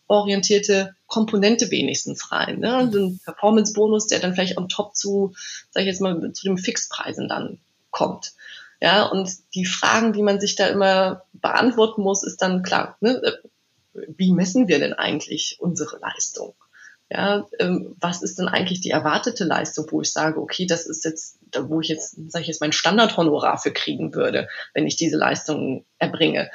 orientierte 0.07 0.95
Komponente 1.07 1.71
wenigstens 1.71 2.31
rein. 2.31 2.59
Ne? 2.59 2.75
Also 2.75 2.99
ein 2.99 3.19
Performance-Bonus, 3.23 4.07
der 4.07 4.19
dann 4.19 4.33
vielleicht 4.33 4.57
on 4.57 4.67
top 4.67 4.95
zu, 4.95 5.33
sag 5.71 5.81
ich 5.81 5.87
jetzt 5.87 6.01
mal, 6.01 6.33
zu 6.33 6.47
den 6.47 6.57
Fixpreisen 6.57 7.29
dann 7.29 7.59
kommt. 7.91 8.33
Ja, 8.81 9.05
und 9.05 9.29
die 9.53 9.65
Fragen, 9.65 10.11
die 10.11 10.23
man 10.23 10.39
sich 10.39 10.55
da 10.55 10.67
immer 10.67 11.23
beantworten 11.33 12.01
muss, 12.01 12.23
ist 12.23 12.41
dann 12.41 12.63
klar, 12.63 12.97
ne? 12.99 13.21
wie 13.93 14.31
messen 14.31 14.67
wir 14.67 14.79
denn 14.79 14.93
eigentlich 14.93 15.57
unsere 15.59 15.99
Leistung? 15.99 16.55
Ja, 17.13 17.45
ähm, 17.59 17.93
was 17.99 18.21
ist 18.21 18.39
denn 18.39 18.47
eigentlich 18.47 18.79
die 18.79 18.91
erwartete 18.91 19.43
Leistung, 19.43 19.85
wo 19.89 19.99
ich 19.99 20.13
sage, 20.13 20.39
okay, 20.39 20.65
das 20.65 20.85
ist 20.85 21.03
jetzt, 21.03 21.39
wo 21.59 21.81
ich 21.81 21.89
jetzt, 21.89 22.15
sage 22.31 22.43
ich 22.43 22.47
jetzt, 22.47 22.61
mein 22.61 22.71
Standardhonorar 22.71 23.57
für 23.57 23.73
kriegen 23.73 24.15
würde, 24.15 24.47
wenn 24.73 24.87
ich 24.87 24.95
diese 24.95 25.17
Leistung 25.17 25.83
erbringe. 25.97 26.49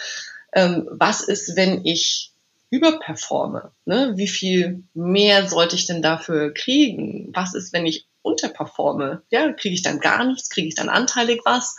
Ähm, 0.55 0.88
was 0.90 1.21
ist, 1.21 1.57
wenn 1.57 1.85
ich 1.85 2.33
überperforme? 2.71 3.73
Ne? 3.85 4.14
Wie 4.16 4.29
viel 4.29 4.85
mehr 4.95 5.47
sollte 5.47 5.77
ich 5.77 5.85
denn 5.85 6.01
dafür 6.01 6.55
kriegen? 6.55 7.31
Was 7.35 7.53
ist, 7.53 7.75
wenn 7.75 7.85
ich 7.85 8.07
unterperforme? 8.23 9.25
Ja, 9.31 9.53
kriege 9.53 9.75
ich 9.75 9.83
dann 9.83 10.01
gar 10.01 10.25
nichts? 10.25 10.49
Kriege 10.49 10.69
ich 10.69 10.75
dann 10.75 10.88
anteilig 10.88 11.42
was? 11.45 11.77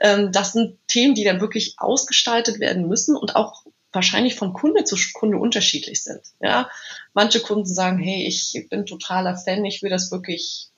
Ähm, 0.00 0.32
das 0.32 0.54
sind 0.54 0.78
Themen, 0.88 1.14
die 1.14 1.24
dann 1.24 1.42
wirklich 1.42 1.74
ausgestaltet 1.76 2.60
werden 2.60 2.88
müssen 2.88 3.14
und 3.14 3.36
auch 3.36 3.66
wahrscheinlich 3.96 4.36
von 4.36 4.52
Kunde 4.52 4.84
zu 4.84 4.96
Kunde 5.14 5.38
unterschiedlich 5.38 6.04
sind. 6.04 6.20
Ja, 6.40 6.70
manche 7.14 7.40
Kunden 7.40 7.66
sagen, 7.66 7.98
hey, 7.98 8.28
ich 8.28 8.68
bin 8.70 8.86
totaler 8.86 9.36
Fan, 9.36 9.64
ich 9.64 9.82
will 9.82 9.90
das 9.90 10.12
wirklich 10.12 10.68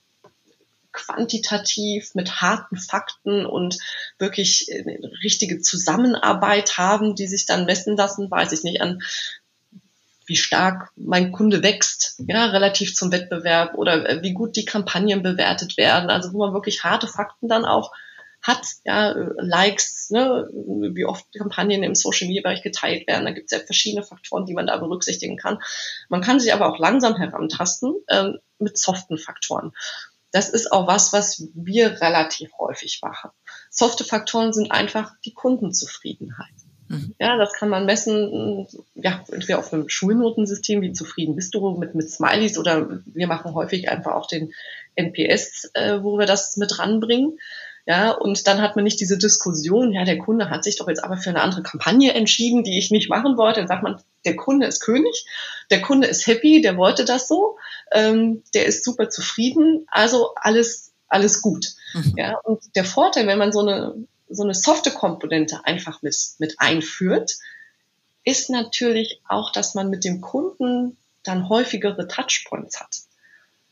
quantitativ 0.92 2.14
mit 2.14 2.40
harten 2.40 2.76
Fakten 2.76 3.44
und 3.44 3.76
wirklich 4.18 4.70
richtige 5.22 5.61
Zusammenarbeit 5.61 6.78
haben, 6.78 7.14
die 7.14 7.26
sich 7.26 7.44
dann 7.44 7.66
messen 7.66 7.96
lassen, 7.96 8.31
weiß 8.31 8.52
ich 8.52 8.64
nicht, 8.64 8.81
an 8.81 9.02
wie 10.26 10.37
stark 10.37 10.90
mein 10.94 11.33
Kunde 11.33 11.62
wächst, 11.62 12.20
ja, 12.26 12.46
relativ 12.46 12.94
zum 12.94 13.11
Wettbewerb 13.11 13.74
oder 13.74 14.22
wie 14.22 14.35
gut 14.35 14.57
die 14.57 14.66
Kampagnen 14.66 15.22
bewertet 15.22 15.76
werden. 15.76 16.11
Also 16.11 16.33
wo 16.33 16.38
man 16.38 16.52
wirklich 16.52 16.85
harte 16.85 17.07
Fakten 17.07 17.48
dann 17.48 17.64
auch 17.64 17.92
hat, 18.42 18.66
ja, 18.85 19.14
Likes, 19.37 20.11
ne, 20.11 20.48
wie 20.53 21.05
oft 21.05 21.27
Kampagnen 21.37 21.83
im 21.83 21.94
Social 21.94 22.29
Media 22.29 22.42
Bereich 22.42 22.62
geteilt 22.62 23.07
werden. 23.07 23.24
Da 23.24 23.33
gibt 23.33 23.51
es 23.51 23.59
ja 23.59 23.64
verschiedene 23.64 24.05
Faktoren, 24.05 24.46
die 24.46 24.55
man 24.55 24.66
da 24.66 24.77
berücksichtigen 24.77 25.37
kann. 25.37 25.59
Man 26.09 26.20
kann 26.20 26.40
sich 26.40 26.53
aber 26.53 26.72
auch 26.72 26.79
langsam 26.79 27.16
herantasten 27.16 27.94
ähm, 28.09 28.38
mit 28.59 28.79
soften 28.79 29.18
Faktoren. 29.18 29.72
Das 30.31 30.51
ist 30.51 30.72
auch 30.72 30.87
was, 30.87 31.12
was 31.12 31.48
wir 31.55 32.01
relativ 32.01 32.51
häufig 32.59 33.01
machen. 33.03 33.31
Softe 33.70 34.05
Faktoren 34.05 34.53
sind 34.53 34.70
einfach 34.70 35.12
die 35.24 35.33
Kundenzufriedenheit. 35.33 36.55
Mhm. 36.88 37.14
Ja, 37.18 37.37
das 37.37 37.53
kann 37.53 37.68
man 37.68 37.87
messen, 37.87 38.66
ja, 38.94 39.24
entweder 39.31 39.59
auf 39.59 39.72
einem 39.72 39.88
Schulnotensystem, 39.88 40.81
wie 40.81 40.92
zufrieden 40.92 41.37
bist 41.37 41.55
du 41.55 41.70
mit, 41.79 41.94
mit 41.94 42.11
Smileys 42.11 42.59
oder 42.59 43.01
wir 43.05 43.27
machen 43.27 43.55
häufig 43.55 43.88
einfach 43.88 44.14
auch 44.14 44.27
den 44.27 44.53
NPS, 44.94 45.70
äh, 45.74 46.03
wo 46.03 46.18
wir 46.18 46.27
das 46.27 46.57
mit 46.57 46.79
ranbringen. 46.79 47.38
Ja, 47.88 48.11
und 48.11 48.46
dann 48.46 48.61
hat 48.61 48.77
man 48.77 48.85
nicht 48.85 49.01
diese 49.01 49.16
Diskussion, 49.16 49.92
ja, 49.92 50.05
der 50.05 50.18
Kunde 50.18 50.51
hat 50.51 50.62
sich 50.62 50.77
doch 50.77 50.88
jetzt 50.88 51.03
aber 51.03 51.16
für 51.16 51.31
eine 51.31 51.40
andere 51.40 51.62
Kampagne 51.62 52.12
entschieden, 52.12 52.62
die 52.62 52.79
ich 52.79 52.90
nicht 52.90 53.09
machen 53.09 53.38
wollte. 53.38 53.61
Dann 53.61 53.66
sagt 53.66 53.83
man, 53.83 53.98
der 54.27 54.37
Kunde 54.37 54.66
ist 54.66 54.81
König, 54.81 55.24
der 55.70 55.81
Kunde 55.81 56.07
ist 56.07 56.27
happy, 56.27 56.61
der 56.61 56.77
wollte 56.77 57.07
das 57.07 57.29
so, 57.29 57.57
ähm, 57.90 58.42
der 58.53 58.66
ist 58.66 58.85
super 58.85 59.09
zufrieden, 59.09 59.87
also 59.90 60.35
alles, 60.35 60.92
alles 61.09 61.40
gut. 61.40 61.68
Mhm. 61.94 62.12
Ja, 62.18 62.37
und 62.37 62.61
der 62.77 62.85
Vorteil, 62.85 63.27
wenn 63.27 63.38
man 63.38 63.53
so 63.53 63.61
eine, 63.61 63.94
so 64.29 64.42
eine 64.42 64.55
softe 64.55 64.90
Komponente 64.90 65.64
einfach 65.64 66.03
mit, 66.03 66.14
mit 66.38 66.57
einführt, 66.59 67.37
ist 68.22 68.51
natürlich 68.51 69.22
auch, 69.27 69.51
dass 69.51 69.74
man 69.74 69.88
mit 69.88 70.05
dem 70.05 70.20
Kunden 70.20 70.98
dann 71.22 71.48
häufigere 71.48 72.07
Touchpoints 72.07 72.81
hat. 72.81 72.98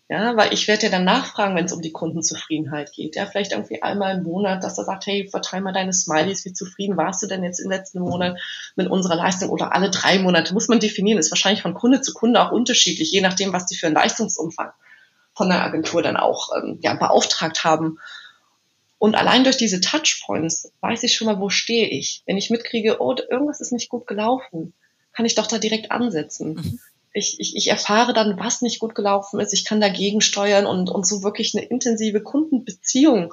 Ja, 0.09 0.37
weil 0.37 0.53
ich 0.53 0.69
werde 0.69 0.85
ja 0.85 0.89
dann 0.89 1.05
nachfragen, 1.05 1.57
wenn 1.57 1.65
es 1.65 1.73
um 1.73 1.83
die 1.83 1.91
Kundenzufriedenheit 1.91 2.93
geht. 2.93 3.17
Ja, 3.17 3.27
vielleicht 3.27 3.51
irgendwie 3.51 3.83
einmal 3.83 4.17
im 4.17 4.23
Monat, 4.23 4.63
dass 4.63 4.79
er 4.79 4.85
sagt, 4.85 5.07
hey, 5.07 5.29
verteil 5.29 5.61
mal 5.61 5.73
deine 5.73 5.93
Smileys, 5.93 6.45
wie 6.45 6.53
zufrieden 6.53 6.97
warst 6.97 7.25
du 7.25 7.27
denn 7.27 7.43
jetzt 7.43 7.59
im 7.59 7.71
letzten 7.71 7.99
Monat 7.99 8.39
mit 8.77 8.87
unserer 8.87 9.17
Leistung 9.17 9.51
oder 9.51 9.75
alle 9.75 9.91
drei 9.91 10.21
Monate, 10.21 10.55
muss 10.55 10.69
man 10.69 10.79
definieren, 10.79 11.19
ist 11.19 11.33
wahrscheinlich 11.33 11.63
von 11.63 11.75
Kunde 11.75 12.03
zu 12.03 12.15
Kunde 12.15 12.41
auch 12.41 12.53
unterschiedlich, 12.53 13.11
je 13.11 13.21
nachdem, 13.21 13.53
was 13.53 13.67
die 13.67 13.75
für 13.75 13.87
einen 13.87 13.97
Leistungsumfang 13.97 14.71
von 15.35 15.49
der 15.49 15.65
Agentur 15.65 16.03
dann 16.03 16.17
auch 16.17 16.51
ähm, 16.57 16.79
ja, 16.83 16.95
beauftragt 16.95 17.65
haben. 17.65 17.99
Und 18.99 19.17
allein 19.17 19.43
durch 19.43 19.57
diese 19.57 19.81
Touchpoints 19.81 20.73
weiß 20.81 21.03
ich 21.03 21.17
schon 21.17 21.27
mal, 21.27 21.41
wo 21.41 21.51
stehe 21.51 21.89
ich. 21.89 22.23
Wenn 22.27 22.39
ich 22.39 22.49
mitkriege, 22.49 23.01
oh, 23.01 23.15
irgendwas 23.29 23.61
ist 23.61 23.73
nicht 23.73 23.89
gut 23.89 24.07
gelaufen, 24.07 24.73
kann 25.13 25.27
ich 25.27 25.35
doch 25.35 25.49
da 25.49 25.59
direkt 25.59 25.91
ansetzen. 25.91 26.55
Mhm. 26.55 26.81
Ich, 27.17 27.41
ich, 27.41 27.57
ich 27.57 27.69
erfahre 27.69 28.13
dann, 28.13 28.39
was 28.39 28.61
nicht 28.61 28.79
gut 28.79 28.95
gelaufen 28.95 29.41
ist. 29.41 29.53
Ich 29.55 29.65
kann 29.65 29.81
dagegen 29.81 30.21
steuern 30.21 30.67
und, 30.67 30.91
und 30.91 31.07
so 31.07 31.23
wirklich 31.23 31.57
eine 31.57 31.65
intensive 31.65 32.23
Kundenbeziehung 32.23 33.33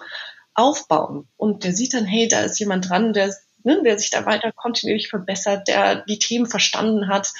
aufbauen. 0.53 1.27
Und 1.35 1.63
der 1.63 1.73
sieht 1.73 1.93
dann, 1.93 2.05
hey, 2.05 2.27
da 2.27 2.41
ist 2.41 2.59
jemand 2.59 2.89
dran, 2.89 3.13
der, 3.13 3.35
ne, 3.63 3.81
der 3.83 3.99
sich 3.99 4.09
da 4.09 4.25
weiter 4.25 4.51
kontinuierlich 4.51 5.09
verbessert, 5.09 5.67
der 5.67 6.03
die 6.05 6.19
Themen 6.19 6.45
verstanden 6.45 7.09
hat, 7.09 7.33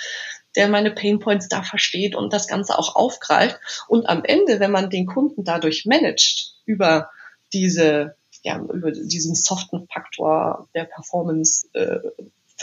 der 0.55 0.67
meine 0.67 0.91
Painpoints 0.91 1.47
da 1.47 1.63
versteht 1.63 2.15
und 2.15 2.33
das 2.33 2.47
Ganze 2.47 2.77
auch 2.77 2.95
aufgreift. 2.95 3.59
Und 3.87 4.07
am 4.07 4.23
Ende, 4.23 4.59
wenn 4.59 4.71
man 4.71 4.89
den 4.89 5.05
Kunden 5.05 5.43
dadurch 5.43 5.85
managt, 5.85 6.55
über 6.65 7.09
diese, 7.53 8.15
ja, 8.43 8.59
über 8.59 8.91
diesen 8.91 9.35
soften 9.35 9.87
Faktor 9.87 10.67
der 10.75 10.85
Performance, 10.85 11.67
äh, 11.73 11.99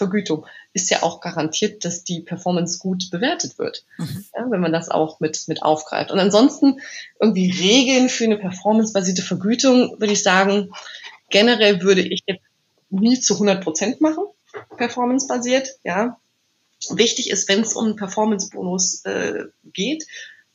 Vergütung 0.01 0.47
ist 0.73 0.91
ja 0.91 1.03
auch 1.03 1.21
garantiert, 1.21 1.85
dass 1.85 2.05
die 2.05 2.21
Performance 2.21 2.79
gut 2.79 3.11
bewertet 3.11 3.59
wird, 3.59 3.85
mhm. 3.99 4.25
ja, 4.35 4.51
wenn 4.51 4.61
man 4.61 4.73
das 4.73 4.89
auch 4.89 5.21
mit, 5.21 5.47
mit 5.47 5.63
aufgreift. 5.63 6.11
Und 6.11 6.19
ansonsten 6.19 6.81
irgendwie 7.21 7.51
Regeln 7.51 8.09
für 8.09 8.25
eine 8.25 8.39
performancebasierte 8.39 9.21
Vergütung, 9.21 10.01
würde 10.01 10.15
ich 10.15 10.23
sagen, 10.23 10.73
generell 11.29 11.83
würde 11.83 12.01
ich 12.01 12.23
jetzt 12.27 12.43
nie 12.89 13.21
zu 13.21 13.35
100 13.35 13.63
Prozent 13.63 14.01
machen, 14.01 14.25
performancebasiert, 14.77 15.77
ja. 15.85 16.19
Wichtig 16.89 17.29
ist, 17.29 17.47
wenn 17.51 17.61
es 17.61 17.75
um 17.75 17.85
einen 17.85 17.97
Performance-Bonus 17.97 19.05
äh, 19.05 19.45
geht, 19.75 20.07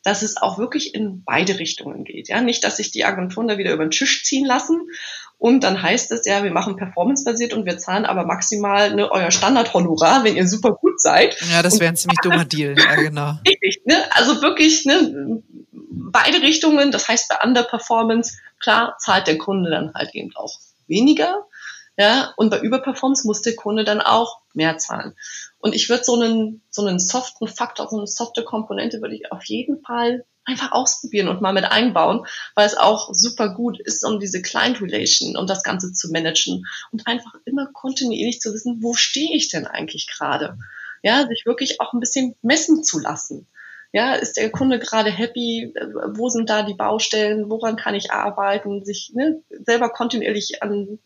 dass 0.01 0.23
es 0.23 0.37
auch 0.37 0.57
wirklich 0.57 0.95
in 0.95 1.23
beide 1.23 1.59
Richtungen 1.59 2.03
geht. 2.03 2.29
Ja, 2.29 2.41
nicht, 2.41 2.63
dass 2.63 2.77
sich 2.77 2.89
die 2.89 3.05
Agenturen 3.05 3.47
da 3.47 3.59
wieder 3.59 3.73
über 3.73 3.85
den 3.85 3.91
Tisch 3.91 4.23
ziehen 4.23 4.45
lassen 4.45 4.89
und 5.37 5.63
dann 5.63 5.81
heißt 5.81 6.11
es 6.11 6.25
ja, 6.25 6.43
wir 6.43 6.51
machen 6.51 6.75
performancebasiert 6.75 7.53
und 7.53 7.65
wir 7.65 7.77
zahlen 7.77 8.05
aber 8.05 8.25
maximal 8.25 8.95
ne, 8.95 9.11
euer 9.11 9.31
Standardhonorar, 9.31 10.23
wenn 10.23 10.35
ihr 10.35 10.47
super 10.47 10.73
gut 10.73 10.99
seid. 11.01 11.37
Ja, 11.51 11.61
das 11.61 11.79
wäre 11.79 11.89
ein 11.89 11.97
ziemlich 11.97 12.19
dummer 12.21 12.45
Deal, 12.45 12.75
ja 12.77 12.95
genau. 12.95 13.33
Richtig, 13.47 13.81
ne? 13.85 13.95
Also 14.11 14.41
wirklich, 14.41 14.85
ne, 14.85 15.41
beide 15.71 16.41
Richtungen, 16.41 16.91
das 16.91 17.07
heißt 17.07 17.29
bei 17.29 17.45
Underperformance, 17.45 18.37
klar, 18.59 18.95
zahlt 18.99 19.27
der 19.27 19.37
Kunde 19.37 19.69
dann 19.69 19.93
halt 19.93 20.15
eben 20.15 20.35
auch 20.35 20.59
weniger. 20.87 21.45
Ja, 21.97 22.33
und 22.35 22.49
bei 22.49 22.59
Überperformance 22.59 23.25
muss 23.25 23.41
der 23.41 23.55
Kunde 23.55 23.85
dann 23.85 24.01
auch 24.01 24.39
mehr 24.53 24.77
zahlen. 24.77 25.13
Und 25.59 25.73
ich 25.73 25.89
würde 25.89 26.03
so 26.03 26.19
einen, 26.19 26.61
so 26.69 26.85
einen 26.85 26.99
soften 26.99 27.47
Faktor, 27.47 27.87
so 27.89 27.97
eine 27.97 28.07
softe 28.07 28.43
Komponente 28.43 29.01
würde 29.01 29.15
ich 29.15 29.31
auf 29.31 29.45
jeden 29.45 29.81
Fall 29.81 30.25
einfach 30.45 30.71
ausprobieren 30.71 31.27
und 31.27 31.41
mal 31.41 31.53
mit 31.53 31.65
einbauen, 31.65 32.25
weil 32.53 32.67
es 32.67 32.77
auch 32.77 33.09
super 33.11 33.49
gut 33.49 33.79
ist, 33.79 34.05
um 34.05 34.19
diese 34.19 34.41
Client 34.41 34.81
Relation 34.81 35.35
und 35.35 35.49
das 35.49 35.63
Ganze 35.63 35.91
zu 35.91 36.11
managen 36.11 36.65
und 36.91 37.07
einfach 37.07 37.33
immer 37.45 37.67
kontinuierlich 37.73 38.39
zu 38.39 38.53
wissen, 38.53 38.77
wo 38.81 38.93
stehe 38.93 39.35
ich 39.35 39.49
denn 39.49 39.67
eigentlich 39.67 40.07
gerade? 40.07 40.57
Ja, 41.01 41.27
sich 41.27 41.45
wirklich 41.45 41.81
auch 41.81 41.93
ein 41.93 41.99
bisschen 41.99 42.35
messen 42.41 42.83
zu 42.83 42.99
lassen. 42.99 43.47
Ja, 43.91 44.15
ist 44.15 44.37
der 44.37 44.51
Kunde 44.51 44.79
gerade 44.79 45.09
happy? 45.09 45.73
Wo 46.09 46.29
sind 46.29 46.49
da 46.49 46.63
die 46.63 46.73
Baustellen? 46.73 47.49
Woran 47.49 47.77
kann 47.77 47.95
ich 47.95 48.11
arbeiten? 48.11 48.83
Sich 48.83 49.11
ne, 49.13 49.41
selber 49.49 49.89
kontinuierlich 49.89 50.61
an 50.61 50.99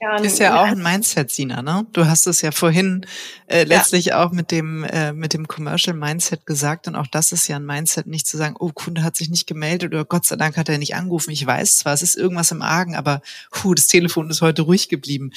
ja, 0.00 0.16
ist 0.16 0.38
ja 0.38 0.60
auch 0.60 0.66
ein 0.66 0.82
Mindset, 0.82 1.30
Sina, 1.30 1.62
ne? 1.62 1.86
Du 1.92 2.06
hast 2.06 2.26
es 2.26 2.42
ja 2.42 2.50
vorhin 2.50 3.06
äh, 3.46 3.64
letztlich 3.64 4.06
ja. 4.06 4.22
auch 4.22 4.32
mit 4.32 4.50
dem 4.50 4.84
äh, 4.84 5.12
mit 5.12 5.32
dem 5.32 5.48
Commercial 5.48 5.96
Mindset 5.96 6.46
gesagt 6.46 6.88
und 6.88 6.96
auch 6.96 7.06
das 7.06 7.32
ist 7.32 7.48
ja 7.48 7.56
ein 7.56 7.64
Mindset, 7.64 8.06
nicht 8.06 8.26
zu 8.26 8.36
sagen, 8.36 8.56
oh, 8.58 8.70
Kunde 8.72 9.02
hat 9.02 9.16
sich 9.16 9.30
nicht 9.30 9.46
gemeldet 9.46 9.92
oder 9.92 10.04
Gott 10.04 10.26
sei 10.26 10.36
Dank 10.36 10.56
hat 10.56 10.68
er 10.68 10.78
nicht 10.78 10.94
angerufen. 10.94 11.30
Ich 11.30 11.46
weiß 11.46 11.78
zwar, 11.78 11.94
es 11.94 12.02
ist 12.02 12.16
irgendwas 12.16 12.50
im 12.50 12.62
Argen, 12.62 12.96
aber 12.96 13.22
hu, 13.54 13.74
das 13.74 13.86
Telefon 13.86 14.30
ist 14.30 14.42
heute 14.42 14.62
ruhig 14.62 14.88
geblieben. 14.88 15.32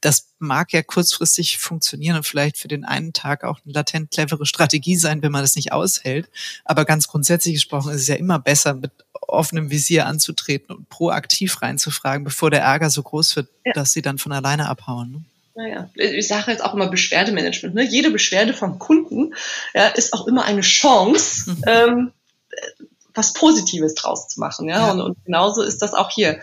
Das 0.00 0.29
mag 0.40 0.72
ja 0.72 0.82
kurzfristig 0.82 1.58
funktionieren 1.58 2.16
und 2.16 2.26
vielleicht 2.26 2.58
für 2.58 2.68
den 2.68 2.84
einen 2.84 3.12
Tag 3.12 3.44
auch 3.44 3.58
eine 3.64 3.74
latent 3.74 4.10
clevere 4.10 4.46
Strategie 4.46 4.96
sein, 4.96 5.22
wenn 5.22 5.32
man 5.32 5.42
das 5.42 5.56
nicht 5.56 5.72
aushält. 5.72 6.28
Aber 6.64 6.84
ganz 6.84 7.08
grundsätzlich 7.08 7.54
gesprochen 7.54 7.92
ist 7.92 8.02
es 8.02 8.08
ja 8.08 8.16
immer 8.16 8.38
besser, 8.38 8.74
mit 8.74 8.92
offenem 9.12 9.70
Visier 9.70 10.06
anzutreten 10.06 10.74
und 10.74 10.88
proaktiv 10.88 11.62
reinzufragen, 11.62 12.24
bevor 12.24 12.50
der 12.50 12.62
Ärger 12.62 12.90
so 12.90 13.02
groß 13.02 13.36
wird, 13.36 13.48
ja. 13.64 13.72
dass 13.72 13.92
sie 13.92 14.02
dann 14.02 14.18
von 14.18 14.32
alleine 14.32 14.68
abhauen. 14.68 15.12
Ne? 15.12 15.24
Naja, 15.54 15.90
ich 15.94 16.26
sage 16.26 16.50
jetzt 16.50 16.64
auch 16.64 16.74
immer 16.74 16.88
Beschwerdemanagement. 16.88 17.74
Ne? 17.74 17.84
Jede 17.84 18.10
Beschwerde 18.10 18.54
vom 18.54 18.78
Kunden 18.78 19.34
ja, 19.74 19.88
ist 19.88 20.14
auch 20.14 20.26
immer 20.26 20.44
eine 20.44 20.62
Chance, 20.62 21.50
mhm. 21.50 21.64
ähm, 21.66 22.12
was 23.14 23.34
Positives 23.34 23.94
draus 23.94 24.28
zu 24.28 24.40
machen. 24.40 24.68
Ja? 24.68 24.86
ja. 24.86 24.92
Und, 24.92 25.00
und 25.00 25.24
genauso 25.24 25.62
ist 25.62 25.82
das 25.82 25.92
auch 25.92 26.10
hier. 26.10 26.40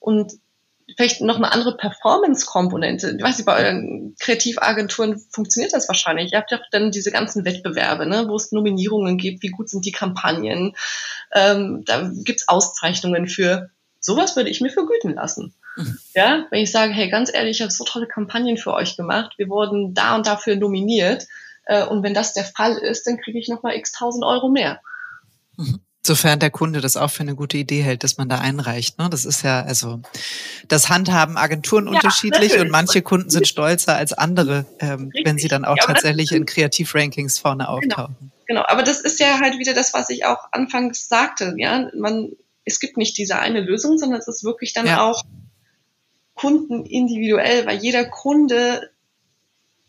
Und 0.00 0.32
vielleicht 0.94 1.20
noch 1.20 1.36
eine 1.36 1.52
andere 1.52 1.76
Performance-Komponente. 1.76 3.16
Ich 3.16 3.22
weiß 3.22 3.38
nicht, 3.38 3.46
bei 3.46 3.64
euren 3.64 4.14
Kreativagenturen 4.20 5.18
funktioniert 5.30 5.72
das 5.72 5.88
wahrscheinlich. 5.88 6.32
Ihr 6.32 6.38
habt 6.38 6.52
ja 6.52 6.60
dann 6.70 6.90
diese 6.90 7.10
ganzen 7.10 7.44
Wettbewerbe, 7.44 8.06
ne, 8.06 8.26
wo 8.28 8.36
es 8.36 8.52
Nominierungen 8.52 9.18
gibt, 9.18 9.42
wie 9.42 9.48
gut 9.48 9.68
sind 9.68 9.84
die 9.84 9.92
Kampagnen. 9.92 10.76
Ähm, 11.32 11.84
da 11.84 12.10
gibt's 12.12 12.48
Auszeichnungen 12.48 13.26
für. 13.26 13.70
Sowas 13.98 14.36
würde 14.36 14.50
ich 14.50 14.60
mir 14.60 14.70
vergüten 14.70 15.14
lassen. 15.14 15.54
Mhm. 15.76 15.98
Ja, 16.14 16.46
wenn 16.50 16.62
ich 16.62 16.70
sage, 16.70 16.92
hey, 16.92 17.10
ganz 17.10 17.32
ehrlich, 17.34 17.58
ich 17.58 17.62
habe 17.62 17.72
so 17.72 17.84
tolle 17.84 18.06
Kampagnen 18.06 18.56
für 18.56 18.72
euch 18.72 18.96
gemacht, 18.96 19.34
wir 19.36 19.48
wurden 19.48 19.92
da 19.92 20.14
und 20.14 20.26
dafür 20.26 20.56
nominiert. 20.56 21.26
Äh, 21.64 21.84
und 21.84 22.02
wenn 22.02 22.14
das 22.14 22.32
der 22.32 22.44
Fall 22.44 22.78
ist, 22.78 23.06
dann 23.06 23.18
kriege 23.18 23.38
ich 23.38 23.48
nochmal 23.48 23.76
x 23.76 23.92
tausend 23.92 24.24
Euro 24.24 24.48
mehr. 24.48 24.80
Mhm. 25.56 25.80
Sofern 26.06 26.38
der 26.38 26.50
Kunde 26.50 26.80
das 26.80 26.96
auch 26.96 27.10
für 27.10 27.22
eine 27.22 27.34
gute 27.34 27.56
Idee 27.56 27.82
hält, 27.82 28.04
dass 28.04 28.16
man 28.16 28.28
da 28.28 28.38
einreicht. 28.38 28.96
Ne? 28.96 29.10
Das 29.10 29.24
ist 29.24 29.42
ja, 29.42 29.62
also 29.62 30.00
das 30.68 30.88
handhaben 30.88 31.36
Agenturen 31.36 31.86
ja, 31.86 31.94
unterschiedlich 31.94 32.50
natürlich. 32.50 32.60
und 32.60 32.70
manche 32.70 33.02
Kunden 33.02 33.28
sind 33.28 33.48
stolzer 33.48 33.96
als 33.96 34.12
andere, 34.12 34.66
ähm, 34.78 35.10
wenn 35.24 35.36
sie 35.36 35.48
dann 35.48 35.64
auch 35.64 35.76
ja, 35.76 35.84
tatsächlich 35.84 36.30
in 36.30 36.46
Kreativrankings 36.46 37.40
vorne 37.40 37.64
genau. 37.64 37.76
auftauchen. 37.76 38.16
Genau. 38.20 38.32
genau, 38.46 38.64
aber 38.68 38.84
das 38.84 39.00
ist 39.00 39.18
ja 39.18 39.40
halt 39.40 39.58
wieder 39.58 39.74
das, 39.74 39.94
was 39.94 40.08
ich 40.08 40.24
auch 40.24 40.46
anfangs 40.52 41.08
sagte. 41.08 41.54
Ja, 41.56 41.90
man, 41.98 42.30
es 42.64 42.78
gibt 42.78 42.96
nicht 42.96 43.18
diese 43.18 43.40
eine 43.40 43.60
Lösung, 43.60 43.98
sondern 43.98 44.20
es 44.20 44.28
ist 44.28 44.44
wirklich 44.44 44.72
dann 44.74 44.86
ja. 44.86 45.02
auch 45.02 45.24
Kunden 46.34 46.86
individuell, 46.86 47.66
weil 47.66 47.78
jeder 47.78 48.04
Kunde 48.04 48.90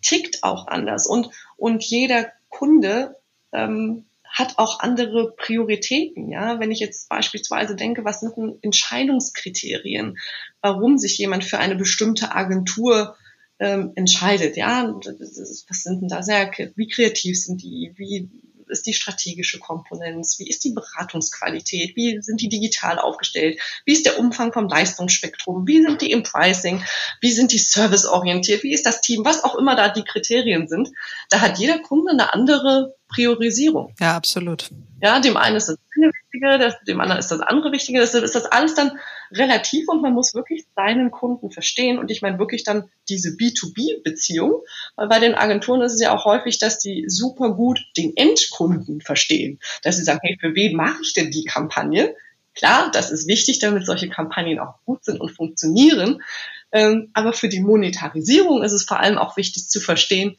tickt 0.01 0.41
auch 0.41 0.65
anders 0.65 1.05
und, 1.05 1.29
und 1.57 1.83
jeder 1.83 2.31
Kunde 2.49 3.17
ähm, 3.51 4.06
hat 4.37 4.57
auch 4.57 4.79
andere 4.79 5.33
Prioritäten. 5.35 6.29
Ja, 6.29 6.59
wenn 6.59 6.71
ich 6.71 6.79
jetzt 6.79 7.09
beispielsweise 7.09 7.75
denke, 7.75 8.05
was 8.05 8.19
sind 8.19 8.37
denn 8.37 8.59
Entscheidungskriterien, 8.61 10.17
warum 10.61 10.97
sich 10.97 11.17
jemand 11.17 11.43
für 11.43 11.57
eine 11.57 11.75
bestimmte 11.75 12.35
Agentur 12.35 13.15
ähm, 13.59 13.93
entscheidet? 13.95 14.55
Ja, 14.57 14.93
was 15.01 15.83
sind 15.83 16.01
denn 16.01 16.09
da 16.09 16.21
sehr, 16.21 16.51
wie 16.75 16.87
kreativ 16.87 17.41
sind 17.41 17.63
die? 17.63 17.93
Wie 17.95 18.29
ist 18.69 18.85
die 18.85 18.93
strategische 18.93 19.59
Komponenz? 19.59 20.37
Wie 20.39 20.47
ist 20.47 20.63
die 20.63 20.73
Beratungsqualität? 20.73 21.95
Wie 21.95 22.21
sind 22.21 22.41
die 22.41 22.49
digital 22.49 22.99
aufgestellt? 22.99 23.59
Wie 23.85 23.93
ist 23.93 24.05
der 24.05 24.19
Umfang 24.19 24.53
vom 24.53 24.67
Leistungsspektrum? 24.67 25.65
Wie 25.65 25.81
sind 25.81 26.01
die 26.01 26.11
im 26.11 26.23
Pricing? 26.23 26.83
Wie 27.21 27.31
sind 27.31 27.53
die 27.53 27.59
serviceorientiert? 27.59 28.63
Wie 28.63 28.73
ist 28.73 28.85
das 28.85 29.01
Team? 29.01 29.25
Was 29.25 29.43
auch 29.43 29.55
immer 29.55 29.75
da 29.75 29.89
die 29.89 30.03
Kriterien 30.03 30.67
sind. 30.67 30.89
Da 31.29 31.39
hat 31.39 31.59
jeder 31.59 31.79
Kunde 31.79 32.11
eine 32.11 32.33
andere 32.33 32.96
Priorisierung. 33.07 33.93
Ja, 33.99 34.15
absolut. 34.15 34.69
Ja, 35.01 35.19
dem 35.19 35.37
einen 35.37 35.55
ist 35.55 35.69
das 35.69 35.77
eine 35.95 36.11
wichtige, 36.11 36.57
das, 36.57 36.75
dem 36.87 36.99
anderen 36.99 37.19
ist 37.19 37.29
das 37.29 37.39
andere 37.39 37.71
wichtige. 37.71 37.99
Deshalb 37.99 38.23
ist 38.23 38.35
das 38.35 38.45
alles 38.45 38.73
dann 38.73 38.97
relativ 39.31 39.87
und 39.87 40.01
man 40.01 40.13
muss 40.13 40.33
wirklich 40.33 40.65
seinen 40.75 41.11
Kunden 41.11 41.51
verstehen. 41.51 41.99
Und 41.99 42.09
ich 42.09 42.21
meine 42.21 42.39
wirklich 42.39 42.63
dann 42.63 42.89
diese 43.07 43.29
B2B-Beziehung, 43.29 44.61
weil 44.95 45.07
bei 45.07 45.19
den 45.19 45.35
Agenturen 45.35 45.81
ist 45.81 45.93
es 45.93 46.01
ja 46.01 46.15
auch 46.15 46.25
häufig, 46.25 46.57
dass 46.59 46.79
die 46.79 47.05
super 47.07 47.51
gut 47.53 47.79
den 47.95 48.15
Endkunden 48.15 49.01
verstehen. 49.01 49.59
Dass 49.83 49.97
sie 49.97 50.03
sagen, 50.03 50.19
hey, 50.23 50.37
für 50.39 50.55
wen 50.55 50.75
mache 50.75 51.01
ich 51.01 51.13
denn 51.13 51.31
die 51.31 51.45
Kampagne? 51.45 52.15
Klar, 52.55 52.89
das 52.91 53.11
ist 53.11 53.27
wichtig, 53.27 53.59
damit 53.59 53.85
solche 53.85 54.09
Kampagnen 54.09 54.59
auch 54.59 54.75
gut 54.85 55.05
sind 55.05 55.21
und 55.21 55.29
funktionieren. 55.29 56.23
Ähm, 56.71 57.11
aber 57.13 57.33
für 57.33 57.49
die 57.49 57.61
Monetarisierung 57.61 58.63
ist 58.63 58.73
es 58.73 58.83
vor 58.83 58.99
allem 58.99 59.17
auch 59.17 59.37
wichtig 59.37 59.69
zu 59.69 59.79
verstehen, 59.79 60.37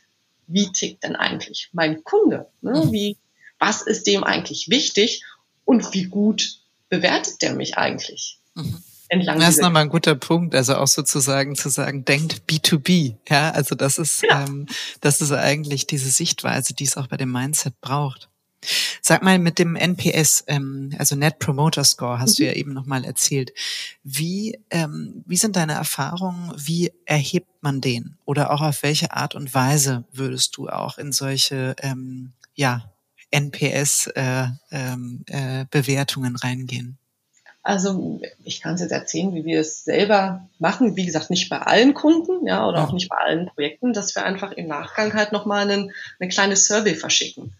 wie 0.48 0.72
tickt 0.72 1.04
denn 1.04 1.16
eigentlich 1.16 1.68
mein 1.72 2.02
Kunde? 2.02 2.50
Ne? 2.60 2.84
Mhm. 2.84 2.92
Wie, 2.92 3.18
was 3.58 3.82
ist 3.82 4.06
dem 4.06 4.24
eigentlich 4.24 4.68
wichtig 4.68 5.22
und 5.64 5.92
wie 5.92 6.04
gut 6.04 6.58
bewertet 6.88 7.42
der 7.42 7.54
mich 7.54 7.76
eigentlich? 7.76 8.40
Mhm. 8.54 8.82
Entlang 9.10 9.40
das 9.40 9.54
ist 9.54 9.62
nochmal 9.62 9.82
ein 9.82 9.88
guter 9.88 10.14
Punkt, 10.14 10.54
also 10.54 10.74
auch 10.76 10.86
sozusagen 10.86 11.56
zu 11.56 11.70
sagen, 11.70 12.04
denkt 12.04 12.42
B2B, 12.46 13.16
ja, 13.30 13.50
also 13.52 13.74
das 13.74 13.98
ist, 13.98 14.22
ja. 14.22 14.44
ähm, 14.44 14.66
das 15.00 15.22
ist 15.22 15.32
eigentlich 15.32 15.86
diese 15.86 16.10
Sichtweise, 16.10 16.74
die 16.74 16.84
es 16.84 16.98
auch 16.98 17.06
bei 17.06 17.16
dem 17.16 17.32
Mindset 17.32 17.80
braucht. 17.80 18.28
Sag 19.00 19.22
mal 19.22 19.38
mit 19.38 19.58
dem 19.58 19.76
NPS, 19.76 20.44
ähm, 20.48 20.94
also 20.98 21.16
Net 21.16 21.38
Promoter 21.38 21.84
Score, 21.84 22.18
hast 22.18 22.38
mhm. 22.38 22.42
du 22.42 22.46
ja 22.48 22.52
eben 22.54 22.72
nochmal 22.72 23.04
erzählt. 23.04 23.52
Wie, 24.02 24.58
ähm, 24.70 25.22
wie 25.26 25.36
sind 25.36 25.56
deine 25.56 25.74
Erfahrungen? 25.74 26.52
Wie 26.56 26.92
erhebt 27.04 27.62
man 27.62 27.80
den? 27.80 28.18
Oder 28.24 28.50
auch 28.50 28.60
auf 28.60 28.82
welche 28.82 29.12
Art 29.12 29.34
und 29.34 29.54
Weise 29.54 30.04
würdest 30.12 30.56
du 30.56 30.68
auch 30.68 30.98
in 30.98 31.12
solche 31.12 31.76
ähm, 31.80 32.32
ja, 32.54 32.92
NPS-Bewertungen 33.30 34.54
äh, 34.70 34.92
ähm, 34.92 35.24
äh, 35.26 35.64
Bewertungen 35.70 36.36
reingehen? 36.36 36.98
Also 37.62 38.20
ich 38.44 38.62
kann 38.62 38.76
es 38.76 38.80
jetzt 38.80 38.92
erzählen, 38.92 39.34
wie 39.34 39.44
wir 39.44 39.60
es 39.60 39.84
selber 39.84 40.48
machen. 40.58 40.96
Wie 40.96 41.04
gesagt, 41.04 41.28
nicht 41.28 41.50
bei 41.50 41.58
allen 41.58 41.92
Kunden, 41.92 42.46
ja, 42.46 42.66
oder 42.66 42.82
auch 42.82 42.92
nicht 42.92 43.10
bei 43.10 43.16
allen 43.18 43.46
Projekten, 43.46 43.92
dass 43.92 44.14
wir 44.14 44.24
einfach 44.24 44.52
im 44.52 44.68
Nachgang 44.68 45.12
halt 45.12 45.32
nochmal 45.32 45.70
einen, 45.70 45.92
eine 46.18 46.30
kleine 46.30 46.56
Survey 46.56 46.94
verschicken. 46.94 47.52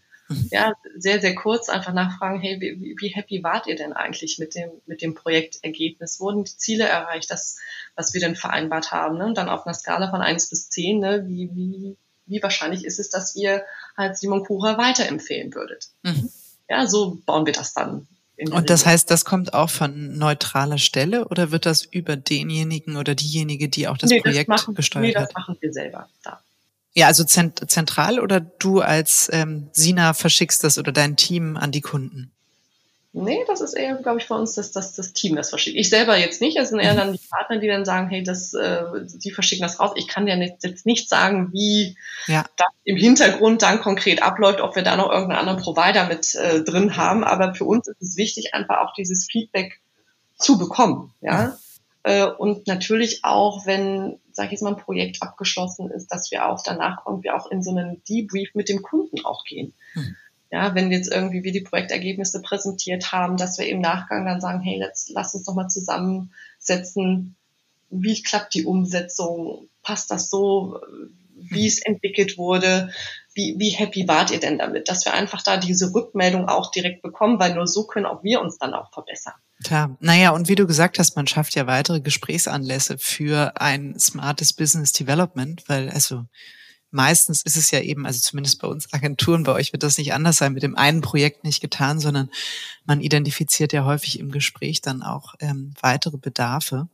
Ja, 0.50 0.74
sehr, 0.96 1.20
sehr 1.20 1.34
kurz 1.34 1.68
einfach 1.68 1.92
nachfragen, 1.92 2.40
hey, 2.40 2.60
wie, 2.60 2.96
wie 2.98 3.08
happy 3.08 3.42
wart 3.42 3.66
ihr 3.66 3.76
denn 3.76 3.92
eigentlich 3.92 4.38
mit 4.38 4.54
dem, 4.54 4.70
mit 4.86 5.02
dem 5.02 5.14
Projektergebnis? 5.14 6.20
Wurden 6.20 6.44
die 6.44 6.56
Ziele 6.56 6.84
erreicht, 6.84 7.30
das, 7.30 7.56
was 7.96 8.12
wir 8.14 8.20
denn 8.20 8.36
vereinbart 8.36 8.92
haben? 8.92 9.18
Ne? 9.18 9.26
Und 9.26 9.38
dann 9.38 9.48
auf 9.48 9.66
einer 9.66 9.74
Skala 9.74 10.10
von 10.10 10.20
eins 10.20 10.48
bis 10.48 10.68
zehn, 10.68 11.00
ne, 11.00 11.24
wie, 11.26 11.50
wie, 11.54 11.96
wie 12.26 12.42
wahrscheinlich 12.42 12.84
ist 12.84 12.98
es, 12.98 13.10
dass 13.10 13.36
ihr 13.36 13.64
halt 13.96 14.18
Simon 14.18 14.44
Kucher 14.44 14.76
weiterempfehlen 14.76 15.54
würdet? 15.54 15.88
Mhm. 16.02 16.30
Ja, 16.68 16.86
so 16.86 17.18
bauen 17.24 17.46
wir 17.46 17.54
das 17.54 17.72
dann 17.72 18.06
und 18.50 18.70
das 18.70 18.86
heißt, 18.86 19.10
das 19.10 19.24
kommt 19.24 19.52
auch 19.52 19.70
von 19.70 20.16
neutraler 20.16 20.78
Stelle 20.78 21.26
oder 21.28 21.50
wird 21.50 21.66
das 21.66 21.82
über 21.82 22.16
denjenigen 22.16 22.96
oder 22.96 23.14
diejenige, 23.14 23.68
die 23.68 23.88
auch 23.88 23.98
das 23.98 24.10
nee, 24.10 24.20
Projekt 24.20 24.48
das 24.48 24.60
machen, 24.60 24.74
besteuert 24.74 25.06
nee, 25.06 25.12
das 25.12 25.32
machen 25.34 25.56
wir 25.60 25.72
selber. 25.72 26.08
Da. 26.22 26.40
Ja, 26.98 27.06
also 27.06 27.22
zentral 27.22 28.18
oder 28.18 28.40
du 28.40 28.80
als 28.80 29.30
ähm, 29.32 29.68
Sina 29.70 30.14
verschickst 30.14 30.64
das 30.64 30.78
oder 30.78 30.90
dein 30.90 31.14
Team 31.14 31.56
an 31.56 31.70
die 31.70 31.80
Kunden? 31.80 32.32
Nee, 33.12 33.38
das 33.46 33.60
ist 33.60 33.74
eher, 33.74 33.94
glaube 33.94 34.18
ich, 34.18 34.26
bei 34.26 34.34
uns 34.34 34.56
das, 34.56 34.72
das, 34.72 34.94
das 34.94 35.12
Team, 35.12 35.36
das 35.36 35.50
verschickt. 35.50 35.76
Ich 35.76 35.90
selber 35.90 36.18
jetzt 36.18 36.40
nicht, 36.40 36.58
es 36.58 36.70
sind 36.70 36.80
eher 36.80 36.94
mhm. 36.94 36.96
dann 36.96 37.12
die 37.12 37.20
Partner, 37.30 37.58
die 37.58 37.68
dann 37.68 37.84
sagen, 37.84 38.08
hey, 38.08 38.24
das, 38.24 38.52
äh, 38.52 38.82
die 39.14 39.30
verschicken 39.30 39.62
das 39.62 39.78
raus. 39.78 39.92
Ich 39.94 40.08
kann 40.08 40.26
dir 40.26 40.36
jetzt 40.36 40.86
nicht 40.86 41.08
sagen, 41.08 41.52
wie 41.52 41.96
ja. 42.26 42.44
das 42.56 42.66
im 42.82 42.96
Hintergrund 42.96 43.62
dann 43.62 43.78
konkret 43.78 44.20
abläuft, 44.20 44.60
ob 44.60 44.74
wir 44.74 44.82
da 44.82 44.96
noch 44.96 45.12
irgendeinen 45.12 45.38
anderen 45.38 45.62
Provider 45.62 46.08
mit 46.08 46.34
äh, 46.34 46.64
drin 46.64 46.96
haben. 46.96 47.22
Aber 47.22 47.54
für 47.54 47.64
uns 47.64 47.86
ist 47.86 48.02
es 48.02 48.16
wichtig, 48.16 48.54
einfach 48.54 48.78
auch 48.78 48.92
dieses 48.94 49.28
Feedback 49.30 49.80
zu 50.36 50.58
bekommen. 50.58 51.14
Ja. 51.20 51.56
Äh, 52.02 52.24
und 52.24 52.66
natürlich 52.66 53.20
auch, 53.22 53.66
wenn, 53.66 54.18
sage 54.38 54.46
ich 54.46 54.52
jetzt 54.52 54.62
mal, 54.62 54.70
ein 54.70 54.80
Projekt 54.80 55.20
abgeschlossen 55.20 55.90
ist, 55.90 56.12
dass 56.12 56.30
wir 56.30 56.48
auch 56.48 56.62
danach 56.62 57.04
irgendwie 57.04 57.30
auch 57.30 57.50
in 57.50 57.60
so 57.60 57.72
einen 57.72 58.04
Debrief 58.04 58.54
mit 58.54 58.68
dem 58.68 58.82
Kunden 58.82 59.24
auch 59.24 59.42
gehen. 59.42 59.74
Mhm. 59.96 60.14
Ja, 60.52 60.76
wenn 60.76 60.92
jetzt 60.92 61.12
irgendwie 61.12 61.42
wir 61.42 61.50
die 61.50 61.60
Projektergebnisse 61.60 62.40
präsentiert 62.40 63.10
haben, 63.10 63.36
dass 63.36 63.58
wir 63.58 63.66
im 63.66 63.80
Nachgang 63.80 64.24
dann 64.24 64.40
sagen, 64.40 64.60
hey, 64.60 64.78
let's, 64.78 65.10
lass 65.12 65.34
uns 65.34 65.44
doch 65.44 65.56
mal 65.56 65.66
zusammensetzen, 65.66 67.34
wie 67.90 68.22
klappt 68.22 68.54
die 68.54 68.64
Umsetzung, 68.64 69.68
passt 69.82 70.12
das 70.12 70.30
so, 70.30 70.80
wie 71.34 71.66
es 71.66 71.82
entwickelt 71.82 72.38
wurde, 72.38 72.92
wie, 73.38 73.54
wie 73.56 73.70
happy 73.70 74.08
wart 74.08 74.32
ihr 74.32 74.40
denn 74.40 74.58
damit, 74.58 74.88
dass 74.88 75.04
wir 75.04 75.14
einfach 75.14 75.42
da 75.42 75.56
diese 75.56 75.94
Rückmeldung 75.94 76.48
auch 76.48 76.72
direkt 76.72 77.02
bekommen, 77.02 77.38
weil 77.38 77.54
nur 77.54 77.68
so 77.68 77.86
können 77.86 78.04
auch 78.04 78.24
wir 78.24 78.40
uns 78.40 78.58
dann 78.58 78.74
auch 78.74 78.92
verbessern. 78.92 79.34
Klar. 79.64 79.96
Naja, 80.00 80.30
und 80.30 80.48
wie 80.48 80.56
du 80.56 80.66
gesagt 80.66 80.98
hast, 80.98 81.14
man 81.14 81.28
schafft 81.28 81.54
ja 81.54 81.68
weitere 81.68 82.00
Gesprächsanlässe 82.00 82.98
für 82.98 83.52
ein 83.60 83.96
smartes 83.98 84.52
Business 84.52 84.92
Development, 84.92 85.62
weil 85.68 85.88
also 85.90 86.24
meistens 86.90 87.42
ist 87.42 87.56
es 87.56 87.70
ja 87.70 87.80
eben, 87.80 88.06
also 88.06 88.18
zumindest 88.18 88.60
bei 88.60 88.66
uns 88.66 88.92
Agenturen, 88.92 89.44
bei 89.44 89.52
euch 89.52 89.72
wird 89.72 89.84
das 89.84 89.98
nicht 89.98 90.12
anders 90.12 90.36
sein, 90.36 90.52
mit 90.52 90.64
dem 90.64 90.76
einen 90.76 91.00
Projekt 91.00 91.44
nicht 91.44 91.60
getan, 91.60 92.00
sondern 92.00 92.30
man 92.86 93.00
identifiziert 93.00 93.72
ja 93.72 93.84
häufig 93.84 94.18
im 94.18 94.32
Gespräch 94.32 94.80
dann 94.80 95.02
auch 95.02 95.34
ähm, 95.38 95.74
weitere 95.80 96.18
Bedarfe. 96.18 96.88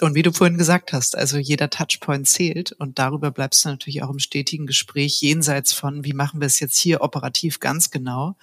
Und 0.00 0.14
wie 0.14 0.22
du 0.22 0.32
vorhin 0.32 0.58
gesagt 0.58 0.92
hast, 0.92 1.16
also 1.16 1.38
jeder 1.38 1.70
Touchpoint 1.70 2.28
zählt 2.28 2.72
und 2.72 2.98
darüber 2.98 3.30
bleibst 3.30 3.64
du 3.64 3.70
natürlich 3.70 4.02
auch 4.02 4.10
im 4.10 4.18
stetigen 4.18 4.66
Gespräch 4.66 5.20
jenseits 5.22 5.72
von, 5.72 6.04
wie 6.04 6.12
machen 6.12 6.40
wir 6.40 6.46
es 6.46 6.60
jetzt 6.60 6.78
hier 6.78 7.00
operativ 7.00 7.60
ganz 7.60 7.90
genau, 7.90 8.36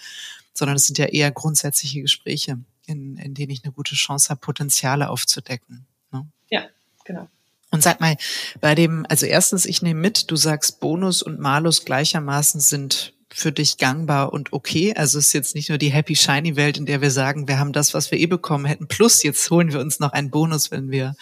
sondern 0.54 0.78
es 0.78 0.88
sind 0.88 0.98
ja 0.98 1.06
eher 1.06 1.32
grundsätzliche 1.32 2.02
Gespräche, 2.02 2.58
in, 2.88 3.18
in 3.18 3.34
denen 3.34 3.52
ich 3.52 3.64
eine 3.64 3.74
gute 3.74 3.96
Chance 3.96 4.30
habe, 4.30 4.40
Potenziale 4.40 5.10
aufzudecken. 5.10 5.86
Ne? 6.12 6.26
Ja, 6.50 6.66
genau. 7.06 7.28
Und 7.70 7.82
sag 7.82 8.00
mal, 8.00 8.18
bei 8.62 8.76
dem, 8.76 9.06
also 9.10 9.26
erstens, 9.26 9.66
ich 9.66 9.82
nehme 9.82 10.00
mit, 10.00 10.30
du 10.30 10.36
sagst, 10.36 10.80
Bonus 10.80 11.24
und 11.24 11.40
Malus 11.40 11.86
gleichermaßen 11.86 12.62
sind 12.62 13.13
für 13.34 13.52
dich 13.52 13.78
gangbar 13.78 14.32
und 14.32 14.54
okay. 14.54 14.94
Also 14.96 15.20
es 15.20 15.28
ist 15.28 15.34
jetzt 15.34 15.56
nicht 15.56 15.70
nur 15.70 15.78
die 15.78 15.92
Happy 15.92 16.16
Shiny 16.16 16.56
Welt, 16.56 16.78
in 16.78 16.86
der 16.86 17.02
wir 17.02 17.12
sagen, 17.12 17.48
wir 17.48 17.60
haben 17.60 17.74
das, 17.74 17.94
was 17.94 18.12
wir 18.12 18.20
eh 18.20 18.28
bekommen 18.28 18.66
hätten, 18.66 18.88
plus 18.88 19.24
jetzt 19.24 19.50
holen 19.50 19.74
wir 19.74 19.80
uns 19.80 20.00
noch 20.00 20.14
einen 20.14 20.30
Bonus, 20.30 20.72
wenn 20.72 20.92
wir 20.92 21.16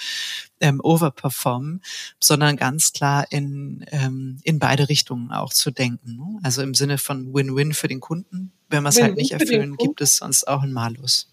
ähm, 0.59 0.79
overperformen, 0.83 1.81
sondern 2.19 2.57
ganz 2.57 2.93
klar 2.93 3.25
in, 3.29 3.85
ähm, 3.91 4.39
in 4.43 4.59
beide 4.59 4.89
Richtungen 4.89 5.31
auch 5.31 5.53
zu 5.53 5.71
denken. 5.71 6.17
Ne? 6.17 6.39
Also 6.43 6.61
im 6.61 6.73
Sinne 6.73 6.97
von 6.97 7.33
Win-Win 7.33 7.73
für 7.73 7.87
den 7.87 7.99
Kunden. 7.99 8.51
Wenn 8.69 8.83
wir 8.83 8.89
es 8.89 9.01
halt 9.01 9.15
nicht 9.15 9.31
erfüllen, 9.31 9.77
gibt 9.77 10.01
es 10.01 10.17
sonst 10.17 10.47
auch 10.47 10.61
einen 10.61 10.73
Malus 10.73 11.27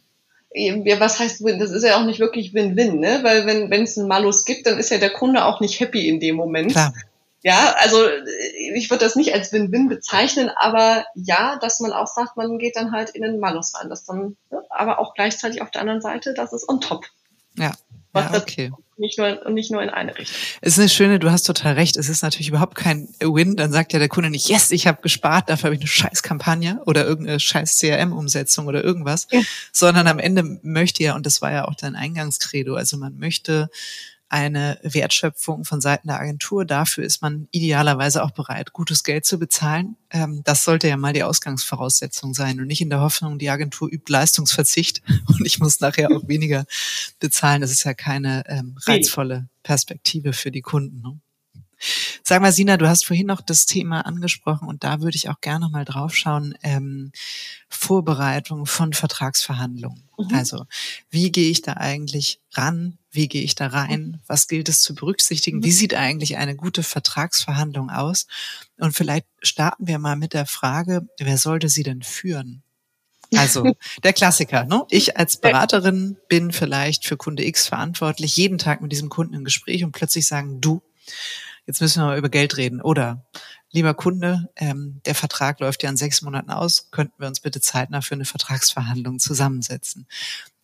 ja, 0.55 0.99
was 0.99 1.19
heißt 1.19 1.45
Win? 1.45 1.59
Das 1.59 1.71
ist 1.71 1.85
ja 1.85 2.01
auch 2.01 2.07
nicht 2.07 2.21
wirklich 2.21 2.55
Win-Win, 2.55 2.99
ne? 2.99 3.21
Weil 3.23 3.47
wenn 3.47 3.71
wenn 3.71 3.83
es 3.83 3.99
einen 3.99 4.09
Malus 4.09 4.45
gibt, 4.45 4.67
dann 4.67 4.79
ist 4.79 4.91
ja 4.91 4.99
der 4.99 5.11
Kunde 5.11 5.45
auch 5.45 5.61
nicht 5.61 5.79
happy 5.79 6.09
in 6.09 6.21
dem 6.21 6.37
Moment. 6.37 6.73
Klar. 6.73 6.95
Ja, 7.43 7.77
also 7.79 8.05
ich 8.75 8.91
würde 8.91 9.05
das 9.05 9.15
nicht 9.15 9.33
als 9.33 9.53
Win-Win 9.53 9.89
bezeichnen, 9.89 10.51
aber 10.57 11.05
ja, 11.15 11.57
dass 11.61 11.79
man 11.79 11.93
auch 11.93 12.09
sagt, 12.09 12.37
man 12.37 12.59
geht 12.59 12.77
dann 12.77 12.91
halt 12.91 13.11
in 13.11 13.23
den 13.23 13.39
Malus 13.39 13.75
rein. 13.75 13.89
Das 13.89 14.05
dann, 14.05 14.37
ne? 14.51 14.63
aber 14.71 14.99
auch 14.99 15.15
gleichzeitig 15.15 15.63
auf 15.63 15.71
der 15.71 15.83
anderen 15.83 16.01
Seite, 16.01 16.35
das 16.35 16.53
ist 16.53 16.69
on 16.69 16.81
top. 16.81 17.07
Ja. 17.57 17.73
Ja, 18.15 18.35
okay. 18.35 18.73
Nicht 18.97 19.19
nur, 19.19 19.49
nicht 19.51 19.71
nur 19.71 19.81
in 19.83 19.91
eine 19.91 20.17
Richtung. 20.17 20.37
Es 20.61 20.73
ist 20.73 20.79
eine 20.81 20.89
schöne, 20.89 21.19
du 21.21 21.31
hast 21.31 21.45
total 21.45 21.75
recht. 21.75 21.97
Es 21.97 22.09
ist 22.09 22.23
natürlich 22.23 22.49
überhaupt 22.49 22.75
kein 22.75 23.09
Win. 23.21 23.55
Dann 23.55 23.71
sagt 23.71 23.93
ja 23.93 24.01
der 24.01 24.09
Kunde 24.09 24.31
nicht, 24.31 24.49
yes, 24.49 24.73
ich 24.73 24.89
habe 24.89 25.03
gespart, 25.03 25.49
dafür 25.49 25.69
habe 25.69 25.75
ich 25.75 25.81
eine 25.81 25.89
scheiß 25.89 26.23
Kampagne 26.23 26.81
oder 26.85 27.05
irgendeine 27.05 27.39
scheiß 27.39 27.79
CRM-Umsetzung 27.79 28.67
oder 28.67 28.83
irgendwas. 28.83 29.29
Ja. 29.31 29.41
Sondern 29.73 30.09
am 30.09 30.19
Ende 30.19 30.59
möchte 30.63 31.05
ja, 31.05 31.15
und 31.15 31.27
das 31.27 31.43
war 31.43 31.53
ja 31.53 31.67
auch 31.67 31.77
dein 31.77 31.95
Eingangskredo, 31.95 32.75
also 32.75 32.97
man 32.97 33.17
möchte 33.19 33.71
eine 34.29 34.79
Wertschöpfung 34.83 35.65
von 35.65 35.81
Seiten 35.81 36.09
der 36.09 36.21
Agentur. 36.21 36.65
Dafür 36.65 37.05
ist 37.05 37.23
man 37.23 37.49
idealerweise 37.51 38.23
auch 38.23 38.31
bereit, 38.31 38.73
gutes 38.73 39.03
Geld 39.03 39.25
zu 39.25 39.39
bezahlen. 39.39 39.97
Ähm, 40.11 40.43
das 40.45 40.65
sollte 40.65 40.89
ja 40.89 40.97
mal 40.97 41.13
die 41.13 41.23
Ausgangsvoraussetzung 41.23 42.35
sein 42.35 42.61
und 42.61 42.67
nicht 42.67 42.81
in 42.81 42.91
der 42.91 43.01
Hoffnung, 43.01 43.39
die 43.39 43.51
Agentur 43.51 43.89
übt 43.91 44.13
Leistungsverzicht 44.13 45.03
und 45.27 45.47
ich 45.47 45.59
muss 45.59 45.81
nachher 45.81 46.11
auch 46.11 46.29
weniger 46.29 46.67
bezahlen. 47.21 47.61
Das 47.61 47.71
ist 47.71 47.85
ja 47.85 47.95
keine 47.95 48.45
ähm, 48.47 48.77
reizvolle 48.87 49.49
Perspektive 49.63 50.33
für 50.33 50.51
die 50.51 50.63
Kunden. 50.63 51.23
Sag 52.23 52.43
mal, 52.43 52.53
Sina, 52.53 52.77
du 52.77 52.89
hast 52.89 53.07
vorhin 53.07 53.27
noch 53.27 53.41
das 53.41 53.67
Thema 53.67 54.01
angesprochen 54.03 54.69
und 54.69 54.85
da 54.85 55.01
würde 55.01 55.17
ich 55.17 55.29
auch 55.29 55.41
gerne 55.41 55.69
mal 55.69 55.85
drauf 55.85 56.15
schauen. 56.15 56.55
Ähm, 56.63 57.13
Vorbereitung 57.69 58.67
von 58.67 58.93
Vertragsverhandlungen. 58.93 60.03
Mhm. 60.19 60.35
Also, 60.35 60.67
wie 61.11 61.31
gehe 61.31 61.51
ich 61.51 61.63
da 61.63 61.75
eigentlich 61.75 62.41
ran? 62.53 62.99
Wie 63.11 63.29
gehe 63.29 63.43
ich 63.43 63.55
da 63.55 63.69
rein? 63.69 64.01
Mhm. 64.01 64.21
Was 64.27 64.49
gilt 64.49 64.69
es 64.69 64.81
zu 64.81 64.95
berücksichtigen? 64.95 65.63
Wie 65.63 65.69
mhm. 65.69 65.73
sieht 65.73 65.95
eigentlich 65.95 66.37
eine 66.37 66.57
gute 66.57 66.83
Vertragsverhandlung 66.83 67.91
aus? 67.91 68.27
Und 68.79 68.95
vielleicht 68.95 69.27
starten 69.43 69.87
wir 69.87 69.99
mal 69.99 70.17
mit 70.17 70.35
der 70.35 70.47
Frage, 70.47 71.09
wer 71.19 71.39
sollte 71.39 71.69
sie 71.69 71.83
denn 71.83 72.03
führen? 72.03 72.63
Also 73.37 73.75
der 74.03 74.13
Klassiker. 74.13 74.65
Ne? 74.65 74.85
Ich 74.91 75.17
als 75.17 75.37
Beraterin 75.37 76.17
bin 76.29 76.53
vielleicht 76.53 77.07
für 77.07 77.17
Kunde 77.17 77.47
X 77.47 77.67
verantwortlich, 77.67 78.37
jeden 78.37 78.59
Tag 78.59 78.81
mit 78.81 78.93
diesem 78.93 79.09
Kunden 79.09 79.35
im 79.35 79.45
Gespräch 79.45 79.85
und 79.85 79.93
plötzlich 79.93 80.27
sagen, 80.27 80.61
du, 80.61 80.83
jetzt 81.69 81.81
müssen 81.83 82.03
wir 82.03 82.07
mal 82.07 82.19
über 82.19 82.31
Geld 82.31 82.57
reden. 82.57 82.81
Oder, 82.81 83.25
lieber 83.71 83.95
Kunde, 83.95 84.49
ähm, 84.57 85.01
der 85.05 85.15
Vertrag 85.15 85.61
läuft 85.61 85.83
ja 85.83 85.91
in 85.91 85.97
sechs 85.97 86.23
Monaten 86.23 86.51
aus, 86.51 86.91
könnten 86.91 87.15
wir 87.19 87.29
uns 87.29 87.41
bitte 87.41 87.61
zeitnah 87.61 88.01
für 88.01 88.15
eine 88.15 88.25
Vertragsverhandlung 88.25 89.19
zusammensetzen. 89.19 90.09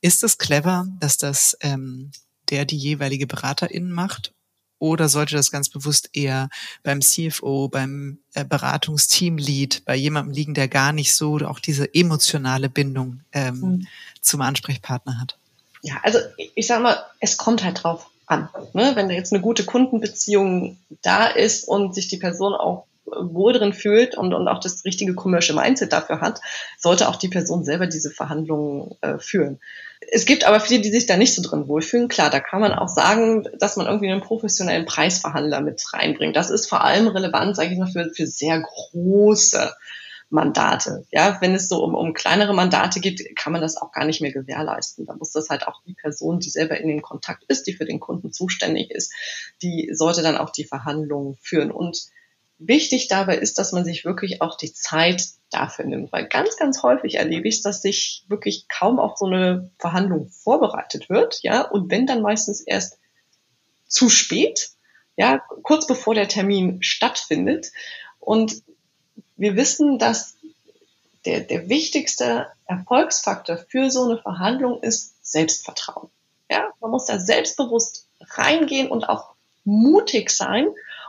Ist 0.01 0.25
es 0.25 0.39
clever, 0.39 0.87
dass 0.99 1.19
das 1.19 1.57
ähm, 1.61 2.11
der 2.51 2.65
die 2.65 2.77
jeweilige 2.77 3.27
Beraterin 3.27 3.91
macht? 3.91 4.33
Oder 4.79 5.09
sollte 5.09 5.37
das 5.37 5.51
ganz 5.51 5.69
bewusst 5.69 6.11
eher 6.15 6.49
beim 6.83 7.01
CFO, 7.01 7.69
beim 7.69 8.19
äh, 8.35 8.45
Beratungsteamlead, 8.45 9.85
bei 9.85 9.95
jemandem 9.95 10.35
liegen, 10.35 10.55
der 10.55 10.69
gar 10.69 10.93
nicht 10.93 11.15
so 11.15 11.37
auch 11.39 11.61
diese 11.61 11.95
emotionale 11.95 12.69
Bindung 12.69 13.21
ähm, 13.33 13.61
mhm. 13.61 13.87
zum 14.21 14.41
Ansprechpartner 14.41 15.21
hat? 15.21 15.39
Ja, 15.83 16.01
also 16.03 16.19
ich 16.37 16.67
sag 16.67 16.83
mal, 16.83 17.03
es 17.21 17.37
kommt 17.37 17.63
halt 17.63 17.83
drauf 17.83 18.11
an. 18.27 18.49
Ne? 18.73 18.93
Wenn 18.95 19.09
da 19.09 19.15
jetzt 19.15 19.33
eine 19.33 19.43
gute 19.43 19.65
Kundenbeziehung 19.65 20.79
da 21.03 21.27
ist 21.27 21.67
und 21.69 21.95
sich 21.95 22.09
die 22.09 22.17
Person 22.17 22.55
auch 22.55 22.87
wohl 23.07 23.53
drin 23.53 23.73
fühlt 23.73 24.17
und, 24.17 24.33
und 24.33 24.49
auch 24.49 24.61
das 24.61 24.85
richtige 24.85 25.15
Commercial 25.15 25.59
Mindset 25.59 25.93
dafür 25.93 26.21
hat, 26.21 26.41
sollte 26.79 27.09
auch 27.09 27.17
die 27.17 27.29
Person 27.29 27.65
selber 27.65 27.87
diese 27.87 28.11
Verhandlungen 28.11 28.97
äh, 29.03 29.19
führen. 29.19 29.61
Es 30.11 30.27
gibt 30.27 30.45
aber 30.45 30.61
viele, 30.61 30.83
die 30.83 30.91
sich 30.91 31.07
da 31.07 31.17
nicht 31.17 31.35
so 31.35 31.43
drin 31.43 31.69
wohlfühlen. 31.69 32.09
Klar, 32.09 32.31
da 32.31 32.41
kann 32.41 32.61
man 32.61 32.73
auch 32.73 32.89
sagen, 32.89 33.47
dass 33.59 33.77
man 33.77 33.87
irgendwie 33.87 34.11
einen 34.11 34.21
professionellen 34.21 34.87
Preisverhandler 34.87 35.61
mit 35.61 35.83
reinbringt. 35.93 36.37
Das 36.37 36.51
ist 36.51 36.67
vor 36.67 36.83
allem 36.83 37.09
relevant, 37.09 37.57
sage 37.57 37.73
ich 37.73 37.79
mal, 37.79 37.91
für, 37.91 38.11
für 38.15 38.27
sehr 38.27 38.61
große 38.61 39.73
Mandate. 40.31 41.07
Ja, 41.11 41.39
wenn 41.41 41.55
es 41.55 41.69
so 41.69 41.83
um, 41.83 41.95
um 41.95 42.15
kleinere 42.15 42.55
Mandate 42.55 43.01
geht, 43.01 43.37
kann 43.37 43.53
man 43.53 43.63
das 43.63 43.77
auch 43.77 43.93
gar 43.93 44.05
nicht 44.05 44.21
mehr 44.21 44.33
gewährleisten. 44.33 45.07
Da 45.07 45.15
muss 45.15 45.33
das 45.33 45.49
halt 45.49 45.67
auch 45.67 45.83
die 45.87 45.95
Person, 45.95 46.41
die 46.41 46.51
selber 46.51 46.79
in 46.79 46.89
dem 46.89 47.03
Kontakt 47.03 47.45
ist, 47.49 47.67
die 47.67 47.75
für 47.75 47.85
den 47.85 48.01
Kunden 48.01 48.33
zuständig 48.33 48.91
ist, 48.91 49.13
die 49.63 49.91
sollte 49.93 50.23
dann 50.23 50.37
auch 50.37 50.51
die 50.51 50.65
Verhandlungen 50.65 51.37
führen. 51.41 51.71
Und 51.71 52.07
wichtig 52.59 53.09
dabei 53.09 53.37
ist, 53.37 53.59
dass 53.59 53.73
man 53.73 53.85
sich 53.85 54.05
wirklich 54.05 54.43
auch 54.43 54.57
die 54.57 54.73
Zeit 54.73 55.25
dafür 55.51 55.85
nimmt, 55.85 56.13
weil 56.13 56.27
ganz, 56.27 56.57
ganz 56.57 56.83
häufig 56.83 57.17
erlebe 57.17 57.49
ich, 57.49 57.63
dass 57.63 57.83
sich 57.83 58.25
wirklich 58.29 58.67
kaum 58.69 58.99
auf 58.99 59.17
so 59.17 59.27
eine 59.27 59.71
Verhandlung 59.79 60.29
vorbereitet 60.31 61.09
wird, 61.09 61.41
ja, 61.43 61.63
und 61.63 61.91
wenn 61.91 62.07
dann 62.07 62.23
meistens 62.23 62.61
erst 62.61 62.99
zu 63.87 64.09
spät, 64.09 64.71
ja, 65.17 65.43
kurz 65.63 65.87
bevor 65.87 66.15
der 66.15 66.29
Termin 66.29 66.83
stattfindet. 66.83 67.71
Und 68.19 68.63
wir 69.37 69.57
wissen, 69.57 69.99
dass 69.99 70.37
der, 71.25 71.41
der 71.41 71.69
wichtigste 71.69 72.47
Erfolgsfaktor 72.67 73.57
für 73.57 73.91
so 73.91 74.05
eine 74.05 74.19
Verhandlung 74.19 74.83
ist 74.83 75.15
Selbstvertrauen. 75.23 76.09
Ja, 76.51 76.69
man 76.81 76.91
muss 76.91 77.07
da 77.07 77.19
selbstbewusst 77.19 78.07
reingehen 78.21 78.89
und 78.89 79.09
auch 79.09 79.35
mutig 79.65 80.31
sein. 80.31 80.69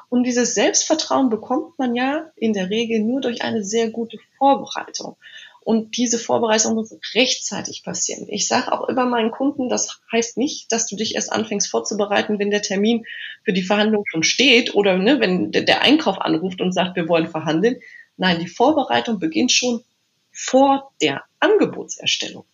Und 0.10 0.24
dieses 0.24 0.54
Selbstvertrauen 0.56 1.30
bekommt 1.30 1.78
man 1.78 1.96
ja 1.96 2.32
in 2.36 2.54
der 2.54 2.70
Regel 2.70 3.00
nur 3.00 3.22
durch 3.22 3.42
eine 3.42 3.64
sehr 3.64 3.90
gute 3.90 4.18
Vorbereitung. 4.38 5.18
Und 5.62 5.98
diese 5.98 6.20
Vorbereitung 6.20 6.76
muss 6.76 6.96
rechtzeitig 7.16 7.84
passieren. 7.84 8.28
Ich 8.30 8.48
sage 8.48 8.72
auch 8.72 8.88
immer 8.88 9.08
meinen 9.08 9.32
Kunden, 9.32 9.68
das 9.68 10.00
heißt 10.12 10.38
nicht, 10.38 10.72
dass 10.72 10.86
du 10.86 10.96
dich 10.96 11.16
erst 11.16 11.34
anfängst 11.34 11.70
vorzubereiten, 11.72 12.38
wenn 12.38 12.52
der 12.52 12.62
Termin 12.62 13.04
für 13.44 13.52
die 13.52 13.64
Verhandlung 13.64 14.04
schon 14.06 14.22
steht 14.22 14.76
oder 14.76 14.98
ne, 14.98 15.20
wenn 15.20 15.52
der 15.52 15.82
Einkauf 15.82 16.22
anruft 16.22 16.62
und 16.62 16.72
sagt, 16.72 16.96
wir 16.96 17.10
wollen 17.10 17.28
verhandeln. 17.28 17.78
Nein, 18.18 18.40
die 18.40 18.48
Vorbereitung 18.48 19.20
beginnt 19.20 19.52
schon 19.52 19.84
vor 20.32 20.92
der 21.02 21.24
Angebotserstellung. 21.40 22.46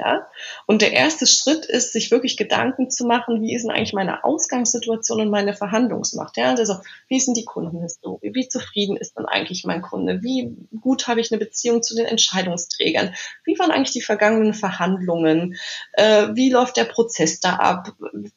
Ja? 0.00 0.26
Und 0.66 0.80
der 0.82 0.92
erste 0.92 1.26
Schritt 1.26 1.66
ist, 1.66 1.92
sich 1.92 2.10
wirklich 2.10 2.36
Gedanken 2.36 2.90
zu 2.90 3.04
machen, 3.04 3.42
wie 3.42 3.54
ist 3.54 3.64
denn 3.64 3.70
eigentlich 3.70 3.92
meine 3.92 4.24
Ausgangssituation 4.24 5.20
und 5.20 5.30
meine 5.30 5.52
Verhandlungsmacht? 5.54 6.36
Ja? 6.38 6.54
Also, 6.54 6.76
wie 7.08 7.18
ist 7.18 7.26
denn 7.26 7.34
die 7.34 7.44
Kundenhistorie? 7.44 8.30
Wie 8.32 8.48
zufrieden 8.48 8.96
ist 8.96 9.14
dann 9.16 9.26
eigentlich 9.26 9.64
mein 9.64 9.82
Kunde? 9.82 10.22
Wie 10.22 10.56
gut 10.80 11.06
habe 11.06 11.20
ich 11.20 11.30
eine 11.30 11.38
Beziehung 11.38 11.82
zu 11.82 11.94
den 11.94 12.06
Entscheidungsträgern? 12.06 13.14
Wie 13.44 13.58
waren 13.58 13.70
eigentlich 13.70 13.92
die 13.92 14.00
vergangenen 14.00 14.54
Verhandlungen? 14.54 15.56
Äh, 15.92 16.28
wie 16.32 16.50
läuft 16.50 16.78
der 16.78 16.84
Prozess 16.84 17.40
da 17.40 17.56
ab? 17.56 17.92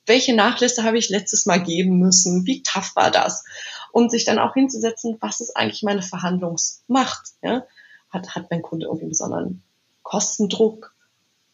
Welche 0.06 0.36
Nachlässe 0.36 0.84
habe 0.84 0.98
ich 0.98 1.10
letztes 1.10 1.46
Mal 1.46 1.64
geben 1.64 1.98
müssen? 1.98 2.46
Wie 2.46 2.62
tough 2.62 2.96
war 2.96 3.10
das? 3.10 3.46
Und 3.94 4.12
sich 4.12 4.26
dann 4.26 4.40
auch 4.40 4.54
hinzusetzen, 4.54 5.18
was 5.22 5.40
ist 5.40 5.56
eigentlich 5.56 5.84
meine 5.84 6.02
Verhandlungsmacht? 6.02 7.30
Ja? 7.42 7.66
Hat, 8.10 8.36
hat 8.36 8.52
mein 8.52 8.62
Kunde 8.62 8.88
irgendwie 8.88 9.04
einen 9.04 9.12
besonderen 9.12 9.64
Kostendruck? 10.02 10.94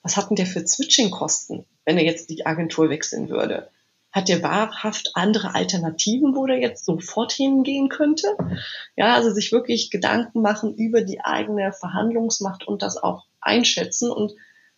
was 0.01 0.17
hat 0.17 0.29
denn 0.29 0.35
der 0.35 0.45
für 0.45 0.65
Switching-Kosten, 0.65 1.65
wenn 1.85 1.97
er 1.97 2.03
jetzt 2.03 2.29
die 2.29 2.45
Agentur 2.45 2.89
wechseln 2.89 3.29
würde? 3.29 3.69
Hat 4.11 4.27
der 4.27 4.41
wahrhaft 4.41 5.11
andere 5.13 5.53
Alternativen, 5.53 6.35
wo 6.35 6.47
der 6.47 6.59
jetzt 6.59 6.83
sofort 6.83 7.31
hingehen 7.31 7.89
könnte? 7.89 8.35
Ja, 8.95 9.13
also 9.13 9.31
sich 9.31 9.51
wirklich 9.51 9.91
Gedanken 9.91 10.41
machen 10.41 10.73
über 10.73 11.01
die 11.01 11.21
eigene 11.21 11.71
Verhandlungsmacht 11.73 12.67
und 12.67 12.81
das 12.81 12.97
auch 12.97 13.25
einschätzen. 13.39 14.09
Und 14.09 14.33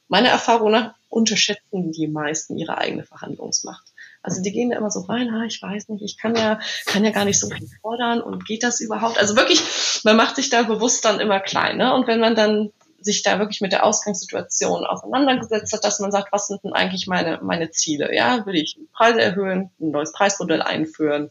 meiner 0.09 0.29
Erfahrung 0.29 0.71
nach 0.71 0.95
unterschätzen 1.07 1.93
die 1.93 2.07
meisten 2.07 2.57
ihre 2.57 2.77
eigene 2.77 3.03
Verhandlungsmacht. 3.03 3.90
Also 4.23 4.41
die 4.41 4.51
gehen 4.51 4.69
da 4.69 4.77
immer 4.77 4.91
so 4.91 5.01
rein, 5.01 5.29
ah, 5.29 5.45
ich 5.45 5.61
weiß 5.61 5.89
nicht, 5.89 6.03
ich 6.03 6.17
kann 6.17 6.35
ja, 6.35 6.59
kann 6.85 7.03
ja 7.03 7.11
gar 7.11 7.25
nicht 7.25 7.39
so 7.39 7.49
viel 7.49 7.67
fordern 7.81 8.21
und 8.21 8.45
geht 8.45 8.63
das 8.63 8.79
überhaupt? 8.79 9.17
Also 9.17 9.35
wirklich, 9.35 9.61
man 10.03 10.15
macht 10.15 10.35
sich 10.35 10.49
da 10.49 10.63
bewusst 10.63 11.05
dann 11.05 11.19
immer 11.19 11.39
klein. 11.39 11.77
Ne? 11.77 11.93
Und 11.93 12.07
wenn 12.07 12.19
man 12.19 12.35
dann 12.35 12.71
sich 13.03 13.23
da 13.23 13.39
wirklich 13.39 13.61
mit 13.61 13.71
der 13.71 13.85
Ausgangssituation 13.85 14.85
auseinandergesetzt 14.85 15.73
hat, 15.73 15.83
dass 15.83 15.99
man 15.99 16.11
sagt, 16.11 16.31
was 16.31 16.47
sind 16.47 16.63
denn 16.63 16.73
eigentlich 16.73 17.07
meine, 17.07 17.39
meine 17.41 17.71
Ziele? 17.71 18.13
Ja, 18.15 18.45
will 18.45 18.55
ich 18.55 18.77
Preise 18.93 19.21
erhöhen, 19.21 19.71
ein 19.79 19.91
neues 19.91 20.11
Preismodell 20.11 20.61
einführen? 20.61 21.29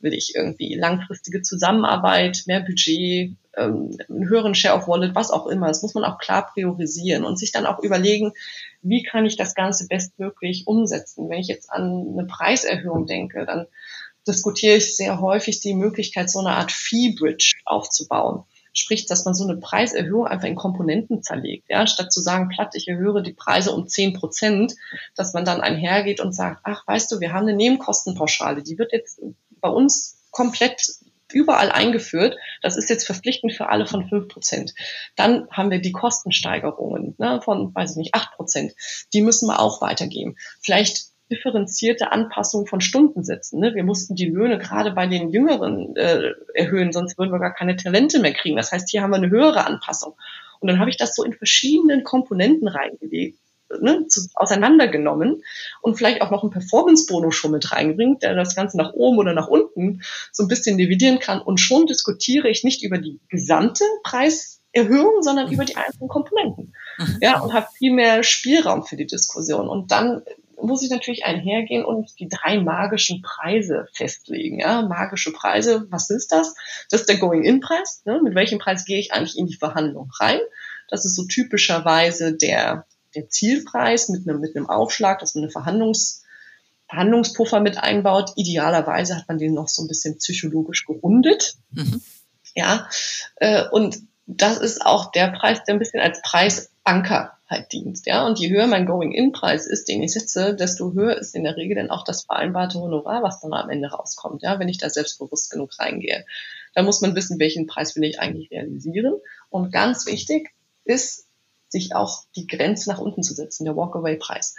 Will 0.00 0.14
ich 0.14 0.34
irgendwie 0.34 0.74
langfristige 0.74 1.42
Zusammenarbeit, 1.42 2.44
mehr 2.46 2.60
Budget, 2.60 3.36
ähm, 3.56 3.96
einen 4.08 4.28
höheren 4.28 4.54
Share 4.54 4.76
of 4.76 4.86
Wallet, 4.86 5.14
was 5.14 5.30
auch 5.30 5.46
immer? 5.48 5.68
Das 5.68 5.82
muss 5.82 5.94
man 5.94 6.04
auch 6.04 6.18
klar 6.18 6.50
priorisieren 6.52 7.24
und 7.24 7.38
sich 7.38 7.52
dann 7.52 7.66
auch 7.66 7.80
überlegen, 7.80 8.32
wie 8.82 9.02
kann 9.02 9.26
ich 9.26 9.36
das 9.36 9.54
Ganze 9.54 9.86
bestmöglich 9.86 10.66
umsetzen? 10.66 11.28
Wenn 11.28 11.40
ich 11.40 11.48
jetzt 11.48 11.70
an 11.70 12.06
eine 12.12 12.26
Preiserhöhung 12.26 13.06
denke, 13.06 13.44
dann 13.46 13.66
diskutiere 14.26 14.76
ich 14.76 14.96
sehr 14.96 15.20
häufig 15.20 15.60
die 15.60 15.74
Möglichkeit, 15.74 16.30
so 16.30 16.40
eine 16.40 16.50
Art 16.50 16.72
Fee-Bridge 16.72 17.56
aufzubauen 17.64 18.44
Sprich, 18.78 19.06
dass 19.06 19.24
man 19.24 19.34
so 19.34 19.42
eine 19.42 19.56
Preiserhöhung 19.56 20.28
einfach 20.28 20.46
in 20.46 20.54
Komponenten 20.54 21.20
zerlegt. 21.22 21.68
Ja? 21.68 21.86
Statt 21.88 22.12
zu 22.12 22.20
sagen, 22.20 22.48
platt, 22.48 22.74
ich 22.74 22.86
erhöhe 22.86 23.22
die 23.22 23.32
Preise 23.32 23.72
um 23.72 23.88
10 23.88 24.12
Prozent, 24.14 24.74
dass 25.16 25.34
man 25.34 25.44
dann 25.44 25.60
einhergeht 25.60 26.20
und 26.20 26.32
sagt, 26.32 26.60
ach, 26.62 26.86
weißt 26.86 27.10
du, 27.10 27.18
wir 27.18 27.32
haben 27.32 27.48
eine 27.48 27.56
Nebenkostenpauschale, 27.56 28.62
die 28.62 28.78
wird 28.78 28.92
jetzt 28.92 29.20
bei 29.60 29.68
uns 29.68 30.18
komplett 30.30 30.80
überall 31.32 31.70
eingeführt. 31.70 32.36
Das 32.62 32.76
ist 32.76 32.90
jetzt 32.90 33.04
verpflichtend 33.04 33.52
für 33.52 33.68
alle 33.68 33.86
von 33.86 34.08
5 34.08 34.28
Prozent. 34.28 34.74
Dann 35.16 35.48
haben 35.50 35.70
wir 35.70 35.80
die 35.80 35.92
Kostensteigerungen 35.92 37.14
ne, 37.18 37.40
von, 37.42 37.74
weiß 37.74 37.92
ich 37.92 37.96
nicht, 37.96 38.14
8 38.14 38.32
Prozent. 38.32 38.74
Die 39.12 39.22
müssen 39.22 39.48
wir 39.48 39.60
auch 39.60 39.80
weitergeben. 39.80 40.36
Vielleicht 40.62 41.08
differenzierte 41.30 42.12
Anpassung 42.12 42.66
von 42.66 42.80
Stundensätzen. 42.80 43.60
Ne? 43.60 43.74
Wir 43.74 43.84
mussten 43.84 44.14
die 44.14 44.26
Löhne 44.26 44.58
gerade 44.58 44.92
bei 44.92 45.06
den 45.06 45.30
Jüngeren 45.30 45.94
äh, 45.96 46.32
erhöhen, 46.54 46.92
sonst 46.92 47.18
würden 47.18 47.32
wir 47.32 47.38
gar 47.38 47.54
keine 47.54 47.76
Talente 47.76 48.18
mehr 48.18 48.32
kriegen. 48.32 48.56
Das 48.56 48.72
heißt, 48.72 48.90
hier 48.90 49.02
haben 49.02 49.10
wir 49.10 49.16
eine 49.16 49.30
höhere 49.30 49.66
Anpassung. 49.66 50.14
Und 50.60 50.68
dann 50.68 50.80
habe 50.80 50.90
ich 50.90 50.96
das 50.96 51.14
so 51.14 51.22
in 51.22 51.34
verschiedenen 51.34 52.02
Komponenten 52.02 52.66
reingelegt, 52.66 53.38
ne, 53.80 54.06
zu, 54.06 54.28
auseinandergenommen 54.34 55.42
und 55.82 55.96
vielleicht 55.96 56.22
auch 56.22 56.30
noch 56.30 56.42
einen 56.42 56.52
Performance-Bonus 56.52 57.34
schon 57.34 57.52
mit 57.52 57.72
reinbringt, 57.72 58.22
der 58.22 58.34
das 58.34 58.54
Ganze 58.54 58.76
nach 58.76 58.92
oben 58.92 59.18
oder 59.18 59.32
nach 59.32 59.48
unten 59.48 60.02
so 60.32 60.44
ein 60.44 60.48
bisschen 60.48 60.78
dividieren 60.78 61.18
kann. 61.18 61.40
Und 61.40 61.58
schon 61.58 61.86
diskutiere 61.86 62.48
ich 62.48 62.64
nicht 62.64 62.82
über 62.82 62.98
die 62.98 63.20
gesamte 63.28 63.84
Preiserhöhung, 64.02 65.22
sondern 65.22 65.52
über 65.52 65.64
die 65.64 65.76
einzelnen 65.76 66.08
Komponenten. 66.08 66.74
Mhm. 66.98 67.18
Ja, 67.20 67.40
und 67.40 67.52
habe 67.52 67.68
viel 67.76 67.92
mehr 67.92 68.22
Spielraum 68.22 68.84
für 68.84 68.96
die 68.96 69.06
Diskussion. 69.06 69.68
Und 69.68 69.90
dann 69.90 70.22
muss 70.60 70.82
ich 70.82 70.90
natürlich 70.90 71.24
einhergehen 71.24 71.84
und 71.84 72.18
die 72.18 72.28
drei 72.28 72.58
magischen 72.58 73.22
Preise 73.22 73.86
festlegen. 73.92 74.58
Ja, 74.58 74.82
magische 74.82 75.32
Preise, 75.32 75.86
was 75.90 76.10
ist 76.10 76.32
das? 76.32 76.54
Das 76.90 77.02
ist 77.02 77.08
der 77.08 77.18
Going-In-Preis. 77.18 78.02
Ne? 78.04 78.20
Mit 78.22 78.34
welchem 78.34 78.58
Preis 78.58 78.84
gehe 78.84 78.98
ich 78.98 79.12
eigentlich 79.12 79.38
in 79.38 79.46
die 79.46 79.56
Verhandlung 79.56 80.10
rein? 80.18 80.40
Das 80.88 81.04
ist 81.04 81.14
so 81.14 81.24
typischerweise 81.26 82.36
der, 82.36 82.86
der 83.14 83.28
Zielpreis 83.28 84.08
mit 84.08 84.28
einem, 84.28 84.40
mit 84.40 84.56
einem 84.56 84.68
Aufschlag, 84.68 85.18
dass 85.20 85.34
man 85.34 85.44
eine 85.44 85.50
Verhandlungs, 85.50 86.24
Verhandlungspuffer 86.88 87.60
mit 87.60 87.78
einbaut. 87.78 88.32
Idealerweise 88.36 89.16
hat 89.16 89.28
man 89.28 89.38
den 89.38 89.54
noch 89.54 89.68
so 89.68 89.82
ein 89.82 89.88
bisschen 89.88 90.18
psychologisch 90.18 90.86
gerundet. 90.86 91.56
Mhm. 91.70 92.00
Ja, 92.54 92.88
äh, 93.36 93.68
und 93.68 93.98
das 94.26 94.58
ist 94.58 94.84
auch 94.84 95.10
der 95.10 95.28
Preis, 95.28 95.64
der 95.64 95.74
ein 95.74 95.78
bisschen 95.78 96.00
als 96.00 96.20
Preisanker 96.22 97.38
halt 97.48 97.72
dient. 97.72 98.04
Ja? 98.04 98.26
Und 98.26 98.38
je 98.38 98.50
höher 98.50 98.66
mein 98.66 98.84
Going-In-Preis 98.84 99.66
ist, 99.66 99.88
den 99.88 100.02
ich 100.02 100.12
setze, 100.12 100.54
desto 100.54 100.92
höher 100.92 101.16
ist 101.16 101.34
in 101.34 101.44
der 101.44 101.56
Regel 101.56 101.76
dann 101.76 101.90
auch 101.90 102.04
das 102.04 102.24
vereinbarte 102.24 102.78
Honorar, 102.78 103.22
was 103.22 103.40
dann 103.40 103.54
am 103.54 103.70
Ende 103.70 103.88
rauskommt, 103.88 104.42
ja? 104.42 104.58
wenn 104.58 104.68
ich 104.68 104.78
da 104.78 104.90
selbstbewusst 104.90 105.50
genug 105.50 105.78
reingehe. 105.78 106.26
Da 106.74 106.82
muss 106.82 107.00
man 107.00 107.14
wissen, 107.14 107.38
welchen 107.38 107.66
Preis 107.66 107.96
will 107.96 108.04
ich 108.04 108.20
eigentlich 108.20 108.50
realisieren. 108.50 109.14
Und 109.48 109.72
ganz 109.72 110.06
wichtig 110.06 110.50
ist, 110.84 111.27
sich 111.68 111.94
auch 111.94 112.24
die 112.36 112.46
Grenze 112.46 112.90
nach 112.90 112.98
unten 112.98 113.22
zu 113.22 113.34
setzen, 113.34 113.64
der 113.64 113.76
Walkaway-Preis. 113.76 114.56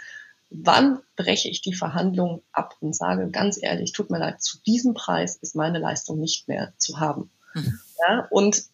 Wann 0.50 1.00
breche 1.16 1.48
ich 1.48 1.62
die 1.62 1.74
Verhandlung 1.74 2.42
ab 2.52 2.76
und 2.80 2.94
sage 2.94 3.30
ganz 3.30 3.58
ehrlich, 3.62 3.92
tut 3.92 4.10
mir 4.10 4.18
leid, 4.18 4.42
zu 4.42 4.58
diesem 4.62 4.94
Preis 4.94 5.36
ist 5.36 5.54
meine 5.54 5.78
Leistung 5.78 6.18
nicht 6.18 6.48
mehr 6.48 6.72
zu 6.76 6.98
haben. 6.98 7.30
Mhm. 7.54 7.78
Ja, 8.08 8.26
und 8.30 8.64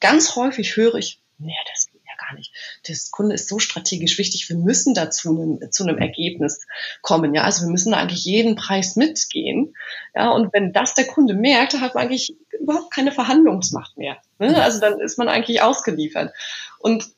ganz 0.00 0.36
häufig 0.36 0.76
höre 0.76 0.94
ich, 0.94 1.20
nee, 1.38 1.56
das 1.72 1.88
geht 1.90 2.02
ja 2.06 2.26
gar 2.28 2.36
nicht. 2.36 2.52
Das 2.86 3.10
Kunde 3.10 3.34
ist 3.34 3.48
so 3.48 3.58
strategisch 3.58 4.18
wichtig. 4.18 4.48
Wir 4.48 4.56
müssen 4.56 4.94
da 4.94 5.10
zu 5.10 5.30
einem, 5.30 5.72
zu 5.72 5.82
einem 5.82 5.98
Ergebnis 5.98 6.60
kommen. 7.02 7.34
Ja, 7.34 7.42
also 7.42 7.64
wir 7.64 7.70
müssen 7.70 7.94
eigentlich 7.94 8.24
jeden 8.24 8.54
Preis 8.54 8.94
mitgehen. 8.94 9.74
Ja, 10.14 10.30
und 10.30 10.52
wenn 10.52 10.72
das 10.72 10.94
der 10.94 11.06
Kunde 11.06 11.34
merkt, 11.34 11.74
dann 11.74 11.80
hat 11.80 11.94
man 11.94 12.04
eigentlich 12.04 12.36
überhaupt 12.60 12.92
keine 12.92 13.12
Verhandlungsmacht 13.12 13.96
mehr. 13.96 14.18
Ne? 14.38 14.62
Also 14.62 14.80
dann 14.80 15.00
ist 15.00 15.18
man 15.18 15.28
eigentlich 15.28 15.62
ausgeliefert. 15.62 16.32
Und 16.78 17.08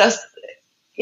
das 0.00 0.30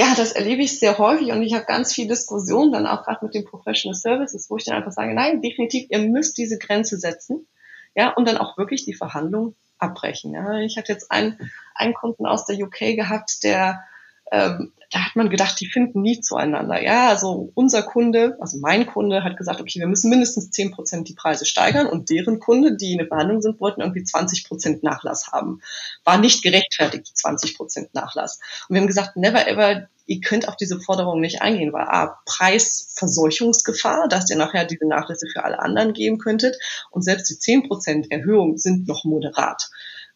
ja, 0.00 0.14
das 0.16 0.30
erlebe 0.30 0.62
ich 0.62 0.78
sehr 0.78 0.96
häufig 0.98 1.32
und 1.32 1.42
ich 1.42 1.54
habe 1.54 1.64
ganz 1.64 1.92
viel 1.92 2.06
Diskussionen 2.06 2.70
dann 2.70 2.86
auch 2.86 3.02
gerade 3.02 3.24
mit 3.24 3.34
den 3.34 3.44
Professional 3.44 3.96
Services, 3.96 4.48
wo 4.48 4.56
ich 4.56 4.64
dann 4.64 4.76
einfach 4.76 4.92
sage, 4.92 5.12
nein, 5.12 5.42
definitiv, 5.42 5.88
ihr 5.90 5.98
müsst 5.98 6.38
diese 6.38 6.56
Grenze 6.56 6.98
setzen, 6.98 7.48
ja, 7.96 8.12
und 8.14 8.28
dann 8.28 8.36
auch 8.36 8.56
wirklich 8.56 8.84
die 8.84 8.94
Verhandlung 8.94 9.56
abbrechen. 9.78 10.32
Ja. 10.34 10.58
Ich 10.60 10.76
hatte 10.76 10.92
jetzt 10.92 11.10
einen, 11.10 11.50
einen 11.74 11.94
Kunden 11.94 12.26
aus 12.26 12.44
der 12.44 12.58
UK 12.60 12.94
gehabt, 12.94 13.42
der 13.42 13.82
ähm, 14.30 14.72
da 14.90 15.04
hat 15.04 15.16
man 15.16 15.28
gedacht, 15.28 15.60
die 15.60 15.66
finden 15.66 16.00
nie 16.00 16.20
zueinander. 16.20 16.82
Ja, 16.82 17.10
also 17.10 17.50
unser 17.54 17.82
Kunde, 17.82 18.36
also 18.40 18.58
mein 18.58 18.86
Kunde 18.86 19.22
hat 19.22 19.36
gesagt, 19.36 19.60
okay, 19.60 19.80
wir 19.80 19.86
müssen 19.86 20.08
mindestens 20.08 20.50
zehn 20.50 20.70
Prozent 20.70 21.08
die 21.08 21.14
Preise 21.14 21.44
steigern 21.44 21.86
und 21.86 22.08
deren 22.08 22.40
Kunde, 22.40 22.76
die 22.76 22.92
in 22.92 22.98
der 22.98 23.06
Verhandlung 23.06 23.42
sind, 23.42 23.60
wollten 23.60 23.82
irgendwie 23.82 24.04
20 24.04 24.48
Prozent 24.48 24.82
Nachlass 24.82 25.30
haben. 25.30 25.60
War 26.04 26.16
nicht 26.16 26.42
gerechtfertigt, 26.42 27.06
20 27.06 27.56
Prozent 27.56 27.94
Nachlass. 27.94 28.40
Und 28.68 28.74
wir 28.74 28.80
haben 28.80 28.86
gesagt, 28.86 29.16
never 29.16 29.46
ever, 29.46 29.88
ihr 30.06 30.20
könnt 30.22 30.48
auf 30.48 30.56
diese 30.56 30.80
Forderung 30.80 31.20
nicht 31.20 31.42
eingehen, 31.42 31.74
weil 31.74 31.86
A, 31.86 32.18
Preisverseuchungsgefahr, 32.24 34.08
dass 34.08 34.30
ihr 34.30 34.36
nachher 34.36 34.64
diese 34.64 34.86
Nachlässe 34.86 35.26
für 35.30 35.44
alle 35.44 35.58
anderen 35.58 35.92
geben 35.92 36.16
könntet 36.16 36.56
und 36.90 37.02
selbst 37.02 37.28
die 37.28 37.34
10% 37.34 38.10
Erhöhung 38.10 38.56
sind 38.56 38.88
noch 38.88 39.04
moderat 39.04 39.68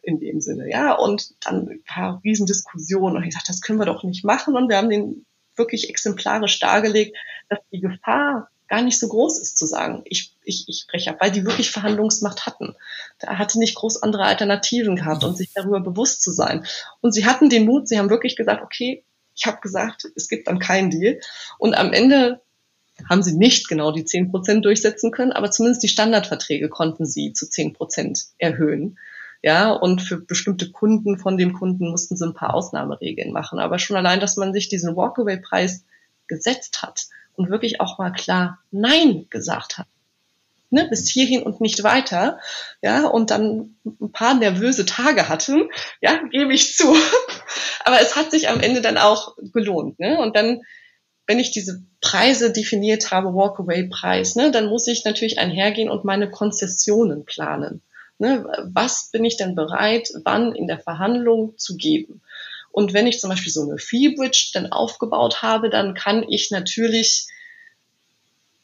in 0.03 0.20
dem 0.20 0.40
Sinne, 0.40 0.70
ja, 0.70 0.94
und 0.94 1.34
dann 1.44 1.68
ein 1.68 1.82
paar 1.84 2.20
Riesendiskussionen 2.24 3.16
und 3.16 3.24
ich 3.24 3.34
sagte, 3.34 3.53
das 3.53 3.61
können 3.61 3.78
wir 3.78 3.86
doch 3.86 4.03
nicht 4.03 4.24
machen 4.24 4.57
und 4.57 4.68
wir 4.68 4.76
haben 4.76 4.90
den 4.90 5.24
wirklich 5.57 5.88
exemplarisch 5.90 6.59
dargelegt, 6.59 7.16
dass 7.48 7.61
die 7.70 7.80
Gefahr 7.80 8.48
gar 8.68 8.80
nicht 8.80 8.98
so 8.98 9.09
groß 9.09 9.38
ist 9.38 9.59
zu 9.59 9.66
sagen, 9.66 10.03
ich, 10.07 10.34
ich, 10.44 10.64
ich 10.66 10.86
breche 10.90 11.11
ab, 11.11 11.16
weil 11.20 11.30
die 11.30 11.44
wirklich 11.44 11.70
Verhandlungsmacht 11.70 12.46
hatten. 12.46 12.74
Da 13.18 13.36
hatte 13.36 13.59
nicht 13.59 13.74
groß 13.74 14.03
andere 14.03 14.24
Alternativen 14.24 14.96
gehabt 14.96 15.24
und 15.24 15.36
sich 15.36 15.50
darüber 15.55 15.80
bewusst 15.80 16.22
zu 16.22 16.30
sein. 16.30 16.64
Und 17.03 17.12
sie 17.12 17.26
hatten 17.26 17.50
den 17.50 17.66
Mut, 17.66 17.86
sie 17.86 17.98
haben 17.98 18.09
wirklich 18.09 18.34
gesagt, 18.34 18.62
okay, 18.62 19.05
ich 19.34 19.46
habe 19.46 19.61
gesagt, 19.61 20.07
es 20.16 20.26
gibt 20.28 20.48
dann 20.48 20.59
keinen 20.59 20.90
Deal. 20.90 21.20
Und 21.59 21.74
am 21.74 21.92
Ende 21.92 22.40
haben 23.11 23.22
sie 23.22 23.36
nicht 23.36 23.68
genau 23.68 23.92
die 23.92 24.07
10 24.07 24.30
Prozent 24.30 24.64
durchsetzen 24.64 25.11
können, 25.11 25.32
aber 25.32 25.50
zumindest 25.50 25.82
die 25.82 25.88
Standardverträge 25.88 26.68
konnten 26.70 27.05
sie 27.05 27.34
zu 27.34 27.48
10 27.48 27.74
Prozent 27.74 28.26
erhöhen. 28.38 28.98
Ja, 29.43 29.72
und 29.72 30.03
für 30.03 30.18
bestimmte 30.18 30.70
Kunden 30.70 31.18
von 31.18 31.36
dem 31.36 31.53
Kunden 31.53 31.90
mussten 31.90 32.16
sie 32.16 32.26
ein 32.26 32.34
paar 32.34 32.55
Ausnahmeregeln 32.55 33.32
machen. 33.32 33.59
Aber 33.59 33.78
schon 33.78 33.97
allein, 33.97 34.20
dass 34.20 34.36
man 34.36 34.53
sich 34.53 34.68
diesen 34.68 34.95
Walkaway-Preis 34.97 35.84
gesetzt 36.28 36.82
hat, 36.82 37.07
und 37.36 37.51
wirklich 37.51 37.80
auch 37.80 37.99
mal 37.99 38.12
klar 38.12 38.59
Nein 38.70 39.26
gesagt 39.30 39.78
hat. 39.78 39.86
Ne, 40.70 40.86
bis 40.88 41.11
hierhin 41.11 41.43
und 41.43 41.61
nicht 41.61 41.82
weiter, 41.82 42.38
ja, 42.80 43.07
und 43.07 43.30
dann 43.30 43.76
ein 43.84 44.11
paar 44.11 44.32
nervöse 44.32 44.86
Tage 44.86 45.28
hatten, 45.28 45.68
ja, 46.01 46.16
gebe 46.30 46.55
ich 46.55 46.74
zu. 46.74 46.97
Aber 47.84 48.01
es 48.01 48.16
hat 48.16 48.30
sich 48.30 48.49
am 48.49 48.59
Ende 48.59 48.80
dann 48.80 48.97
auch 48.97 49.36
gelohnt, 49.53 50.01
ne, 50.01 50.18
und 50.18 50.34
dann, 50.34 50.62
wenn 51.26 51.38
ich 51.38 51.51
diese 51.51 51.82
Preise 52.01 52.55
definiert 52.55 53.11
habe, 53.11 53.34
Walkaway-Preis, 53.34 54.34
ne, 54.36 54.51
dann 54.51 54.68
muss 54.68 54.86
ich 54.86 55.05
natürlich 55.05 55.38
einhergehen 55.38 55.90
und 55.90 56.07
meine 56.07 56.30
Konzessionen 56.30 57.26
planen. 57.26 57.82
Ne, 58.18 58.46
was 58.72 59.10
bin 59.10 59.24
ich 59.24 59.36
denn 59.36 59.54
bereit, 59.54 60.08
wann 60.24 60.54
in 60.54 60.66
der 60.66 60.78
Verhandlung 60.78 61.58
zu 61.58 61.76
geben? 61.76 62.22
Und 62.70 62.94
wenn 62.94 63.06
ich 63.06 63.20
zum 63.20 63.30
Beispiel 63.30 63.52
so 63.52 63.62
eine 63.62 63.78
Fee-Bridge 63.78 64.50
dann 64.54 64.72
aufgebaut 64.72 65.42
habe, 65.42 65.70
dann 65.70 65.94
kann 65.94 66.24
ich 66.28 66.50
natürlich 66.50 67.26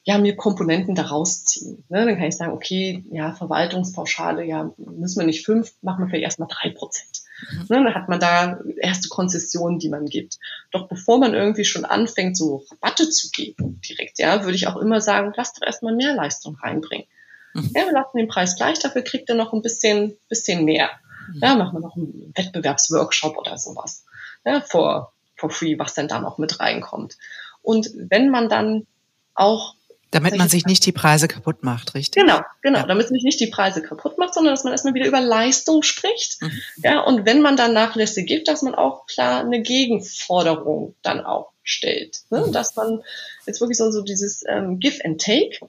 ja, 0.08 0.16
mir 0.16 0.36
Komponenten 0.36 0.94
daraus 0.94 1.44
ziehen. 1.44 1.84
Ne? 1.90 2.06
Dann 2.06 2.16
kann 2.16 2.28
ich 2.28 2.36
sagen, 2.38 2.52
okay, 2.52 3.04
ja, 3.10 3.34
Verwaltungspauschale, 3.34 4.42
ja, 4.42 4.72
müssen 4.78 5.20
wir 5.20 5.26
nicht 5.26 5.44
fünf, 5.44 5.74
machen 5.82 6.02
wir 6.02 6.08
vielleicht 6.08 6.24
erstmal 6.24 6.48
drei 6.48 6.70
Prozent. 6.70 7.20
Mhm. 7.52 7.58
Ne? 7.68 7.84
Dann 7.84 7.94
hat 7.94 8.08
man 8.08 8.18
da 8.18 8.58
erste 8.78 9.10
Konzessionen, 9.10 9.78
die 9.78 9.90
man 9.90 10.06
gibt. 10.06 10.38
Doch 10.70 10.88
bevor 10.88 11.18
man 11.18 11.34
irgendwie 11.34 11.66
schon 11.66 11.84
anfängt, 11.84 12.38
so 12.38 12.64
Rabatte 12.70 13.10
zu 13.10 13.28
geben, 13.28 13.82
direkt, 13.86 14.18
ja, 14.18 14.44
würde 14.44 14.56
ich 14.56 14.66
auch 14.66 14.78
immer 14.78 15.02
sagen, 15.02 15.34
lasst 15.36 15.58
doch 15.58 15.66
erstmal 15.66 15.94
mehr 15.94 16.14
Leistung 16.14 16.56
reinbringen. 16.56 17.06
Mhm. 17.54 17.70
Ja, 17.74 17.86
wir 17.86 17.92
lassen 17.92 18.18
den 18.18 18.28
Preis 18.28 18.56
gleich, 18.56 18.78
dafür 18.78 19.02
kriegt 19.02 19.28
er 19.28 19.34
noch 19.34 19.52
ein 19.52 19.62
bisschen, 19.62 20.16
bisschen 20.28 20.64
mehr. 20.64 20.90
Mhm. 21.32 21.40
Ja, 21.42 21.54
machen 21.56 21.74
wir 21.74 21.80
noch 21.80 21.96
einen 21.96 22.32
Wettbewerbsworkshop 22.34 23.36
oder 23.36 23.58
sowas. 23.58 24.04
Ja, 24.44 24.60
for, 24.60 25.12
for 25.36 25.50
free, 25.50 25.78
was 25.78 25.94
denn 25.94 26.08
da 26.08 26.20
noch 26.20 26.38
mit 26.38 26.60
reinkommt. 26.60 27.16
Und 27.62 27.90
wenn 27.94 28.30
man 28.30 28.48
dann 28.48 28.86
auch 29.34 29.74
damit 30.10 30.38
man 30.38 30.48
sich 30.48 30.64
nicht 30.64 30.86
die 30.86 30.92
Preise 30.92 31.28
kaputt 31.28 31.62
macht, 31.62 31.94
richtig? 31.94 32.22
Genau, 32.22 32.40
genau. 32.62 32.78
Ja. 32.78 32.86
Damit 32.86 33.10
man 33.10 33.14
sich 33.14 33.24
nicht 33.24 33.40
die 33.40 33.48
Preise 33.48 33.82
kaputt 33.82 34.16
macht, 34.16 34.32
sondern 34.32 34.54
dass 34.54 34.64
man 34.64 34.72
erstmal 34.72 34.94
wieder 34.94 35.06
über 35.06 35.20
Leistung 35.20 35.82
spricht. 35.82 36.40
Mhm. 36.40 36.62
Ja, 36.82 37.00
und 37.00 37.26
wenn 37.26 37.42
man 37.42 37.56
dann 37.58 37.74
Nachlässe 37.74 38.24
gibt, 38.24 38.48
dass 38.48 38.62
man 38.62 38.74
auch 38.74 39.06
klar 39.06 39.40
eine 39.40 39.60
Gegenforderung 39.60 40.94
dann 41.02 41.20
auch 41.20 41.52
stellt. 41.62 42.22
Ne? 42.30 42.46
Mhm. 42.46 42.52
Dass 42.52 42.74
man 42.74 43.02
jetzt 43.46 43.60
wirklich 43.60 43.76
so, 43.76 43.90
so 43.90 44.00
dieses 44.00 44.42
ähm, 44.48 44.80
Give 44.80 45.04
and 45.04 45.20
Take, 45.20 45.68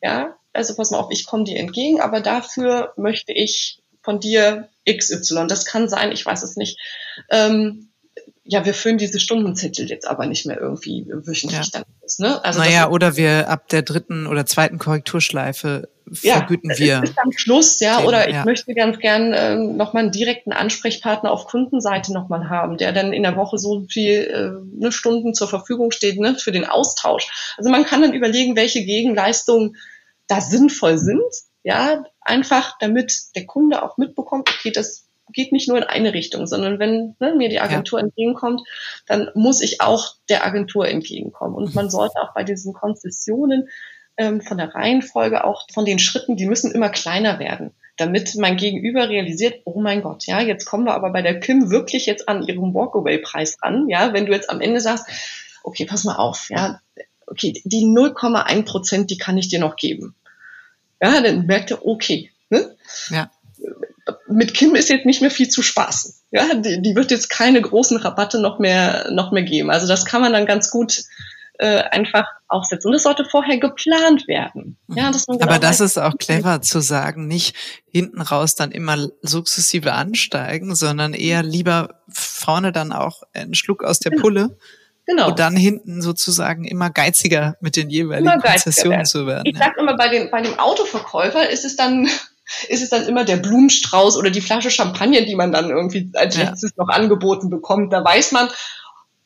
ja, 0.00 0.36
also 0.52 0.74
pass 0.74 0.90
mal 0.90 0.98
auf, 0.98 1.10
ich 1.10 1.26
komme 1.26 1.44
dir 1.44 1.58
entgegen, 1.58 2.00
aber 2.00 2.20
dafür 2.20 2.92
möchte 2.96 3.32
ich 3.32 3.82
von 4.02 4.20
dir 4.20 4.68
XY. 4.88 5.46
Das 5.46 5.64
kann 5.64 5.88
sein, 5.88 6.12
ich 6.12 6.24
weiß 6.24 6.42
es 6.42 6.56
nicht. 6.56 6.78
Ähm, 7.30 7.90
ja, 8.44 8.64
wir 8.64 8.74
füllen 8.74 8.98
diese 8.98 9.20
Stundenzettel 9.20 9.88
jetzt 9.88 10.08
aber 10.08 10.26
nicht 10.26 10.44
mehr 10.44 10.58
irgendwie 10.58 11.06
wöchentlich 11.08 11.66
ja. 11.66 11.70
dann 11.72 11.84
aus. 12.02 12.18
Ne? 12.18 12.44
Also 12.44 12.58
naja, 12.58 12.88
oder 12.88 13.16
wir 13.16 13.48
ab 13.48 13.68
der 13.68 13.82
dritten 13.82 14.26
oder 14.26 14.44
zweiten 14.44 14.78
Korrekturschleife 14.78 15.88
vergüten 16.12 16.70
ja, 16.70 16.78
wir. 16.78 17.02
Ist 17.04 17.18
am 17.18 17.30
Schluss, 17.30 17.78
ja, 17.78 17.96
Themen, 17.96 18.08
oder 18.08 18.28
ich 18.28 18.34
ja. 18.34 18.44
möchte 18.44 18.74
ganz 18.74 18.98
gern 18.98 19.32
äh, 19.32 19.54
nochmal 19.54 20.04
einen 20.04 20.12
direkten 20.12 20.52
Ansprechpartner 20.52 21.30
auf 21.30 21.46
Kundenseite 21.46 22.12
nochmal 22.12 22.48
haben, 22.48 22.76
der 22.76 22.92
dann 22.92 23.12
in 23.12 23.22
der 23.22 23.36
Woche 23.36 23.56
so 23.56 23.86
viel 23.88 24.24
äh, 24.24 24.80
ne, 24.80 24.90
Stunden 24.90 25.32
zur 25.32 25.46
Verfügung 25.46 25.92
steht 25.92 26.18
ne, 26.18 26.34
für 26.36 26.50
den 26.50 26.64
Austausch. 26.64 27.54
Also 27.56 27.70
man 27.70 27.84
kann 27.84 28.02
dann 28.02 28.14
überlegen, 28.14 28.56
welche 28.56 28.84
Gegenleistungen 28.84 29.76
da 30.30 30.40
sinnvoll 30.40 30.98
sind, 30.98 31.22
ja, 31.62 32.04
einfach 32.20 32.76
damit 32.80 33.34
der 33.34 33.46
Kunde 33.46 33.82
auch 33.82 33.96
mitbekommt, 33.96 34.48
okay, 34.48 34.70
das 34.70 35.06
geht 35.32 35.52
nicht 35.52 35.68
nur 35.68 35.78
in 35.78 35.84
eine 35.84 36.12
Richtung, 36.12 36.46
sondern 36.46 36.78
wenn 36.78 37.14
ne, 37.20 37.34
mir 37.36 37.48
die 37.48 37.60
Agentur 37.60 38.00
ja. 38.00 38.06
entgegenkommt, 38.06 38.62
dann 39.06 39.30
muss 39.34 39.60
ich 39.60 39.80
auch 39.80 40.14
der 40.28 40.44
Agentur 40.44 40.88
entgegenkommen. 40.88 41.54
Und 41.54 41.74
man 41.74 41.88
sollte 41.88 42.20
auch 42.20 42.34
bei 42.34 42.42
diesen 42.42 42.72
Konzessionen 42.72 43.68
ähm, 44.16 44.40
von 44.40 44.58
der 44.58 44.74
Reihenfolge 44.74 45.44
auch 45.44 45.66
von 45.72 45.84
den 45.84 46.00
Schritten, 46.00 46.36
die 46.36 46.46
müssen 46.46 46.72
immer 46.72 46.88
kleiner 46.88 47.38
werden 47.38 47.72
damit 48.00 48.34
mein 48.36 48.56
Gegenüber 48.56 49.08
realisiert, 49.10 49.60
oh 49.64 49.78
mein 49.80 50.02
Gott, 50.02 50.26
ja, 50.26 50.40
jetzt 50.40 50.64
kommen 50.64 50.84
wir 50.84 50.94
aber 50.94 51.10
bei 51.10 51.20
der 51.20 51.38
Kim 51.38 51.70
wirklich 51.70 52.06
jetzt 52.06 52.28
an 52.28 52.42
ihrem 52.42 52.72
Walkaway-Preis 52.72 53.58
an, 53.60 53.88
ja, 53.88 54.14
wenn 54.14 54.24
du 54.24 54.32
jetzt 54.32 54.48
am 54.48 54.62
Ende 54.62 54.80
sagst, 54.80 55.06
okay, 55.62 55.84
pass 55.84 56.04
mal 56.04 56.16
auf, 56.16 56.48
ja, 56.48 56.80
okay, 57.26 57.60
die 57.64 57.84
0,1 57.84 58.64
Prozent, 58.64 59.10
die 59.10 59.18
kann 59.18 59.36
ich 59.36 59.48
dir 59.48 59.60
noch 59.60 59.76
geben. 59.76 60.14
Ja, 61.00 61.20
dann 61.20 61.46
merkt 61.46 61.70
er, 61.70 61.86
okay, 61.86 62.30
ne? 62.48 62.76
Ja 63.10 63.30
mit 64.28 64.54
Kim 64.54 64.74
ist 64.74 64.88
jetzt 64.88 65.06
nicht 65.06 65.20
mehr 65.20 65.30
viel 65.30 65.48
zu 65.48 65.62
spaßen. 65.62 66.14
Ja, 66.30 66.54
die, 66.54 66.80
die 66.82 66.94
wird 66.94 67.10
jetzt 67.10 67.28
keine 67.28 67.60
großen 67.60 67.98
Rabatte 67.98 68.40
noch 68.40 68.58
mehr, 68.58 69.10
noch 69.10 69.32
mehr 69.32 69.42
geben. 69.42 69.70
Also 69.70 69.86
das 69.86 70.04
kann 70.04 70.20
man 70.20 70.32
dann 70.32 70.46
ganz 70.46 70.70
gut 70.70 71.02
äh, 71.58 71.82
einfach 71.82 72.26
aufsetzen. 72.48 72.90
Und 72.90 72.96
es 72.96 73.02
sollte 73.02 73.24
vorher 73.24 73.58
geplant 73.58 74.26
werden. 74.28 74.76
Ja, 74.88 75.10
dass 75.10 75.26
man 75.26 75.38
genau 75.38 75.50
Aber 75.50 75.58
das 75.58 75.80
ist 75.80 75.98
auch 75.98 76.16
clever 76.18 76.62
zu 76.62 76.80
sagen, 76.80 77.26
nicht 77.26 77.54
hinten 77.90 78.20
raus 78.20 78.54
dann 78.54 78.70
immer 78.70 79.08
sukzessive 79.22 79.92
ansteigen, 79.92 80.74
sondern 80.74 81.12
eher 81.12 81.42
lieber 81.42 82.00
vorne 82.08 82.72
dann 82.72 82.92
auch 82.92 83.22
einen 83.34 83.54
Schluck 83.54 83.84
aus 83.84 83.98
der 83.98 84.12
genau. 84.12 84.22
Pulle. 84.22 84.58
Genau. 85.10 85.28
Und 85.28 85.38
dann 85.40 85.56
hinten 85.56 86.02
sozusagen 86.02 86.64
immer 86.64 86.88
geiziger 86.90 87.56
mit 87.60 87.74
den 87.74 87.90
jeweiligen 87.90 88.40
Konzessionen 88.40 89.04
zu 89.04 89.26
werden. 89.26 89.42
Ich 89.44 89.58
sag 89.58 89.76
immer, 89.76 89.96
bei 89.96 90.08
dem, 90.08 90.30
bei 90.30 90.40
dem 90.40 90.56
Autoverkäufer 90.58 91.50
ist 91.50 91.64
es 91.64 91.74
dann 91.74 92.08
ist 92.68 92.82
es 92.82 92.90
dann 92.90 93.06
immer 93.08 93.24
der 93.24 93.36
Blumenstrauß 93.36 94.16
oder 94.16 94.30
die 94.30 94.40
Flasche 94.40 94.70
Champagner, 94.70 95.22
die 95.22 95.34
man 95.34 95.50
dann 95.50 95.70
irgendwie 95.70 96.10
als 96.14 96.36
ja. 96.36 96.44
letztes 96.44 96.76
noch 96.76 96.88
angeboten 96.88 97.50
bekommt. 97.50 97.92
Da 97.92 98.04
weiß 98.04 98.30
man, 98.32 98.48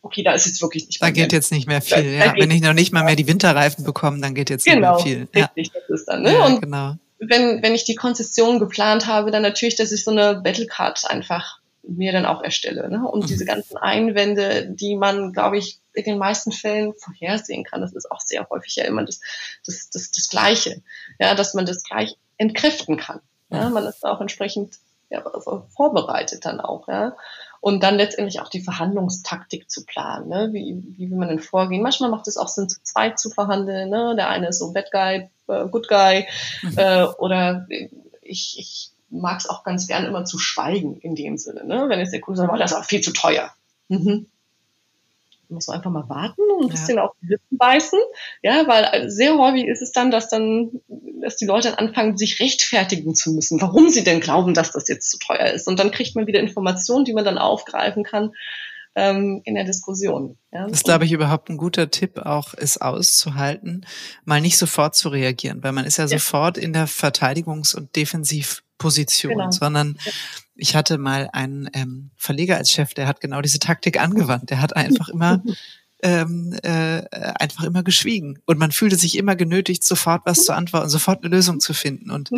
okay, 0.01 0.23
da 0.23 0.33
ist 0.33 0.47
jetzt 0.47 0.63
wirklich 0.63 0.87
nicht 0.87 1.03
mehr. 1.03 1.11
Da 1.11 1.13
geht 1.13 1.33
jetzt 1.33 1.53
nicht 1.53 1.67
mehr 1.67 1.83
viel. 1.83 1.97
Da, 1.97 2.03
ja. 2.03 2.33
Da 2.33 2.35
Wenn 2.39 2.51
ich 2.51 2.63
noch 2.63 2.73
nicht 2.73 2.93
mal 2.93 3.05
mehr 3.05 3.17
die 3.17 3.27
Winterreifen 3.27 3.85
bekomme, 3.85 4.21
dann 4.21 4.35
geht 4.35 4.49
jetzt 4.49 4.65
genau, 4.65 4.97
nicht 4.97 5.05
mehr 5.05 5.27
viel. 5.27 5.43
Richtig, 5.43 5.67
ja. 5.75 5.81
das 5.89 6.01
ist 6.01 6.07
dann. 6.07 6.23
Ne? 6.23 6.33
Ja, 6.33 6.47
Und 6.47 6.63
genau. 6.63 6.97
wenn, 7.19 7.63
wenn 7.63 7.75
ich 7.75 7.85
die 7.85 7.95
Konzession 7.95 8.59
geplant 8.59 9.07
habe, 9.07 9.31
dann 9.31 9.43
natürlich, 9.43 9.77
dass 9.77 9.93
ich 9.93 10.03
so 10.03 10.11
eine 10.11 10.37
Battlecard 10.37 11.05
einfach 11.11 11.59
mir 11.87 12.13
dann 12.13 12.27
auch 12.27 12.43
erstelle. 12.43 12.89
Ne? 12.89 13.07
Und 13.07 13.25
mhm. 13.25 13.27
diese 13.27 13.45
ganzen 13.45 13.77
Einwände, 13.77 14.67
die 14.69 14.97
man, 14.97 15.33
glaube 15.33 15.59
ich, 15.59 15.81
in 15.93 16.05
den 16.05 16.19
meisten 16.19 16.53
Fällen 16.53 16.95
vorhersehen 16.95 17.65
kann, 17.65 17.81
das 17.81 17.93
ist 17.93 18.11
auch 18.11 18.21
sehr 18.21 18.49
häufig 18.51 18.77
ja 18.77 18.85
immer 18.85 19.05
das, 19.05 19.21
das, 19.67 19.91
das, 19.91 20.11
das 20.11 20.29
Gleiche. 20.29 20.83
Ja, 21.19 21.35
dass 21.35 21.55
man 21.55 21.67
das 21.67 21.83
gleich 21.85 22.17
entkräften 22.37 22.97
kann. 22.97 23.21
Ja, 23.51 23.69
man 23.69 23.85
ist 23.85 24.05
auch 24.05 24.21
entsprechend 24.21 24.79
ja, 25.11 25.23
vorbereitet 25.77 26.45
dann 26.45 26.61
auch. 26.61 26.89
Ja. 26.89 27.17
Und 27.61 27.83
dann 27.83 27.97
letztendlich 27.97 28.41
auch 28.41 28.49
die 28.49 28.61
Verhandlungstaktik 28.61 29.71
zu 29.71 29.85
planen. 29.85 30.29
Ne? 30.29 30.51
Wie, 30.53 30.83
wie 30.99 31.11
will 31.11 31.17
man 31.17 31.29
denn 31.29 31.39
vorgehen? 31.39 31.83
Manchmal 31.83 32.11
macht 32.11 32.27
es 32.29 32.37
auch 32.37 32.49
Sinn, 32.49 32.69
zu 32.69 32.83
zweit 32.83 33.19
zu 33.19 33.31
verhandeln. 33.31 33.91
Ne? 33.91 34.15
Der 34.17 34.29
eine 34.29 34.49
ist 34.49 34.59
so 34.59 34.73
Bad 34.73 34.91
Guy, 34.91 35.31
äh, 35.49 35.69
Good 35.69 35.89
Guy. 35.89 36.27
Mhm. 36.63 36.79
Äh, 36.79 37.05
oder 37.19 37.67
ich, 38.21 38.59
ich 38.59 38.91
mag 39.21 39.41
es 39.41 39.49
auch 39.49 39.65
ganz 39.65 39.87
gern 39.87 40.05
immer 40.05 40.25
zu 40.25 40.39
schweigen 40.39 40.99
in 40.99 41.15
dem 41.15 41.37
Sinne. 41.37 41.65
Ne? 41.65 41.89
Wenn 41.89 41.99
jetzt 41.99 42.13
der 42.13 42.21
Kunde 42.21 42.39
sagt, 42.39 42.53
oh, 42.53 42.57
das 42.57 42.73
ist 42.73 42.77
aber 42.77 42.85
viel 42.85 43.01
zu 43.01 43.13
teuer. 43.13 43.53
Mhm 43.89 44.27
muss 45.55 45.69
man 45.69 45.77
einfach 45.77 45.91
mal 45.91 46.09
warten 46.09 46.43
und 46.57 46.65
ein 46.65 46.69
bisschen 46.69 46.99
auf 46.99 47.13
die 47.23 47.29
Lippen 47.29 47.57
beißen. 47.57 47.99
Ja, 48.43 48.67
weil 48.67 49.11
sehr 49.11 49.39
häufig 49.39 49.67
ist 49.67 49.83
es 49.83 49.93
dann, 49.93 50.11
dass 50.11 50.29
dann, 50.29 50.81
dass 51.23 51.37
die 51.37 51.47
Leute 51.47 51.71
dann 51.71 51.79
anfangen, 51.79 52.17
sich 52.17 52.41
rechtfertigen 52.41 53.15
zu 53.15 53.33
müssen, 53.33 53.61
warum 53.61 53.89
sie 53.89 54.05
denn 54.05 54.21
glauben, 54.21 54.55
dass 54.55 54.73
das 54.73 54.89
jetzt 54.89 55.11
zu 55.11 55.19
teuer 55.19 55.47
ist. 55.53 55.67
Und 55.69 55.79
dann 55.79 55.91
kriegt 55.91 56.15
man 56.15 56.27
wieder 56.27 56.41
Informationen, 56.41 57.05
die 57.05 57.13
man 57.13 57.25
dann 57.25 57.39
aufgreifen 57.39 58.05
kann 58.05 58.33
ähm, 58.95 59.41
in 59.45 59.55
der 59.55 59.65
Diskussion. 59.65 60.37
Ja? 60.53 60.65
Das 60.65 60.79
ist, 60.79 60.85
glaube 60.85 61.05
ich, 61.05 61.13
überhaupt 61.13 61.49
ein 61.49 61.57
guter 61.57 61.91
Tipp, 61.91 62.19
auch 62.19 62.55
es 62.57 62.81
auszuhalten, 62.81 63.87
mal 64.25 64.41
nicht 64.41 64.59
sofort 64.59 64.95
zu 64.95 65.09
reagieren, 65.09 65.63
weil 65.63 65.73
man 65.73 65.85
ist 65.85 65.97
ja, 65.97 66.05
ja. 66.05 66.19
sofort 66.19 66.59
in 66.59 66.73
der 66.73 66.89
Verteidigungs- 66.89 67.75
und 67.75 67.97
Defensiv 67.97 68.63
Position, 68.79 69.33
genau. 69.33 69.51
sondern 69.51 69.99
ich 70.57 70.77
hatte 70.77 70.99
mal 70.99 71.29
einen 71.33 71.69
ähm, 71.73 72.11
Verleger 72.17 72.57
als 72.57 72.71
Chef, 72.71 72.95
der 72.95 73.07
hat 73.07 73.21
genau 73.21 73.41
diese 73.41 73.59
Taktik 73.59 74.01
angewandt. 74.01 74.51
Der 74.51 74.61
hat 74.61 74.77
einfach 74.77 75.09
immer 75.09 75.43
ähm, 76.05 76.55
äh, 76.63 77.03
einfach 77.41 77.65
immer 77.65 77.83
geschwiegen. 77.83 78.39
Und 78.45 78.59
man 78.59 78.73
fühlte 78.73 78.97
sich 78.97 79.17
immer 79.17 79.37
genötigt, 79.37 79.83
sofort 79.83 80.23
was 80.27 80.45
zu 80.45 80.53
antworten, 80.53 80.91
sofort 80.91 81.25
eine 81.25 81.35
Lösung 81.35 81.61
zu 81.61 81.73
finden. 81.73 82.11
Und 82.11 82.31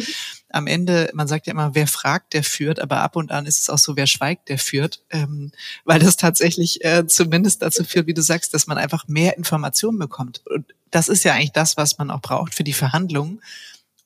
am 0.51 0.69
Ende, 0.69 1.11
man 1.15 1.27
sagt 1.27 1.49
ja 1.49 1.53
immer, 1.53 1.75
wer 1.75 1.89
fragt, 1.89 2.33
der 2.33 2.45
führt, 2.45 2.79
aber 2.79 2.99
ab 3.01 3.17
und 3.17 3.33
an 3.33 3.45
ist 3.45 3.61
es 3.61 3.69
auch 3.69 3.79
so, 3.79 3.97
wer 3.97 4.07
schweigt, 4.07 4.51
der 4.51 4.59
führt, 4.59 5.03
ähm, 5.11 5.51
weil 5.85 5.99
das 5.99 6.17
tatsächlich 6.17 6.85
äh, 6.85 7.09
zumindest 7.09 7.61
dazu 7.61 7.83
führt, 7.83 8.07
wie 8.07 8.15
du 8.15 8.23
sagst, 8.23 8.55
dass 8.55 8.69
man 8.69 8.79
einfach 8.79 9.09
mehr 9.09 9.37
Informationen 9.37 9.99
bekommt. 9.99 10.47
Und 10.47 10.73
das 10.93 11.09
ist 11.09 11.25
ja 11.25 11.33
eigentlich 11.33 11.53
das, 11.53 11.77
was 11.77 11.99
man 11.99 12.13
auch 12.13 12.23
braucht 12.23 12.55
für 12.55 12.65
die 12.65 12.73
Verhandlungen 12.73 13.41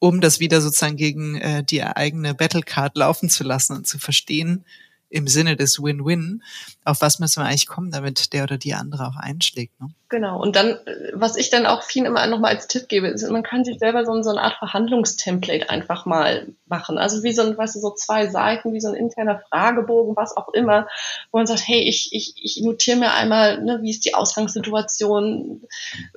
um 0.01 0.21
das 0.21 0.41
wieder 0.41 0.61
sozusagen 0.61 0.97
gegen 0.97 1.37
äh, 1.37 1.63
die 1.63 1.85
eigene 1.85 2.35
Battlecard 2.35 2.97
laufen 2.97 3.29
zu 3.29 3.45
lassen 3.45 3.77
und 3.77 3.87
zu 3.87 3.99
verstehen, 3.99 4.65
im 5.11 5.27
Sinne 5.27 5.57
des 5.57 5.83
Win-Win, 5.83 6.43
auf 6.85 7.01
was 7.03 7.19
müssen 7.19 7.43
wir 7.43 7.47
eigentlich 7.47 7.67
kommen, 7.67 7.91
damit 7.91 8.33
der 8.33 8.45
oder 8.45 8.57
die 8.57 8.75
andere 8.75 9.07
auch 9.07 9.17
einschlägt. 9.17 9.79
Ne? 9.81 9.91
Genau. 10.09 10.41
Und 10.41 10.57
dann, 10.57 10.79
was 11.13 11.37
ich 11.37 11.51
dann 11.51 11.67
auch 11.67 11.83
vielen 11.83 12.07
immer 12.07 12.27
nochmal 12.27 12.55
als 12.55 12.69
Tipp 12.69 12.89
gebe, 12.89 13.09
ist, 13.09 13.29
man 13.29 13.43
kann 13.43 13.65
sich 13.65 13.79
selber 13.79 14.05
so, 14.05 14.23
so 14.23 14.31
eine 14.31 14.43
Art 14.43 14.57
Verhandlungstemplate 14.59 15.69
einfach 15.69 16.07
mal 16.07 16.49
machen. 16.67 16.99
Also 16.99 17.23
wie 17.23 17.33
so 17.33 17.43
ein, 17.43 17.57
weißt 17.57 17.77
du, 17.77 17.81
so 17.81 17.91
zwei 17.91 18.29
Seiten, 18.29 18.73
wie 18.73 18.81
so 18.81 18.89
ein 18.89 18.95
interner 18.95 19.43
Fragebogen, 19.51 20.17
was 20.17 20.37
auch 20.37 20.49
immer, 20.55 20.89
wo 21.31 21.39
man 21.39 21.47
sagt, 21.47 21.67
hey, 21.67 21.81
ich, 21.81 22.09
ich, 22.13 22.35
ich 22.37 22.63
notiere 22.65 22.97
mir 22.97 23.13
einmal, 23.13 23.63
ne, 23.63 23.81
wie 23.83 23.91
ist 23.91 24.05
die 24.05 24.15
Ausgangssituation, 24.15 25.63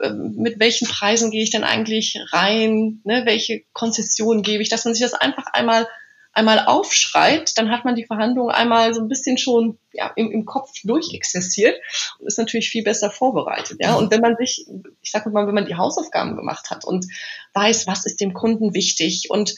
äh, 0.01 0.09
mit 0.11 0.59
welchen 0.59 0.87
Preisen 0.87 1.29
gehe 1.29 1.43
ich 1.43 1.51
denn 1.51 1.63
eigentlich 1.63 2.19
rein, 2.31 3.01
ne, 3.03 3.23
welche 3.25 3.63
Konzessionen 3.73 4.43
gebe 4.43 4.63
ich, 4.63 4.69
dass 4.69 4.85
man 4.85 4.93
sich 4.93 5.03
das 5.03 5.13
einfach 5.13 5.45
einmal 5.53 5.87
einmal 6.33 6.65
aufschreit, 6.65 7.57
dann 7.57 7.69
hat 7.71 7.85
man 7.85 7.95
die 7.95 8.05
Verhandlungen 8.05 8.51
einmal 8.51 8.93
so 8.93 9.01
ein 9.01 9.07
bisschen 9.07 9.37
schon 9.37 9.77
ja, 9.93 10.11
im, 10.15 10.31
im 10.31 10.45
Kopf 10.45 10.71
durchexerziert 10.83 11.79
und 12.19 12.27
ist 12.27 12.39
natürlich 12.39 12.69
viel 12.69 12.83
besser 12.83 13.11
vorbereitet. 13.11 13.77
Ja? 13.79 13.95
Und 13.95 14.11
wenn 14.11 14.21
man 14.21 14.35
sich, 14.35 14.65
ich 15.01 15.11
sage 15.11 15.29
mal, 15.29 15.47
wenn 15.47 15.53
man 15.53 15.67
die 15.67 15.75
Hausaufgaben 15.75 16.35
gemacht 16.35 16.71
hat 16.71 16.85
und 16.85 17.05
weiß, 17.53 17.85
was 17.85 18.05
ist 18.05 18.19
dem 18.19 18.33
Kunden 18.33 18.73
wichtig 18.73 19.29
und 19.29 19.55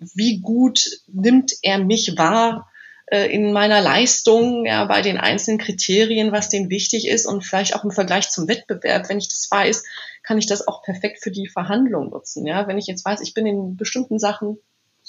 wie 0.00 0.40
gut 0.40 0.84
nimmt 1.06 1.52
er 1.62 1.78
mich 1.78 2.18
wahr 2.18 2.68
äh, 3.06 3.32
in 3.32 3.52
meiner 3.52 3.80
Leistung, 3.80 4.66
ja, 4.66 4.84
bei 4.86 5.02
den 5.02 5.18
einzelnen 5.18 5.58
Kriterien, 5.58 6.32
was 6.32 6.48
dem 6.48 6.70
wichtig 6.70 7.06
ist 7.06 7.26
und 7.26 7.44
vielleicht 7.44 7.76
auch 7.76 7.84
im 7.84 7.92
Vergleich 7.92 8.30
zum 8.30 8.48
Wettbewerb, 8.48 9.08
wenn 9.08 9.18
ich 9.18 9.28
das 9.28 9.48
weiß, 9.48 9.84
kann 10.24 10.38
ich 10.38 10.46
das 10.46 10.66
auch 10.66 10.82
perfekt 10.82 11.22
für 11.22 11.30
die 11.30 11.48
Verhandlung 11.48 12.10
nutzen. 12.10 12.46
Ja, 12.46 12.66
wenn 12.66 12.78
ich 12.78 12.86
jetzt 12.86 13.04
weiß, 13.04 13.20
ich 13.20 13.34
bin 13.34 13.46
in 13.46 13.76
bestimmten 13.76 14.18
Sachen 14.18 14.58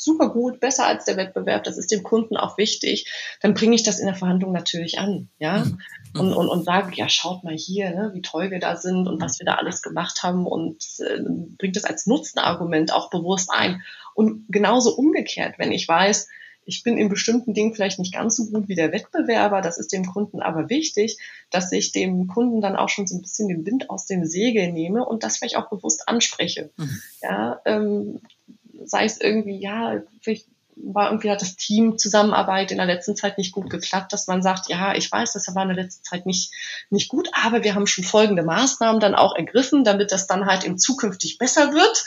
super 0.02 0.30
gut, 0.30 0.60
besser 0.60 0.88
als 0.88 1.06
der 1.06 1.16
Wettbewerb, 1.16 1.64
das 1.64 1.78
ist 1.78 1.92
dem 1.92 2.02
Kunden 2.02 2.36
auch 2.36 2.58
wichtig, 2.58 3.12
dann 3.40 3.54
bringe 3.54 3.76
ich 3.76 3.84
das 3.84 4.00
in 4.00 4.08
der 4.08 4.16
Verhandlung 4.16 4.52
natürlich 4.52 4.98
an, 4.98 5.30
ja, 5.38 5.60
mhm. 5.60 5.78
und, 6.20 6.34
und, 6.34 6.50
und 6.50 6.66
sage, 6.66 6.92
ja, 6.96 7.08
schaut 7.08 7.44
mal 7.44 7.56
hier, 7.56 7.92
ne, 7.92 8.12
wie 8.14 8.24
toll 8.24 8.50
wir 8.50 8.60
da 8.60 8.76
sind 8.76 9.08
und 9.08 9.22
was 9.22 9.38
wir 9.40 9.46
da 9.46 9.56
alles 9.56 9.84
gemacht 9.84 10.24
haben 10.24 10.48
und 10.48 10.84
äh, 11.00 11.20
bringt 11.58 11.76
das 11.76 11.84
als 11.84 12.08
Nutzenargument 12.08 12.92
auch 12.92 13.12
bewusst 13.12 13.52
ein. 13.52 13.84
Und 14.16 14.46
genauso 14.50 14.96
umgekehrt, 14.96 15.60
wenn 15.60 15.72
ich 15.72 15.88
weiß, 15.88 16.28
ich 16.66 16.84
bin 16.84 16.98
in 16.98 17.10
bestimmten 17.10 17.54
Dingen 17.54 17.74
vielleicht 17.74 18.00
nicht 18.00 18.14
ganz 18.14 18.36
so 18.36 18.46
gut 18.48 18.68
wie 18.68 18.76
der 18.76 18.92
Wettbewerber, 18.92 19.62
das 19.62 19.78
ist 19.78 19.94
dem 19.94 20.06
Kunden 20.06 20.42
aber 20.42 20.70
wichtig, 20.70 21.18
dass 21.50 21.72
ich 21.72 21.92
dem 21.92 22.28
Kunden 22.28 22.62
dann 22.62 22.76
auch 22.76 22.90
schon 22.90 23.08
so 23.08 23.16
ein 23.16 23.22
bisschen 23.22 23.50
den 23.50 23.66
Wind 23.66 23.90
aus 23.90 24.06
dem 24.06 24.26
Segel 24.26 24.72
nehme 24.72 25.06
und 25.06 25.24
das 25.24 25.38
vielleicht 25.38 25.58
auch 25.58 25.70
bewusst 25.70 26.08
anspreche. 26.08 26.72
Mhm. 26.78 27.02
Ja, 27.22 27.62
ähm, 27.66 28.22
sei 28.86 29.06
es 29.06 29.20
irgendwie, 29.20 29.60
ja, 29.60 30.02
vielleicht 30.22 30.46
war 30.84 31.10
irgendwie 31.10 31.30
hat 31.30 31.42
das 31.42 31.56
Team 31.56 31.98
Zusammenarbeit 31.98 32.72
in 32.72 32.78
der 32.78 32.86
letzten 32.86 33.16
Zeit 33.16 33.38
nicht 33.38 33.52
gut 33.52 33.70
geklappt, 33.70 34.14
dass 34.14 34.28
man 34.28 34.42
sagt, 34.42 34.70
ja, 34.70 34.96
ich 34.96 35.12
weiß, 35.12 35.34
das 35.34 35.54
war 35.54 35.64
in 35.64 35.70
der 35.70 35.84
letzten 35.84 36.04
Zeit 36.04 36.26
nicht, 36.26 36.54
nicht 36.90 37.10
gut, 37.10 37.30
aber 37.34 37.64
wir 37.64 37.76
haben 37.76 37.88
schon 37.88 38.04
folgende 38.04 38.44
Maßnahmen 38.44 39.00
dann 39.00 39.16
auch 39.16 39.36
ergriffen, 39.36 39.84
damit 39.84 40.12
das 40.12 40.28
dann 40.28 40.46
halt 40.46 40.64
im 40.64 40.78
zukünftig 40.78 41.38
besser 41.38 41.74
wird. 41.74 42.04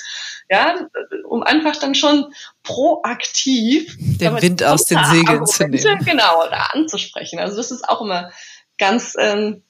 Ja, 0.51 0.89
um 1.27 1.43
einfach 1.43 1.77
dann 1.77 1.95
schon 1.95 2.35
proaktiv 2.63 3.97
den 3.99 4.43
Wind 4.43 4.63
aus 4.63 4.85
den 4.85 5.03
Segeln 5.05 5.47
zu 5.47 5.67
nehmen. 5.67 6.05
Genau, 6.05 6.47
da 6.51 6.69
anzusprechen. 6.73 7.39
Also 7.39 7.57
das 7.57 7.71
ist 7.71 7.89
auch 7.89 8.03
immer 8.03 8.31
ganz, 8.77 9.15
ähm, 9.19 9.63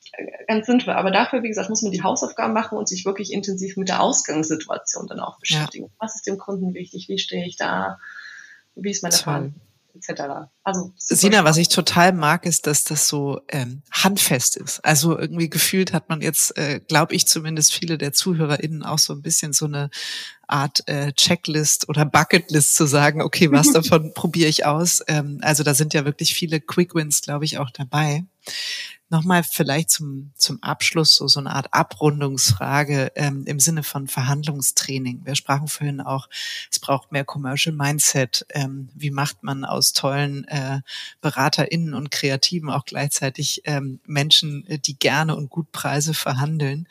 ganz 0.47 0.67
sinnvoll. 0.67 0.95
Aber 0.95 1.11
dafür, 1.11 1.43
wie 1.43 1.49
gesagt, 1.49 1.71
muss 1.71 1.83
man 1.83 1.93
die 1.93 2.03
Hausaufgaben 2.03 2.53
machen 2.53 2.79
und 2.79 2.89
sich 2.89 3.05
wirklich 3.05 3.33
intensiv 3.33 3.77
mit 3.77 3.89
der 3.89 4.01
Ausgangssituation 4.01 5.07
dann 5.07 5.21
auch 5.21 5.39
beschäftigen. 5.39 5.87
Ja. 5.87 5.91
Was 5.99 6.17
ist 6.17 6.27
dem 6.27 6.39
Kunden 6.39 6.75
wichtig? 6.75 7.09
Wie 7.09 7.19
stehe 7.19 7.47
ich 7.47 7.57
da? 7.57 7.99
Wie 8.75 8.91
ist 8.91 9.03
meine 9.03 9.15
Frage? 9.15 9.53
etc. 9.95 10.51
Also 10.67 10.95
Sina, 10.97 11.45
was 11.45 11.59
ich 11.59 11.69
total 11.69 12.15
mag, 12.15 12.47
ist, 12.47 12.67
dass 12.67 12.85
das 12.85 13.07
so 13.07 13.43
ähm, 13.49 13.83
handfest 13.93 14.57
ist. 14.57 14.83
Also 14.83 15.19
irgendwie 15.19 15.51
gefühlt 15.51 15.93
hat 15.93 16.09
man 16.09 16.23
jetzt, 16.23 16.57
äh, 16.57 16.81
glaube 16.81 17.15
ich 17.15 17.27
zumindest, 17.27 17.75
viele 17.75 17.99
der 17.99 18.15
ZuhörerInnen 18.15 18.83
auch 18.83 18.99
so 18.99 19.13
ein 19.13 19.21
bisschen 19.21 19.53
so 19.53 19.67
eine 19.67 19.91
Art 20.49 20.89
äh, 20.89 21.13
Checklist 21.13 21.89
oder 21.91 22.07
Bucketlist 22.07 22.77
zu 22.77 22.87
sagen, 22.87 23.21
okay, 23.21 23.53
was 23.53 23.73
davon 23.73 24.15
probiere 24.15 24.49
ich 24.49 24.65
aus. 24.65 25.03
Ähm, 25.07 25.39
also 25.43 25.65
da 25.65 25.75
sind 25.75 25.93
ja 25.93 26.07
wirklich 26.07 26.35
viele 26.35 26.61
Quick 26.61 26.95
Wins, 26.95 27.21
glaube 27.21 27.45
ich, 27.45 27.59
auch 27.59 27.71
dabei. 27.71 28.25
Nochmal 29.11 29.45
vielleicht 29.45 29.91
zum, 29.91 30.33
zum 30.35 30.63
Abschluss 30.63 31.17
so, 31.17 31.29
so 31.29 31.39
eine 31.39 31.55
Art 31.55 31.69
Abrundungsfrage 31.73 33.13
ähm, 33.15 33.45
im 33.47 33.61
Sinne 33.61 33.83
von 33.83 34.09
Verhandlungstraining. 34.09 35.21
Wir 35.25 35.35
sprachen 35.35 35.69
vorhin 35.69 36.01
auch, 36.01 36.29
es 36.71 36.81
braucht 36.81 37.13
mehr 37.13 37.25
Commercial 37.25 37.77
Mindset. 37.77 38.47
Ähm, 38.49 38.89
wie 38.95 39.11
macht 39.11 39.43
man 39.43 39.65
aus 39.65 39.93
tollen 39.93 40.47
äh, 40.55 40.81
BeraterInnen 41.21 41.95
und 41.95 42.13
Kreativen 42.13 42.71
auch 42.71 42.85
gleichzeitig 42.85 43.63
ähm, 43.65 44.01
Menschen, 44.07 44.65
äh, 44.69 44.79
die 44.79 44.97
gerne 44.99 45.35
und 45.35 45.51
gut 45.51 45.73
Preise 45.73 46.15
verhandeln? 46.15 46.87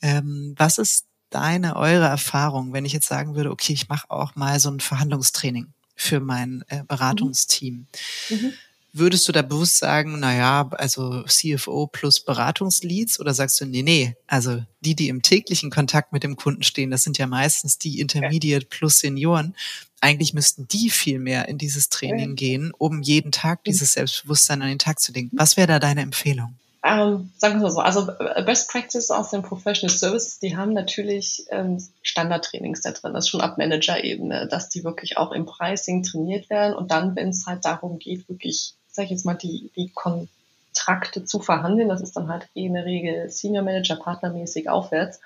Ähm, 0.00 0.54
was 0.56 0.78
ist 0.78 1.06
deine, 1.30 1.76
eure 1.76 2.06
Erfahrung, 2.06 2.72
wenn 2.72 2.84
ich 2.84 2.92
jetzt 2.92 3.08
sagen 3.08 3.34
würde, 3.34 3.50
okay, 3.50 3.72
ich 3.72 3.88
mache 3.88 4.10
auch 4.10 4.36
mal 4.36 4.60
so 4.60 4.70
ein 4.70 4.80
Verhandlungstraining 4.80 5.72
für 5.96 6.20
mein 6.20 6.64
äh, 6.68 6.84
Beratungsteam? 6.86 7.86
Mhm. 8.28 8.36
Mhm. 8.36 8.52
Würdest 8.92 9.28
du 9.28 9.32
da 9.32 9.42
bewusst 9.42 9.78
sagen, 9.78 10.18
na 10.18 10.34
ja, 10.34 10.68
also 10.72 11.22
CFO 11.22 11.86
plus 11.86 12.24
Beratungsleads 12.24 13.20
oder 13.20 13.34
sagst 13.34 13.60
du, 13.60 13.64
nee, 13.64 13.82
nee, 13.82 14.16
also 14.26 14.64
die, 14.80 14.96
die 14.96 15.08
im 15.08 15.22
täglichen 15.22 15.70
Kontakt 15.70 16.12
mit 16.12 16.24
dem 16.24 16.34
Kunden 16.34 16.64
stehen, 16.64 16.90
das 16.90 17.04
sind 17.04 17.16
ja 17.16 17.28
meistens 17.28 17.78
die 17.78 18.00
Intermediate 18.00 18.66
plus 18.66 18.98
Senioren. 18.98 19.54
Eigentlich 20.00 20.32
müssten 20.32 20.66
die 20.68 20.90
viel 20.90 21.18
mehr 21.18 21.48
in 21.48 21.58
dieses 21.58 21.88
Training 21.88 22.36
gehen, 22.36 22.72
um 22.76 23.02
jeden 23.02 23.32
Tag 23.32 23.64
dieses 23.64 23.92
Selbstbewusstsein 23.92 24.62
an 24.62 24.68
den 24.68 24.78
Tag 24.78 25.00
zu 25.00 25.12
legen. 25.12 25.30
Was 25.32 25.56
wäre 25.56 25.68
da 25.68 25.78
deine 25.78 26.00
Empfehlung? 26.02 26.54
Ähm, 26.82 27.30
sagen 27.36 27.56
wir 27.56 27.64
mal 27.64 27.70
so, 27.70 27.80
also 27.80 28.10
äh, 28.10 28.42
Best 28.42 28.70
Practice 28.70 29.10
aus 29.10 29.28
den 29.28 29.42
Professional 29.42 29.94
Services, 29.94 30.38
die 30.38 30.56
haben 30.56 30.72
natürlich 30.72 31.44
ähm, 31.50 31.76
Standardtrainings 32.00 32.80
da 32.80 32.92
drin, 32.92 33.12
das 33.12 33.26
ist 33.26 33.28
schon 33.28 33.42
ab 33.42 33.58
Manager-Ebene, 33.58 34.48
dass 34.48 34.70
die 34.70 34.82
wirklich 34.82 35.18
auch 35.18 35.32
im 35.32 35.44
Pricing 35.44 36.02
trainiert 36.02 36.48
werden 36.48 36.74
und 36.74 36.90
dann, 36.90 37.16
wenn 37.16 37.28
es 37.28 37.44
halt 37.44 37.66
darum 37.66 37.98
geht, 37.98 38.26
wirklich 38.30 38.76
sage 38.92 39.06
ich 39.06 39.10
jetzt 39.12 39.24
mal, 39.24 39.34
die, 39.34 39.70
die 39.76 39.90
Kontrakte 39.90 41.24
zu 41.24 41.40
verhandeln. 41.40 41.88
Das 41.88 42.00
ist 42.00 42.16
dann 42.16 42.28
halt 42.28 42.48
eh 42.54 42.66
in 42.66 42.74
der 42.74 42.84
Regel 42.84 43.30
Senior 43.30 43.64
Manager, 43.64 43.96
partnermäßig 43.96 44.68
aufwärts. 44.68 45.20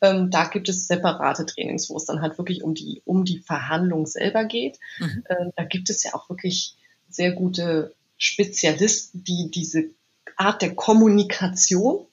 Ähm, 0.00 0.30
da 0.30 0.44
gibt 0.44 0.68
es 0.68 0.86
separate 0.86 1.46
Trainings, 1.46 1.88
wo 1.90 1.96
es 1.96 2.04
dann 2.04 2.20
halt 2.20 2.38
wirklich 2.38 2.62
um 2.62 2.74
die, 2.74 3.02
um 3.04 3.24
die 3.24 3.38
Verhandlung 3.38 4.06
selber 4.06 4.44
geht. 4.44 4.78
Mhm. 4.98 5.24
Ähm, 5.28 5.52
da 5.56 5.64
gibt 5.64 5.90
es 5.90 6.02
ja 6.02 6.14
auch 6.14 6.28
wirklich 6.28 6.76
sehr 7.08 7.32
gute 7.32 7.94
Spezialisten, 8.18 9.24
die 9.24 9.50
diese 9.50 9.90
Art 10.36 10.62
der 10.62 10.74
Kommunikation 10.74 12.06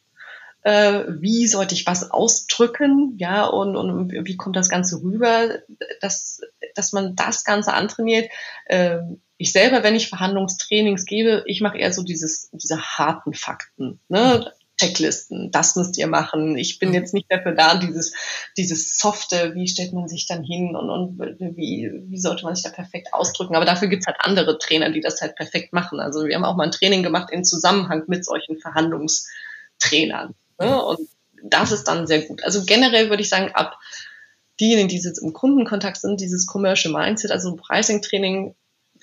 äh, 0.63 1.03
wie 1.09 1.45
sollte 1.47 1.75
ich 1.75 1.86
was 1.86 2.09
ausdrücken, 2.09 3.17
ja, 3.17 3.45
und, 3.45 3.75
und 3.75 4.11
wie 4.11 4.38
kommt 4.38 4.55
das 4.55 4.69
Ganze 4.69 5.01
rüber, 5.01 5.59
dass, 6.01 6.41
dass 6.75 6.93
man 6.93 7.15
das 7.15 7.43
Ganze 7.43 7.73
antrainiert. 7.73 8.31
Ähm, 8.67 9.21
ich 9.38 9.51
selber, 9.51 9.84
wenn 9.84 9.95
ich 9.95 10.07
Verhandlungstrainings 10.07 11.05
gebe, 11.05 11.43
ich 11.47 11.59
mache 11.59 11.77
eher 11.77 11.91
so 11.91 12.03
dieses, 12.03 12.49
diese 12.53 12.79
harten 12.79 13.34
Fakten, 13.34 13.99
ne? 14.07 14.51
Checklisten, 14.80 15.51
das 15.51 15.76
müsst 15.76 15.97
ihr 15.97 16.07
machen. 16.07 16.57
Ich 16.57 16.80
bin 16.80 16.89
mhm. 16.89 16.95
jetzt 16.95 17.13
nicht 17.13 17.28
dafür 17.30 17.53
da, 17.53 17.76
dieses, 17.76 18.13
dieses 18.57 18.97
softe, 18.97 19.53
wie 19.53 19.67
stellt 19.67 19.93
man 19.93 20.07
sich 20.07 20.26
dann 20.26 20.43
hin 20.43 20.76
und, 20.76 20.89
und 20.89 21.19
wie, 21.55 21.91
wie 22.07 22.19
sollte 22.19 22.43
man 22.43 22.55
sich 22.55 22.63
da 22.63 22.71
perfekt 22.71 23.13
ausdrücken. 23.13 23.55
Aber 23.55 23.65
dafür 23.65 23.88
gibt's 23.88 24.07
halt 24.07 24.17
andere 24.19 24.57
Trainer, 24.57 24.91
die 24.91 25.01
das 25.01 25.21
halt 25.21 25.36
perfekt 25.36 25.74
machen. 25.74 25.99
Also 25.99 26.26
wir 26.26 26.36
haben 26.36 26.45
auch 26.45 26.55
mal 26.55 26.65
ein 26.65 26.71
Training 26.71 27.03
gemacht 27.03 27.30
in 27.32 27.45
Zusammenhang 27.45 28.03
mit 28.07 28.26
solchen 28.26 28.57
Verhandlungstrainern. 28.57 30.34
Ne? 30.59 30.84
Und 30.84 31.07
das 31.43 31.71
ist 31.71 31.84
dann 31.88 32.07
sehr 32.07 32.21
gut. 32.21 32.43
Also 32.43 32.63
generell 32.65 33.09
würde 33.09 33.21
ich 33.21 33.30
sagen, 33.30 33.51
ab 33.53 33.78
diejenigen, 34.59 34.88
die 34.88 34.97
jetzt 34.97 35.19
im 35.19 35.34
Kundenkontakt 35.34 35.97
sind, 35.97 36.19
dieses 36.19 36.47
Commercial 36.47 36.93
Mindset, 36.93 37.32
also 37.32 37.55
Pricing-Training 37.55 38.55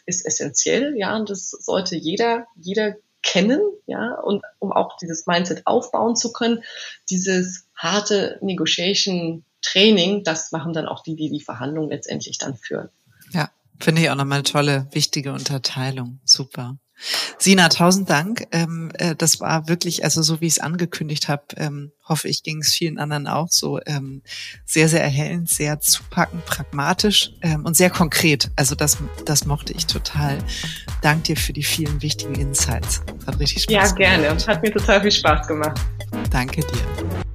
ist 0.07 0.27
essentiell, 0.27 0.95
ja, 0.97 1.17
und 1.17 1.31
das 1.31 1.51
sollte 1.51 1.97
jeder, 1.97 2.47
jeder 2.57 2.97
kennen, 3.23 3.61
ja, 3.87 4.15
und 4.15 4.43
um 4.59 4.73
auch 4.73 4.97
dieses 4.97 5.27
Mindset 5.27 5.67
aufbauen 5.67 6.17
zu 6.17 6.33
können, 6.33 6.63
dieses 7.11 7.67
harte 7.77 8.39
Negotiation 8.43 9.45
Training, 9.63 10.25
das 10.25 10.53
machen 10.53 10.73
dann 10.73 10.87
auch 10.87 11.03
die, 11.03 11.17
die 11.17 11.31
die 11.31 11.41
Verhandlungen 11.41 11.91
letztendlich 11.91 12.39
dann 12.39 12.57
führen. 12.57 12.89
Ja, 13.33 13.51
Finde 13.81 14.03
ich 14.03 14.11
auch 14.11 14.15
nochmal 14.15 14.39
eine 14.39 14.43
tolle, 14.45 14.87
wichtige 14.93 15.33
Unterteilung. 15.33 16.21
Super. 16.25 16.77
Sina, 17.39 17.69
tausend 17.69 18.11
Dank. 18.11 18.47
Ähm, 18.53 18.91
äh, 18.95 19.15
das 19.17 19.41
war 19.41 19.69
wirklich, 19.69 20.05
also 20.05 20.23
so 20.23 20.41
wie 20.41 20.47
ich 20.47 20.55
es 20.55 20.59
angekündigt 20.59 21.29
habe, 21.29 21.43
ähm, 21.57 21.93
hoffe 22.07 22.29
ich, 22.29 22.43
ging 22.43 22.61
es 22.61 22.73
vielen 22.73 22.99
anderen 22.99 23.27
auch 23.27 23.49
so 23.51 23.81
ähm, 23.87 24.23
sehr, 24.65 24.89
sehr 24.89 25.03
erhellend, 25.03 25.49
sehr 25.49 25.81
zupackend, 25.81 26.45
pragmatisch 26.45 27.33
ähm, 27.43 27.65
und 27.65 27.77
sehr 27.77 27.91
konkret. 27.91 28.51
Also 28.57 28.75
das, 28.75 28.99
das 29.25 29.47
mochte 29.47 29.73
ich 29.73 29.87
total. 29.87 30.39
Dank 31.03 31.25
dir 31.25 31.37
für 31.37 31.53
die 31.53 31.65
vielen 31.65 32.03
wichtigen 32.03 32.35
Insights. 32.35 33.01
Hat 33.27 33.39
richtig 33.39 33.63
Spaß 33.63 33.73
ja, 33.73 33.83
gemacht. 33.83 34.01
Ja, 34.01 34.17
gerne. 34.17 34.47
Hat 34.47 34.63
mir 34.63 34.73
total 34.73 35.01
viel 35.01 35.13
Spaß 35.13 35.47
gemacht. 35.47 35.81
Danke 36.31 36.61
dir. 36.61 37.30